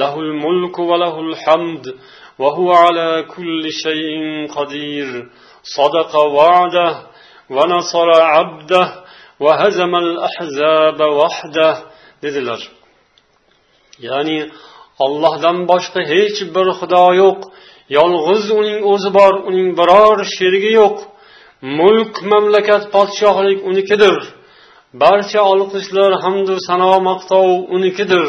Lahul 0.00 0.32
mulku 0.44 0.82
va 0.90 0.96
lahul 1.04 1.32
hamd. 1.44 1.84
وهو 2.39 2.71
على 2.83 3.25
كل 3.35 3.63
شيء 3.83 4.13
قدير 4.55 5.09
صدق 5.77 6.11
وعده 6.15 6.91
ونصر 7.49 8.09
عبده 8.33 8.85
وهزم 9.39 9.95
الأحزاب 9.95 10.99
وحده 11.19 11.71
dedilar 12.23 12.61
ya'ni 14.07 14.39
ollohdan 15.05 15.57
boshqa 15.71 16.01
hech 16.11 16.39
bir 16.55 16.67
xudo 16.79 17.05
yo'q 17.21 17.39
yolg'iz 17.97 18.45
uning 18.59 18.79
o'zi 18.91 19.09
bor 19.17 19.33
uning 19.49 19.69
biror 19.79 20.17
sherigi 20.35 20.71
yo'q 20.81 20.97
mulk 21.79 22.15
mamlakat 22.31 22.83
podshohlik 22.95 23.59
unikidir 23.69 24.15
barcha 25.03 25.41
olqishlar 25.53 26.11
hamdu 26.23 26.55
sano 26.67 26.93
maqtov 27.09 27.47
unikidir 27.75 28.27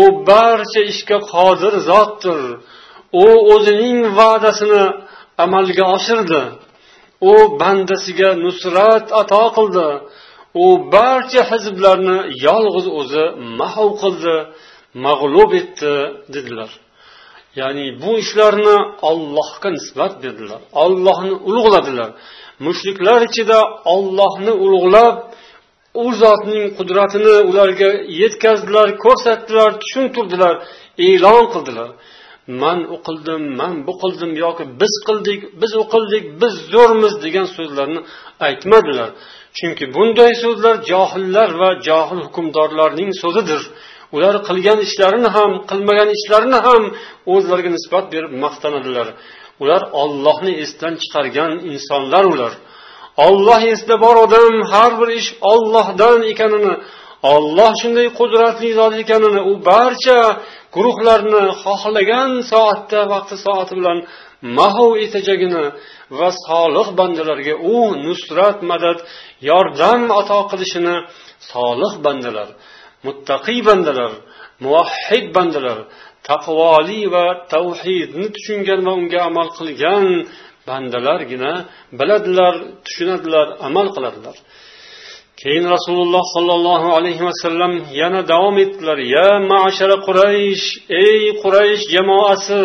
barcha 0.30 0.80
ishga 0.92 1.18
qodir 1.32 1.74
zotdir 1.88 2.42
U 3.23 3.25
o'zining 3.53 3.99
va'dasini 4.19 4.85
amalga 5.43 5.85
oshirdi. 5.95 6.41
U 7.31 7.33
bandasiga 7.61 8.29
nusrat 8.45 9.05
ato 9.21 9.43
qildi. 9.57 9.87
U 10.63 10.67
barcha 10.93 11.41
hizblarni 11.51 12.17
yolg'iz 12.47 12.87
o'zi 12.99 13.23
mahv 13.59 13.89
qildi 14.01 14.35
mag'lub 15.05 15.51
etdi 15.61 15.93
dedilar. 16.35 16.71
Ya'ni 17.59 17.85
bu 18.01 18.11
ishlarni 18.23 18.77
ollohga 19.09 19.69
nisbat 19.77 20.13
berdilar 20.23 20.61
ollohni 20.83 21.33
ulug'ladilar. 21.47 22.09
Mushriklar 22.65 23.19
ichida 23.29 23.59
ollohni 23.95 24.53
ulug'lab 24.65 25.15
u 26.03 26.05
zotning 26.21 26.65
qudratini 26.77 27.35
ularga 27.49 27.89
yetkazdilar 28.21 28.87
ko'rsatdilar 29.03 29.69
tushuntirdilar 29.81 30.53
e'lon 31.07 31.43
qildilar. 31.53 31.89
Man 32.47 32.79
u 32.93 32.97
qildim 33.07 33.43
man 33.59 33.73
bu 33.87 33.93
qildim 34.01 34.31
yoki 34.43 34.63
biz 34.81 34.93
qildik 35.07 35.41
biz 35.61 35.71
u 35.81 35.83
qildik 35.93 36.23
biz 36.41 36.53
zo'rmiz 36.73 37.13
degan 37.25 37.47
so'zlarni 37.57 38.01
aytmadilar. 38.47 39.09
Chunki 39.57 39.85
bunday 39.95 40.31
so'zlar 40.43 40.75
johillar 40.91 41.49
va 41.61 41.69
johil 41.87 42.19
hukmdorlarning 42.27 43.11
so'zidir. 43.23 43.61
Ular 44.15 44.35
qilgan 44.47 44.79
ishlarini 44.87 45.29
ham 45.37 45.51
qilmagan 45.69 46.09
ishlarini 46.17 46.59
ham 46.67 46.83
o'zlariga 47.33 47.71
nisbat 47.77 48.05
berib 48.13 48.33
maqtanadilar. 48.43 49.07
Ular 49.63 49.81
ollohni 50.01 50.53
esdan 50.63 50.93
chiqargan 51.01 51.51
insonlar 51.71 52.25
ular. 52.33 52.53
Olloh 53.27 53.61
esida 53.73 53.95
bor 54.05 54.15
odam 54.25 54.55
har 54.71 54.91
bir 54.99 55.09
ish 55.19 55.29
ollohdan 55.51 56.19
ekanini 56.31 56.73
olloh 57.33 57.71
shunday 57.81 58.07
qudratli 58.19 58.69
zot 58.79 58.93
ekanini 59.03 59.41
u 59.51 59.53
barcha 59.69 60.19
guruhlarni 60.75 61.43
xohlagan 61.63 62.31
soatda 62.51 62.99
vaqti 63.13 63.35
soati 63.45 63.73
bilan 63.79 63.99
mahov 64.57 64.91
etajagini 65.05 65.65
va 66.19 66.29
solih 66.47 66.87
bandalarga 66.99 67.53
u 67.73 67.77
nusrat 68.05 68.57
madad 68.71 68.97
yordam 69.49 70.01
ato 70.19 70.39
qilishini 70.51 70.95
solih 71.51 71.93
bandalar 72.05 72.49
muttaqiy 73.05 73.59
bandalar 73.69 74.11
muvahhid 74.63 75.25
bandalar 75.37 75.79
taqvoli 76.29 77.01
va 77.15 77.25
tavhidni 77.53 78.27
tushungan 78.35 78.79
va 78.87 78.93
unga 78.99 79.19
amal 79.29 79.47
qilgan 79.57 80.05
bandalargina 80.67 81.53
biladilar 81.99 82.55
tushunadilar 82.85 83.47
amal 83.67 83.87
qiladilar. 83.95 84.35
keyin 85.44 85.64
rasululloh 85.74 86.24
sollallohu 86.36 86.88
alayhi 86.98 87.26
vasallam 87.28 87.72
yana 88.00 88.20
davom 88.32 88.56
etdilar 88.64 88.98
ya 89.16 89.28
mashara 89.52 89.96
quraysh 90.06 90.66
ey 91.04 91.20
quraysh 91.42 91.84
jamoasi 91.94 92.64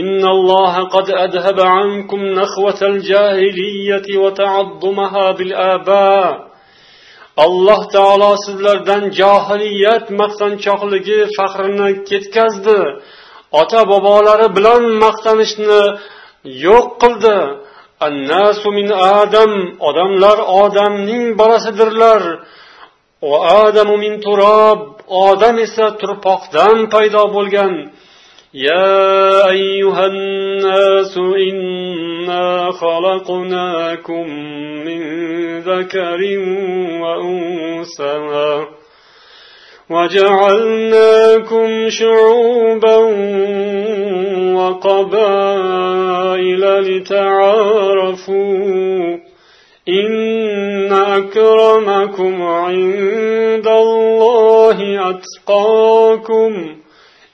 إن 0.00 0.22
الله 0.36 0.74
قد 0.96 1.10
أذهب 1.10 1.58
عنكم 1.60 2.20
نخوة 2.40 2.80
الجاهلية 2.82 4.08
وتعظمها 4.22 5.26
بالآباء 5.32 6.46
alloh 7.44 7.80
taolo 7.92 8.32
sizlardan 8.46 9.02
johiliyat 9.20 10.04
maqtanchoqligi 10.20 11.20
faxrini 11.36 11.90
ketkazdi 12.08 12.80
ota 13.60 13.80
bobolari 13.90 14.48
bilan 14.56 14.82
maqtanishni 15.04 15.82
yo'q 16.66 16.86
qildi 17.02 17.36
annasu 18.06 18.68
min 18.78 18.88
adam 19.22 19.52
odamlar 19.88 20.38
odamning 20.62 21.24
bolasidirlar 21.40 22.22
adamu 23.64 23.94
min 24.04 24.12
turob 24.24 24.80
odam 25.26 25.56
esa 25.66 25.86
turpoqdan 26.00 26.76
paydo 26.92 27.22
bo'lgan 27.36 27.74
يا 28.56 29.50
أيها 29.50 30.06
الناس 30.06 31.18
إنا 31.18 32.70
خلقناكم 32.72 34.28
من 34.86 35.00
ذكر 35.60 36.20
وأنثى 37.02 38.16
وجعلناكم 39.91 41.89
شعوبا 41.89 42.95
وقبائل 44.55 46.63
لتعارفوا 46.87 48.51
إن 49.89 50.93
أكرمكم 50.93 52.41
عند 52.41 53.67
الله 53.67 55.09
أتقاكم 55.09 56.75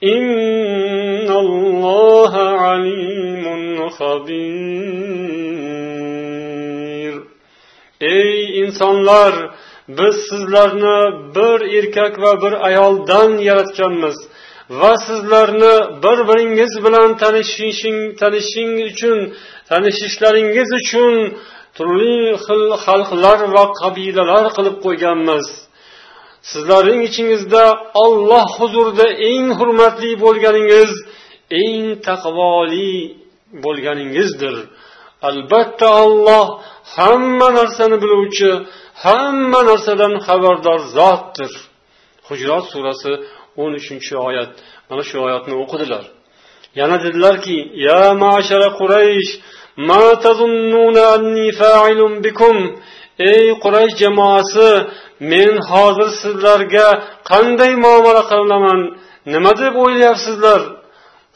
إن 0.03 1.31
الله 1.31 2.37
عليم 2.37 3.89
خبير. 3.89 5.27
Ey 7.99 8.61
insonlar 8.61 9.56
biz 9.87 10.15
sizlarni 10.29 10.99
bir 11.35 11.59
erkak 11.77 12.21
va 12.21 12.41
bir 12.41 12.53
ayoldan 12.67 13.37
yaratganmiz. 13.37 14.17
Va 14.69 14.93
sizlarni 15.07 15.75
bir 16.03 16.17
biringiz 16.29 16.73
bilan 16.85 17.17
tanishishing 17.17 17.99
tanishing 18.19 18.73
uchun 18.89 19.17
tanishishlaringiz 19.69 20.69
uchun 20.81 21.13
turli 21.77 22.19
xil 22.45 22.63
xalqlar 22.85 23.39
va 23.55 23.63
qabilalar 23.81 24.45
qilib 24.55 24.77
qo'yganmiz. 24.85 25.47
Sizlarning 26.51 27.01
ichingizda 27.09 27.63
olloh 28.03 28.47
huzurida 28.59 29.07
eng 29.29 29.47
hurmatli 29.59 30.11
bo'lganingiz 30.23 30.91
eng 31.63 31.83
taqvoli 32.07 32.93
bo'lganingizdir. 33.63 34.55
Albatta 35.29 35.87
olloh 36.03 36.47
hamma 36.95 37.47
narsani 37.59 37.97
biluvchi 38.03 38.51
hamma 39.04 39.60
narsadan 39.70 40.14
xabardor 40.26 40.80
zotdir 40.96 41.52
hujrot 42.28 42.64
surasi 42.72 43.12
o'n 43.62 43.72
uchinchi 43.80 44.14
oyat 44.28 44.52
mana 44.88 45.02
shu 45.08 45.16
oyatni 45.26 45.54
o'qidilar 45.62 46.04
yana 46.78 46.96
dedilarki 47.04 47.58
ya 47.86 48.02
mashara 48.24 48.68
quraysh 48.80 49.30
ma 49.88 50.04
tazunnuna 50.24 51.02
anni 51.16 51.48
fa'ilun 51.60 52.14
bikum 52.24 52.56
ey 53.32 53.44
quraysh 53.64 53.94
jamoasi 54.02 54.70
men 55.32 55.52
hozir 55.70 56.08
sizlarga 56.22 56.86
qanday 57.30 57.72
muomala 57.84 58.22
qilaman 58.32 58.80
nima 59.32 59.52
deb 59.62 59.74
o'ylayapsizlar 59.84 60.62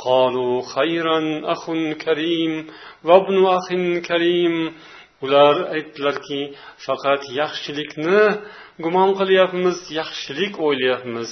قالوا 0.09 0.63
خيرا 0.77 1.19
أخ 1.55 1.65
كريم 2.05 2.53
وابن 3.09 3.37
أخ 3.59 3.69
كريم 4.09 4.55
ular 5.25 5.57
aytdilarki 5.77 6.41
faqat 6.87 7.23
yaxshilikni 7.41 8.23
gumon 8.85 9.11
qilyapmiz 9.21 9.79
yaxshilik 10.01 10.55
o'ylayapmiz 10.67 11.31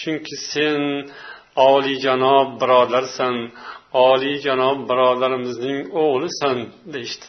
chunki 0.00 0.36
sen 0.52 0.82
oliyjanob 1.70 2.48
birodarsan 2.60 3.36
oliyjanob 4.08 4.78
birodarimizning 4.90 5.78
o'g'lisan 6.02 6.58
deyishdi 6.94 7.26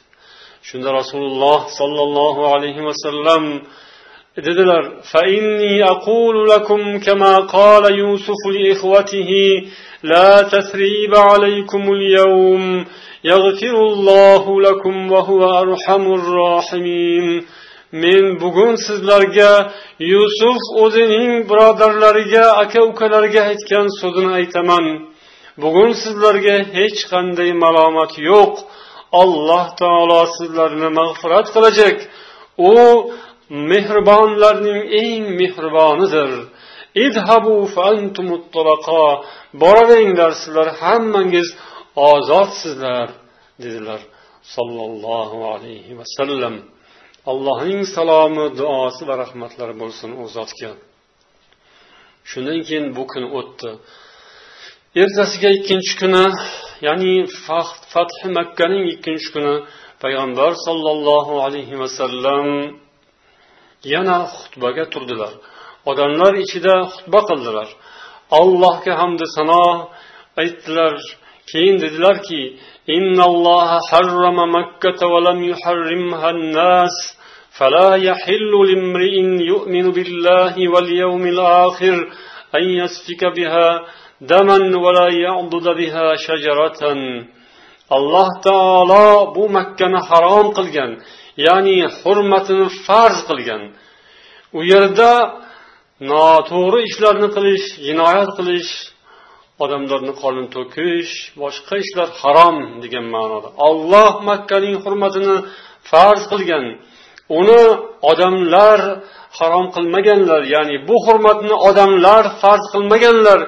shunda 0.67 0.89
rasululloh 0.99 1.59
sollallohu 1.79 2.41
alayhi 2.55 2.81
vasallam 2.89 3.43
dedilar 4.37 4.83
فإني 5.11 5.83
أقول 5.83 6.35
لكم 6.49 6.99
كما 6.99 7.33
قال 7.37 7.83
يوسف 7.99 8.41
لإخوته 8.55 9.31
لا 10.03 10.41
تثريب 10.41 11.15
عليكم 11.15 11.83
اليوم 11.97 12.85
يغفر 13.23 13.75
الله 13.91 14.61
لكم 14.61 15.11
وهو 15.11 15.41
أرحم 15.63 16.13
الراحمين 16.19 17.45
men 17.91 18.41
bugun 18.41 18.75
sizlarga 18.87 19.71
yusuf 19.99 20.57
o'zining 20.83 21.31
birodarlariga 21.49 22.45
aka 22.63 22.81
ukalariga 22.91 23.41
aytgan 23.51 23.87
so'zini 24.01 24.31
aytaman 24.39 24.85
bugun 25.63 25.91
sizlarga 26.03 26.55
hech 26.77 26.99
qanday 27.11 27.51
malomat 27.63 28.13
yo'q 28.29 28.53
alloh 29.21 29.65
taolo 29.81 30.21
sizlarni 30.37 30.89
mag'firat 30.99 31.47
qilajak 31.55 31.97
u 32.71 32.73
mehribonlarning 33.71 34.81
eng 35.03 35.23
mehribonidir 35.39 36.31
idhabu 37.05 37.55
boraveringlar 39.61 40.31
sizlar 40.41 40.67
hammangiz 40.81 41.47
ozodsizlar 41.96 43.08
dedilar. 43.62 44.00
Sollallohu 44.54 45.38
alayhi 45.54 45.98
vasallam 46.00 46.54
allohning 47.30 47.82
salomi 47.96 48.46
duosi 48.58 49.02
va 49.08 49.14
rahmatlari 49.22 49.74
bo'lsin 49.82 50.10
u 50.22 50.24
zotga. 50.36 50.70
Shundan 52.30 52.60
keyin 52.66 52.86
bu 52.96 53.02
kun 53.12 53.24
o'tdi. 53.38 53.70
Ertasiga 55.02 55.50
ikkinchi 55.58 55.92
kuni 56.00 56.24
ya'ni 56.86 57.14
fathi 57.92 58.26
makkaning 58.38 58.84
ikkinchi 58.94 59.28
kuni 59.34 59.54
payg'ambar 60.02 60.52
sollallohu 60.66 61.34
alayhi 61.46 61.76
vasallam 61.82 62.46
yana 63.94 64.18
xutbaga 64.36 64.84
turdilar. 64.92 65.32
Odamlar 65.90 66.32
ichida 66.44 66.74
xutba 66.92 67.20
qildilar. 67.28 67.68
Allohga 68.40 68.92
hamdu 69.00 69.24
sano 69.36 69.64
aytdilar. 70.42 70.94
keyin 71.51 71.75
dedilarki 71.83 72.43
إن 72.97 73.17
الله 73.21 73.69
حرم 73.89 74.37
مكة 74.57 74.99
ولم 75.13 75.39
يحرمها 75.51 76.29
الناس 76.29 76.95
فلا 77.57 77.95
يحل 77.95 78.53
لامرئ 78.69 79.15
يؤمن 79.51 79.85
بالله 79.91 80.55
واليوم 80.73 81.23
الآخر 81.27 81.97
أن 82.57 82.63
يسفك 82.79 83.21
بها 83.37 83.69
دما 84.21 84.59
ولا 84.83 85.07
يعضد 85.25 85.65
بها 85.79 86.15
شجرة 86.15 86.81
alloh 87.97 88.29
taolo 88.43 89.35
bu 89.35 89.43
makkani 89.57 89.99
harom 90.09 90.47
qilgan 90.57 90.91
ya'ni 91.45 91.77
hurmatini 91.99 92.67
farz 92.85 93.17
qilgan 93.29 93.61
u 94.57 94.59
yerda 94.71 95.11
noto'g'ri 96.11 96.79
ishlarni 96.89 97.27
qilish 97.35 97.67
jinoyat 97.87 98.29
qilish 98.37 98.71
odamlarni 99.64 100.12
qonini 100.22 100.48
to'kish 100.56 101.12
boshqa 101.42 101.74
ishlar 101.84 102.08
harom 102.22 102.56
degan 102.84 103.06
ma'noda. 103.14 103.48
Olloh 103.68 104.12
makkaning 104.30 104.76
hurmatini 104.84 105.36
farz 105.90 106.22
qilgan 106.32 106.64
uni 107.40 107.62
odamlar 108.10 108.80
harom 109.38 109.66
qilmaganlar 109.76 110.42
ya'ni 110.54 110.76
bu 110.88 110.96
hurmatni 111.06 111.54
odamlar 111.68 112.24
farz 112.42 112.64
qilmaganlar 112.74 113.38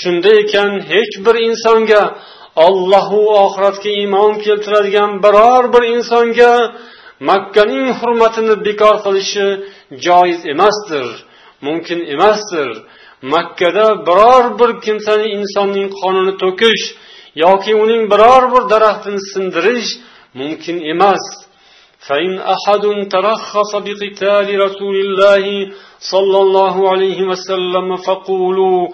shunday 0.00 0.36
ekan 0.44 0.72
hech 0.92 1.14
bir 1.26 1.36
insonga 1.48 2.02
ollohu 2.66 3.20
oxiratga 3.44 3.90
iymon 4.00 4.32
keltiradigan 4.44 5.10
biror 5.24 5.64
bir 5.74 5.82
insonga 5.94 6.52
makkaning 7.30 7.86
hurmatini 8.00 8.54
bekor 8.66 8.96
qilishi 9.04 9.46
joiz 10.06 10.40
emasdir 10.52 11.08
mumkin 11.66 12.00
emasdir. 12.14 12.68
makkada 13.33 13.87
biror 14.07 14.45
bir 14.59 14.71
kimsani 14.85 15.27
insonning 15.37 15.87
qonini 15.99 16.33
to'kish 16.43 16.83
yoki 17.43 17.71
uning 17.83 18.03
biror 18.11 18.43
bir 18.53 18.63
daraxtini 18.73 19.21
sindirish 19.33 19.89
mumkin 20.39 20.77
emas 20.93 21.23
فإن 22.07 22.33
أحد 22.55 22.83
ترخص 23.15 23.71
بقتال 23.87 24.47
رسول 24.65 24.95
الله 25.05 25.45
صلى 26.13 26.37
الله 26.45 26.75
عليه 26.91 27.19
وسلم 27.31 27.87
فقولوا 28.05 28.87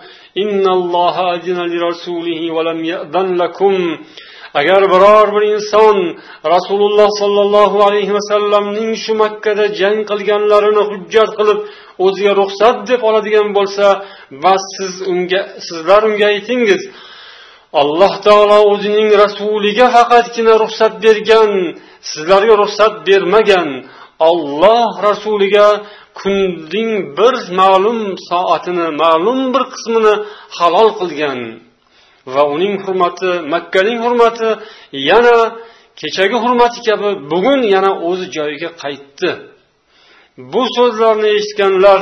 إن 0.43 0.65
الله 0.77 1.15
أذن 1.35 1.59
لرسوله 1.73 2.41
ولم 2.55 2.79
يأذن 2.91 3.27
لكم 3.41 3.97
agar 4.53 4.81
biror 4.93 5.27
bir 5.35 5.43
inson 5.55 5.97
rasululloh 6.53 7.09
sollallohu 7.21 7.83
alayhi 7.87 8.13
vasallamning 8.17 8.95
shu 9.03 9.13
makkada 9.23 9.65
jang 9.79 9.97
qilganlarini 10.09 10.83
hujjat 10.91 11.31
qilib 11.39 11.59
o'ziga 12.06 12.32
ruxsat 12.40 12.76
deb 12.90 13.00
oladigan 13.08 13.48
bo'lsa 13.58 13.86
va 14.42 14.54
siz 14.74 14.94
unga 15.12 15.40
sizlar 15.66 16.00
unga 16.08 16.26
aytingiz 16.34 16.82
alloh 17.80 18.12
taolo 18.26 18.58
o'zining 18.72 19.08
rasuliga 19.22 19.86
faqatgina 19.96 20.54
ruxsat 20.62 20.92
bergan 21.04 21.50
sizlarga 22.10 22.54
ruxsat 22.62 22.94
bermagan 23.08 23.68
olloh 24.30 24.88
rasuliga 25.08 25.68
kunning 26.20 26.90
bir 27.18 27.34
ma'lum 27.60 27.98
soatini 28.30 28.86
ma'lum 29.02 29.40
bir 29.54 29.62
qismini 29.72 30.14
halol 30.58 30.88
qilgan. 31.00 31.40
Va 32.32 32.42
uning 32.54 32.74
hurmati 32.84 33.30
makkaning 33.54 33.98
hurmati 34.04 34.48
yana 35.10 35.38
kechagi 36.00 36.36
hurmati 36.44 36.78
kabi 36.88 37.08
bugun 37.32 37.60
yana 37.74 37.90
o'z 38.08 38.20
joyiga 38.36 38.70
qaytdi. 38.82 39.30
Bu 40.38 40.62
so'zlarni 40.76 41.28
eshitganlar 41.38 42.00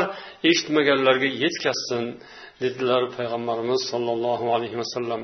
eshitmaganlarga 0.51 1.29
yetkazsin 1.43 2.05
dedilar 2.63 3.03
payg'ambarimiz 3.17 3.81
sollallohu 3.93 4.47
alayhi 4.57 4.77
vasallam 4.83 5.23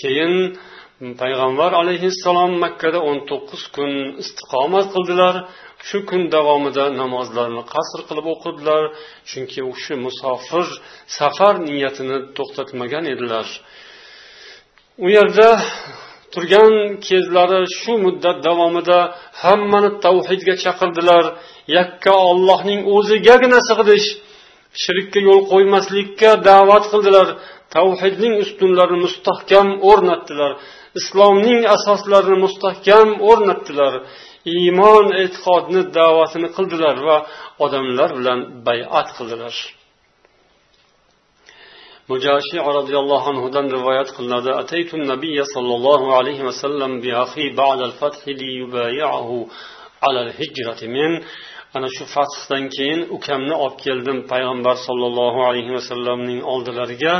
keyin 0.00 0.34
payg'ambar 1.22 1.70
alayhissalom 1.82 2.52
makkada 2.64 2.98
o'n 3.08 3.18
to'qqiz 3.30 3.62
kun 3.76 3.90
istiqomat 4.22 4.86
qildilar. 4.94 5.34
Shu 5.88 5.98
kun 6.08 6.22
davomida 6.34 6.84
namozlarni 7.02 7.62
qasr 7.74 8.00
qilib 8.08 8.26
o'qidilar 8.34 8.82
chunki 9.30 9.60
u 9.68 9.72
kishi 9.76 9.94
musofir 10.06 10.66
safar 11.18 11.54
niyatini 11.68 12.18
to'xtatmagan 12.36 13.04
edilar. 13.14 13.46
U 15.04 15.06
yerda 15.16 15.48
turgan 16.34 16.74
kezlari 17.06 17.60
shu 17.78 17.92
muddat 18.04 18.36
davomida 18.46 18.98
hammani 19.42 19.90
tavhidga 20.04 20.54
chaqirdilar. 20.64 21.24
Yakka 21.76 22.12
ollohning 22.30 22.80
o'zigagina 22.96 23.58
sig'inish 23.68 24.08
shirkka 24.82 25.18
yo'l 25.28 25.40
qo'ymaslikka 25.52 26.30
da'vat 26.48 26.84
qildilar. 26.92 27.28
Tavhidning 27.76 28.34
ustunlarini 28.44 28.98
mustahkam 29.06 29.68
o'rnatdilar. 29.90 30.52
Islomning 31.00 31.60
asoslarini 31.76 32.38
mustahkam 32.44 33.08
o'rnatdilar. 33.30 33.92
Iymon 34.54 35.06
e'tiqodni 35.22 35.82
da'vatini 35.98 36.48
qildilar 36.56 36.96
va 37.08 37.16
odamlar 37.64 38.10
bilan 38.18 38.38
bayat 38.66 39.08
qildilar. 39.18 39.54
mujashi 42.11 42.57
roziyallohu 42.77 43.27
anhudan 43.33 43.65
rivoyat 43.77 44.09
qilinadi 44.17 44.51
ataytu 44.61 44.95
nabiy 45.11 45.39
sollallohu 45.55 46.07
alayhi 46.19 46.43
vasallam 46.49 46.91
bi 47.03 47.09
akhi 47.23 47.45
ba'da 47.61 47.83
al-fath 47.89 48.21
li 48.39 48.49
yubayi'ahu 48.61 49.37
ala 50.07 50.19
al-hijrati 50.27 50.87
men 50.95 51.11
ana 51.75 51.87
shu 51.95 52.03
fathdan 52.15 52.63
keyin 52.75 53.01
ukamni 53.17 53.55
olib 53.63 53.77
keldim 53.85 54.17
payg'ambar 54.31 54.75
sollallohu 54.87 55.39
alayhi 55.49 55.71
vasallamning 55.77 56.39
oldilariga 56.53 57.15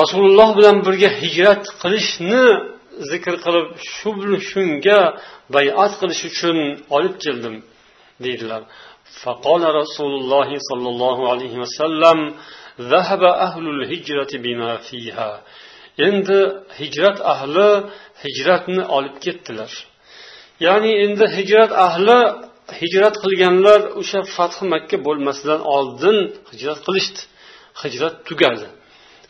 rasululloh 0.00 0.48
bilan 0.58 0.76
birga 0.86 1.10
hijrat 1.22 1.64
qilishni 1.82 2.44
zikr 3.10 3.34
qilib 3.44 3.66
shu 3.96 4.10
shunga 4.50 5.00
bayat 5.54 5.92
qilish 6.00 6.22
uchun 6.30 6.58
olib 6.96 7.14
keldim 7.24 7.54
deydilar 8.24 8.62
فقال 9.22 9.62
رسول 9.80 10.12
الله 10.20 10.48
صلى 10.70 10.88
الله 10.92 11.18
عليه 11.32 11.54
وسلم 11.62 12.18
endi 16.07 16.39
hijrat 16.79 17.17
ahli 17.33 17.69
hijratni 18.23 18.83
olib 18.97 19.15
ketdilar. 19.25 19.71
Ya'ni 20.65 20.91
endi 21.05 21.25
hijrat 21.37 21.71
ahli 21.87 22.19
hijrat 22.81 23.15
qilganlar 23.23 23.81
o'sha 23.99 24.19
fathi 24.35 24.63
makka 24.73 24.97
bo'lmasidan 25.07 25.61
oldin 25.75 26.17
hijrat 26.51 26.79
qilishdi. 26.85 27.19
Hijrat 27.81 28.15
tugadi. 28.27 28.67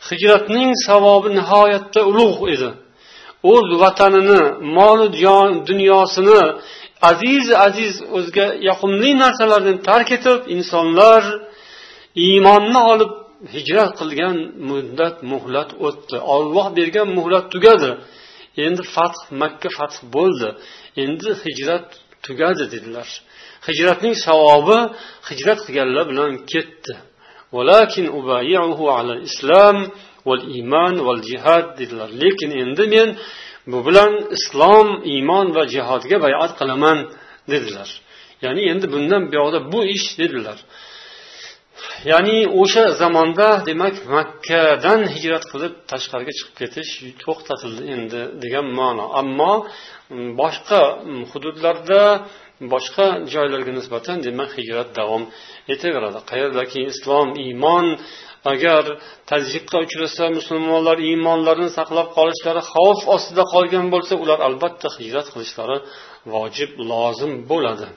Hijratning 0.08 0.70
savobi 0.86 1.28
nihoyatda 1.38 2.00
ulug' 2.10 2.42
edi. 2.54 2.70
O'z 3.52 3.68
vatanini 3.82 4.42
molu 4.76 5.06
dunyosini 5.68 6.40
aziz 7.10 7.44
aziz 7.66 7.94
o'ziga 8.16 8.46
yoqimli 8.68 9.10
narsalarni 9.22 9.74
tark 9.88 10.08
etib 10.16 10.38
insonlar 10.56 11.22
iymonni 12.26 12.80
olib 12.92 13.12
hijrat 13.54 13.92
qilgan 14.00 14.36
muddat 14.68 15.16
muhlat 15.32 15.70
o'tdi. 15.86 16.16
Olloh 16.34 16.66
bergan 16.78 17.08
muhlat 17.18 17.46
tugadi. 17.54 17.90
Endi 18.66 18.82
fath 18.94 19.20
makka 19.42 19.68
fath 19.78 19.98
bo'ldi. 20.14 20.48
Endi 21.04 21.30
hijrat 21.44 21.86
tugadi 22.26 22.64
dedilar. 22.74 23.08
Hijratning 23.68 24.14
savobi 24.26 24.78
hijrat 25.28 25.58
qilganlar 25.66 26.04
bilan 26.12 26.32
ketdi. 26.52 26.94
Islom 29.28 29.78
iymon 30.56 30.94
dedilar. 31.80 32.10
Lekin 32.22 32.50
endi 32.62 32.84
men 32.94 33.08
bu 33.70 33.78
bilan 33.86 34.12
islom 34.36 34.88
iymon 35.12 35.46
va 35.56 35.62
jihodga 35.74 36.16
bayat 36.24 36.52
qilaman 36.60 36.98
dedilar. 37.52 37.88
Ya'ni 38.44 38.62
endi 38.72 38.86
bundan 38.94 39.22
buyoqda 39.30 39.58
bu 39.72 39.80
ish 39.96 40.08
dedilar. 40.20 40.58
Ya'ni 42.12 42.38
o'sha 42.60 42.84
zamonda 43.00 43.48
demak 43.68 43.94
makkadan 44.16 45.00
hijrat 45.14 45.44
qilib 45.52 45.72
tashqariga 45.90 46.32
chiqib 46.38 46.54
ketish 46.60 46.90
to'xtatildi 47.24 47.82
endi 47.94 48.20
degan 48.42 48.66
ma'no. 48.78 49.04
Ammo 49.20 49.52
boshqa 50.40 50.82
hududlarda 51.30 52.02
boshqa 52.72 53.06
joylarga 53.34 53.72
nisbatan 53.78 54.16
demak 54.26 54.50
hijrat 54.58 54.88
davom 54.98 55.22
etaveradi. 55.74 56.20
Qayerdaki 56.30 56.80
islom 56.92 57.28
iymon 57.46 57.86
agar 58.52 58.84
tazyiqqa 59.30 59.78
uchrasa 59.86 60.24
musulmonlar 60.38 60.98
iymonlarini 61.08 61.70
saqlab 61.78 62.08
qolishlari 62.18 62.62
xavf 62.72 63.00
ostida 63.14 63.44
qolgan 63.54 63.86
bo'lsa 63.94 64.14
ular 64.22 64.38
albatta 64.48 64.88
hijrat 64.98 65.26
qilishlari 65.34 65.76
vojib 66.34 66.70
lozim 66.90 67.32
bo'ladi. 67.50 67.88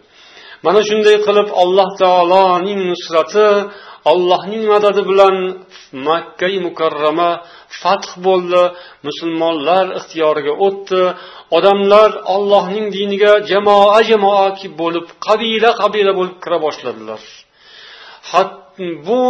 Mana 0.66 0.80
shunday 0.90 1.18
qilib 1.28 1.48
alloh 1.62 1.90
taoloning 2.04 2.80
nusrati 2.92 3.48
allohning 4.12 4.64
madadi 4.74 5.02
bilan 5.10 5.36
makkai 6.08 6.56
mukarrama 6.68 7.30
fath 7.82 8.10
bo'ldi 8.26 8.64
musulmonlar 9.08 9.86
ixtiyoriga 10.00 10.54
o'tdi 10.68 11.02
odamlar 11.58 12.10
ollohning 12.36 12.86
diniga 12.98 13.34
jamoa 13.52 14.00
jamoa 14.10 14.48
bo'lib 14.82 15.08
qabila 15.28 15.70
qabila 15.82 16.12
bo'lib 16.20 16.38
kira 16.44 16.58
boshladilar. 16.66 17.22
Bu 19.08 19.24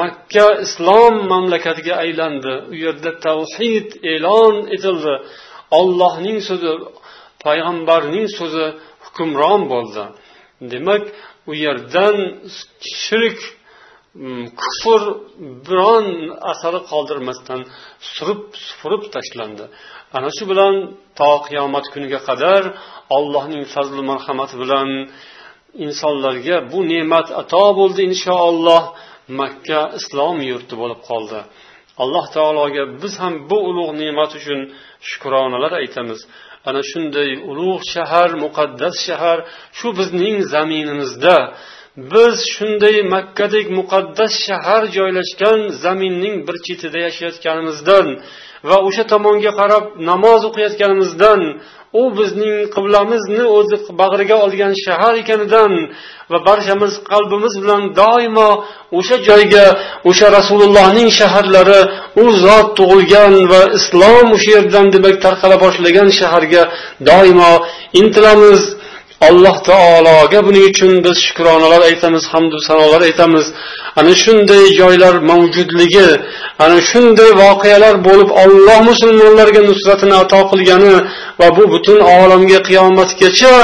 makka 0.00 0.46
islom 0.66 1.14
mamlakatiga 1.32 1.94
aylandi. 2.04 2.54
U 2.72 2.74
yerda 2.84 3.10
tavhid 3.26 3.88
e'lon 4.12 4.54
etildi. 4.74 5.14
Ollohning 5.80 6.38
so'zi 6.48 6.72
payg'ambarning 7.44 8.26
so'zi 8.38 8.66
hukmron 9.04 9.62
bo'ldi. 9.72 10.04
Demak 10.72 11.02
u 11.50 11.52
yerdan 11.64 12.16
shirk 13.04 13.40
mm, 14.14 14.44
kufr 14.60 15.02
biron 15.66 16.06
asari 16.52 16.80
qoldirmasdan 16.90 17.60
surib 18.14 18.40
supurib 18.66 19.02
tashlandi. 19.14 19.64
Ana 20.16 20.30
shu 20.36 20.44
bilan 20.50 20.74
to 21.18 21.30
qiyomat 21.46 21.86
kuniga 21.94 22.20
qadar 22.28 22.62
allohning 23.16 23.64
fazli 23.74 24.02
marhamati 24.10 24.56
bilan 24.62 24.88
insonlarga 25.86 26.56
bu 26.72 26.78
ne'mat 26.92 27.28
ato 27.42 27.66
bo'ldi 27.78 28.00
inshaalloh 28.10 28.82
makka 29.40 29.80
islom 29.98 30.36
yurti 30.50 30.74
bo'lib 30.82 31.00
qoldi. 31.10 31.40
Alloh 32.02 32.26
taologa 32.36 32.82
biz 33.02 33.14
ham 33.22 33.34
bu 33.50 33.58
ulug' 33.68 33.92
ne'mat 34.02 34.30
uchun 34.38 34.60
shukronalar 35.10 35.72
aytamiz. 35.82 36.20
Ana 36.68 36.82
shunday 36.90 37.30
ulug' 37.50 37.84
shahar 37.94 38.30
muqaddas 38.44 38.96
shahar. 39.06 39.38
Shu 39.78 39.88
bizning 39.98 40.36
zaminimizda 40.52 41.36
biz 41.96 42.36
shunday 42.54 43.02
makkadek 43.02 43.66
muqaddas 43.78 44.32
shahar 44.46 44.82
joylashgan 44.96 45.60
zaminning 45.84 46.36
bir 46.48 46.56
chetida 46.66 46.98
yashayotganimizdan 47.06 48.06
va 48.68 48.76
o'sha 48.88 49.04
tomonga 49.12 49.52
qarab 49.60 49.84
namoz 50.10 50.40
o'qiyotganimizdan 50.48 51.40
u 52.00 52.02
bizning 52.18 52.56
qiblamizni 52.74 53.44
o'zi 53.56 53.76
bag'riga 54.00 54.36
olgan 54.44 54.72
shahar 54.84 55.14
ekanidan 55.22 55.72
va 56.32 56.38
barchamiz 56.48 56.92
qalbimiz 57.10 57.54
bilan 57.62 57.82
doimo 58.00 58.50
o'sha 58.98 59.16
joyga 59.28 59.66
o'sha 60.10 60.26
rasulullohning 60.38 61.10
shaharlari 61.20 61.80
u 62.22 62.24
zot 62.44 62.68
tug'ilgan 62.78 63.34
va 63.52 63.62
islom 63.78 64.26
o'sha 64.36 64.50
yerdan 64.56 64.86
demak 64.94 65.16
tarqala 65.24 65.56
boshlagan 65.64 66.08
shaharga 66.20 66.62
doimo 67.10 67.52
intilamiz. 68.00 68.62
Alloh 69.28 69.56
taologa 69.70 70.40
buning 70.46 70.64
uchun 70.72 70.92
biz 71.04 71.16
shukronalar 71.26 71.82
aytamiz 71.90 72.24
hamdu 72.32 72.56
sanolar 72.68 73.00
aytamiz. 73.08 73.46
Ana 74.00 74.14
shunday 74.22 74.62
joylar 74.80 75.14
mavjudligi 75.30 76.08
ana 76.64 76.78
shunday 76.90 77.30
voqealar 77.42 77.94
bo'lib 78.08 78.30
olloh 78.42 78.78
musulmonlarga 78.90 79.62
nusratini 79.70 80.14
ato 80.22 80.40
qilgani 80.50 80.94
va 81.40 81.48
bu 81.56 81.64
butun 81.72 81.98
olamga 82.18 82.60
qiyomatgacha 82.68 83.54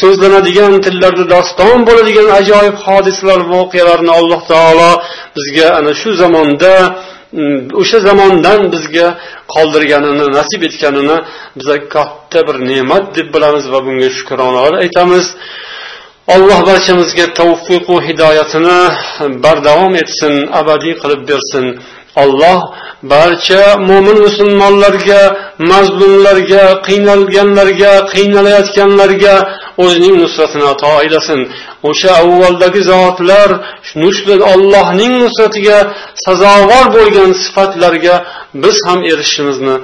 so'zlanadigan 0.00 0.72
tillarda 0.84 1.24
doston 1.34 1.76
bo'ladigan 1.88 2.28
ajoyib 2.40 2.76
hodisalar 2.86 3.40
voqealarni 3.54 4.12
alloh 4.18 4.40
taolo 4.52 4.90
bizga 5.36 5.66
ana 5.78 5.92
shu 6.00 6.10
zamonda 6.22 6.74
o'sha 7.80 7.98
zamondan 8.08 8.60
bizga 8.74 9.06
qoldirganini 9.54 10.26
nasib 10.38 10.62
etganini 10.68 11.16
biza 11.58 11.76
katta 11.94 12.40
bir 12.48 12.56
ne'mat 12.70 13.04
deb 13.16 13.28
bilamiz 13.34 13.64
va 13.72 13.80
bunga 13.86 14.08
shukronalar 14.18 14.72
aytamiz. 14.84 15.26
Alloh 16.34 16.60
barchamizga 16.70 17.26
tavfiqu 17.40 17.96
hidoyatini 18.06 18.78
bardavom 19.44 19.94
etsin 20.02 20.34
abadiy 20.60 20.94
qilib 21.02 21.22
bersin. 21.30 21.64
olloh 22.22 22.60
barcha 23.12 23.62
mo'min 23.88 24.18
musulmonlarga, 24.26 25.22
mazlumlarga, 25.72 26.64
qiynalganlarga, 26.86 27.92
qiynalayotganlarga 28.14 29.34
o'zining 29.84 30.14
nusratini 30.22 30.66
ato 30.72 30.88
aylasin. 31.00 31.40
O'sha 31.90 32.10
avvaldagi 32.22 32.80
zotlar 32.90 33.48
nusrat 34.02 34.40
Allohning 34.52 35.12
nusratiga 35.24 35.78
sazovor 36.26 36.86
bo'lgan 36.96 37.30
sifatlarga 37.44 38.14
biz 38.62 38.76
ham 38.88 39.00
erishishimizni 39.10 39.76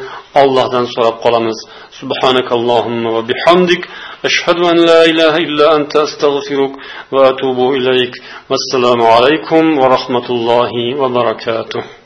Allohdan 0.42 0.86
so'rab 0.94 1.16
qolamiz. 1.24 1.58
Subhanakallahumma 1.98 3.08
va 3.16 3.22
bihamdik 3.30 3.82
ashhadu 4.28 4.62
an 4.72 4.78
la 4.88 5.00
ilaha 5.12 5.38
illa 5.46 5.66
anta 5.76 5.98
astag'firuk 6.06 6.72
va 7.14 7.20
atubu 7.30 7.66
ilayk. 7.78 8.12
Vassalomu 8.52 9.06
alaykum 9.16 9.64
va 9.80 9.86
rahmatullohi 9.96 10.84
va 11.00 11.08
barakatuh. 11.18 11.97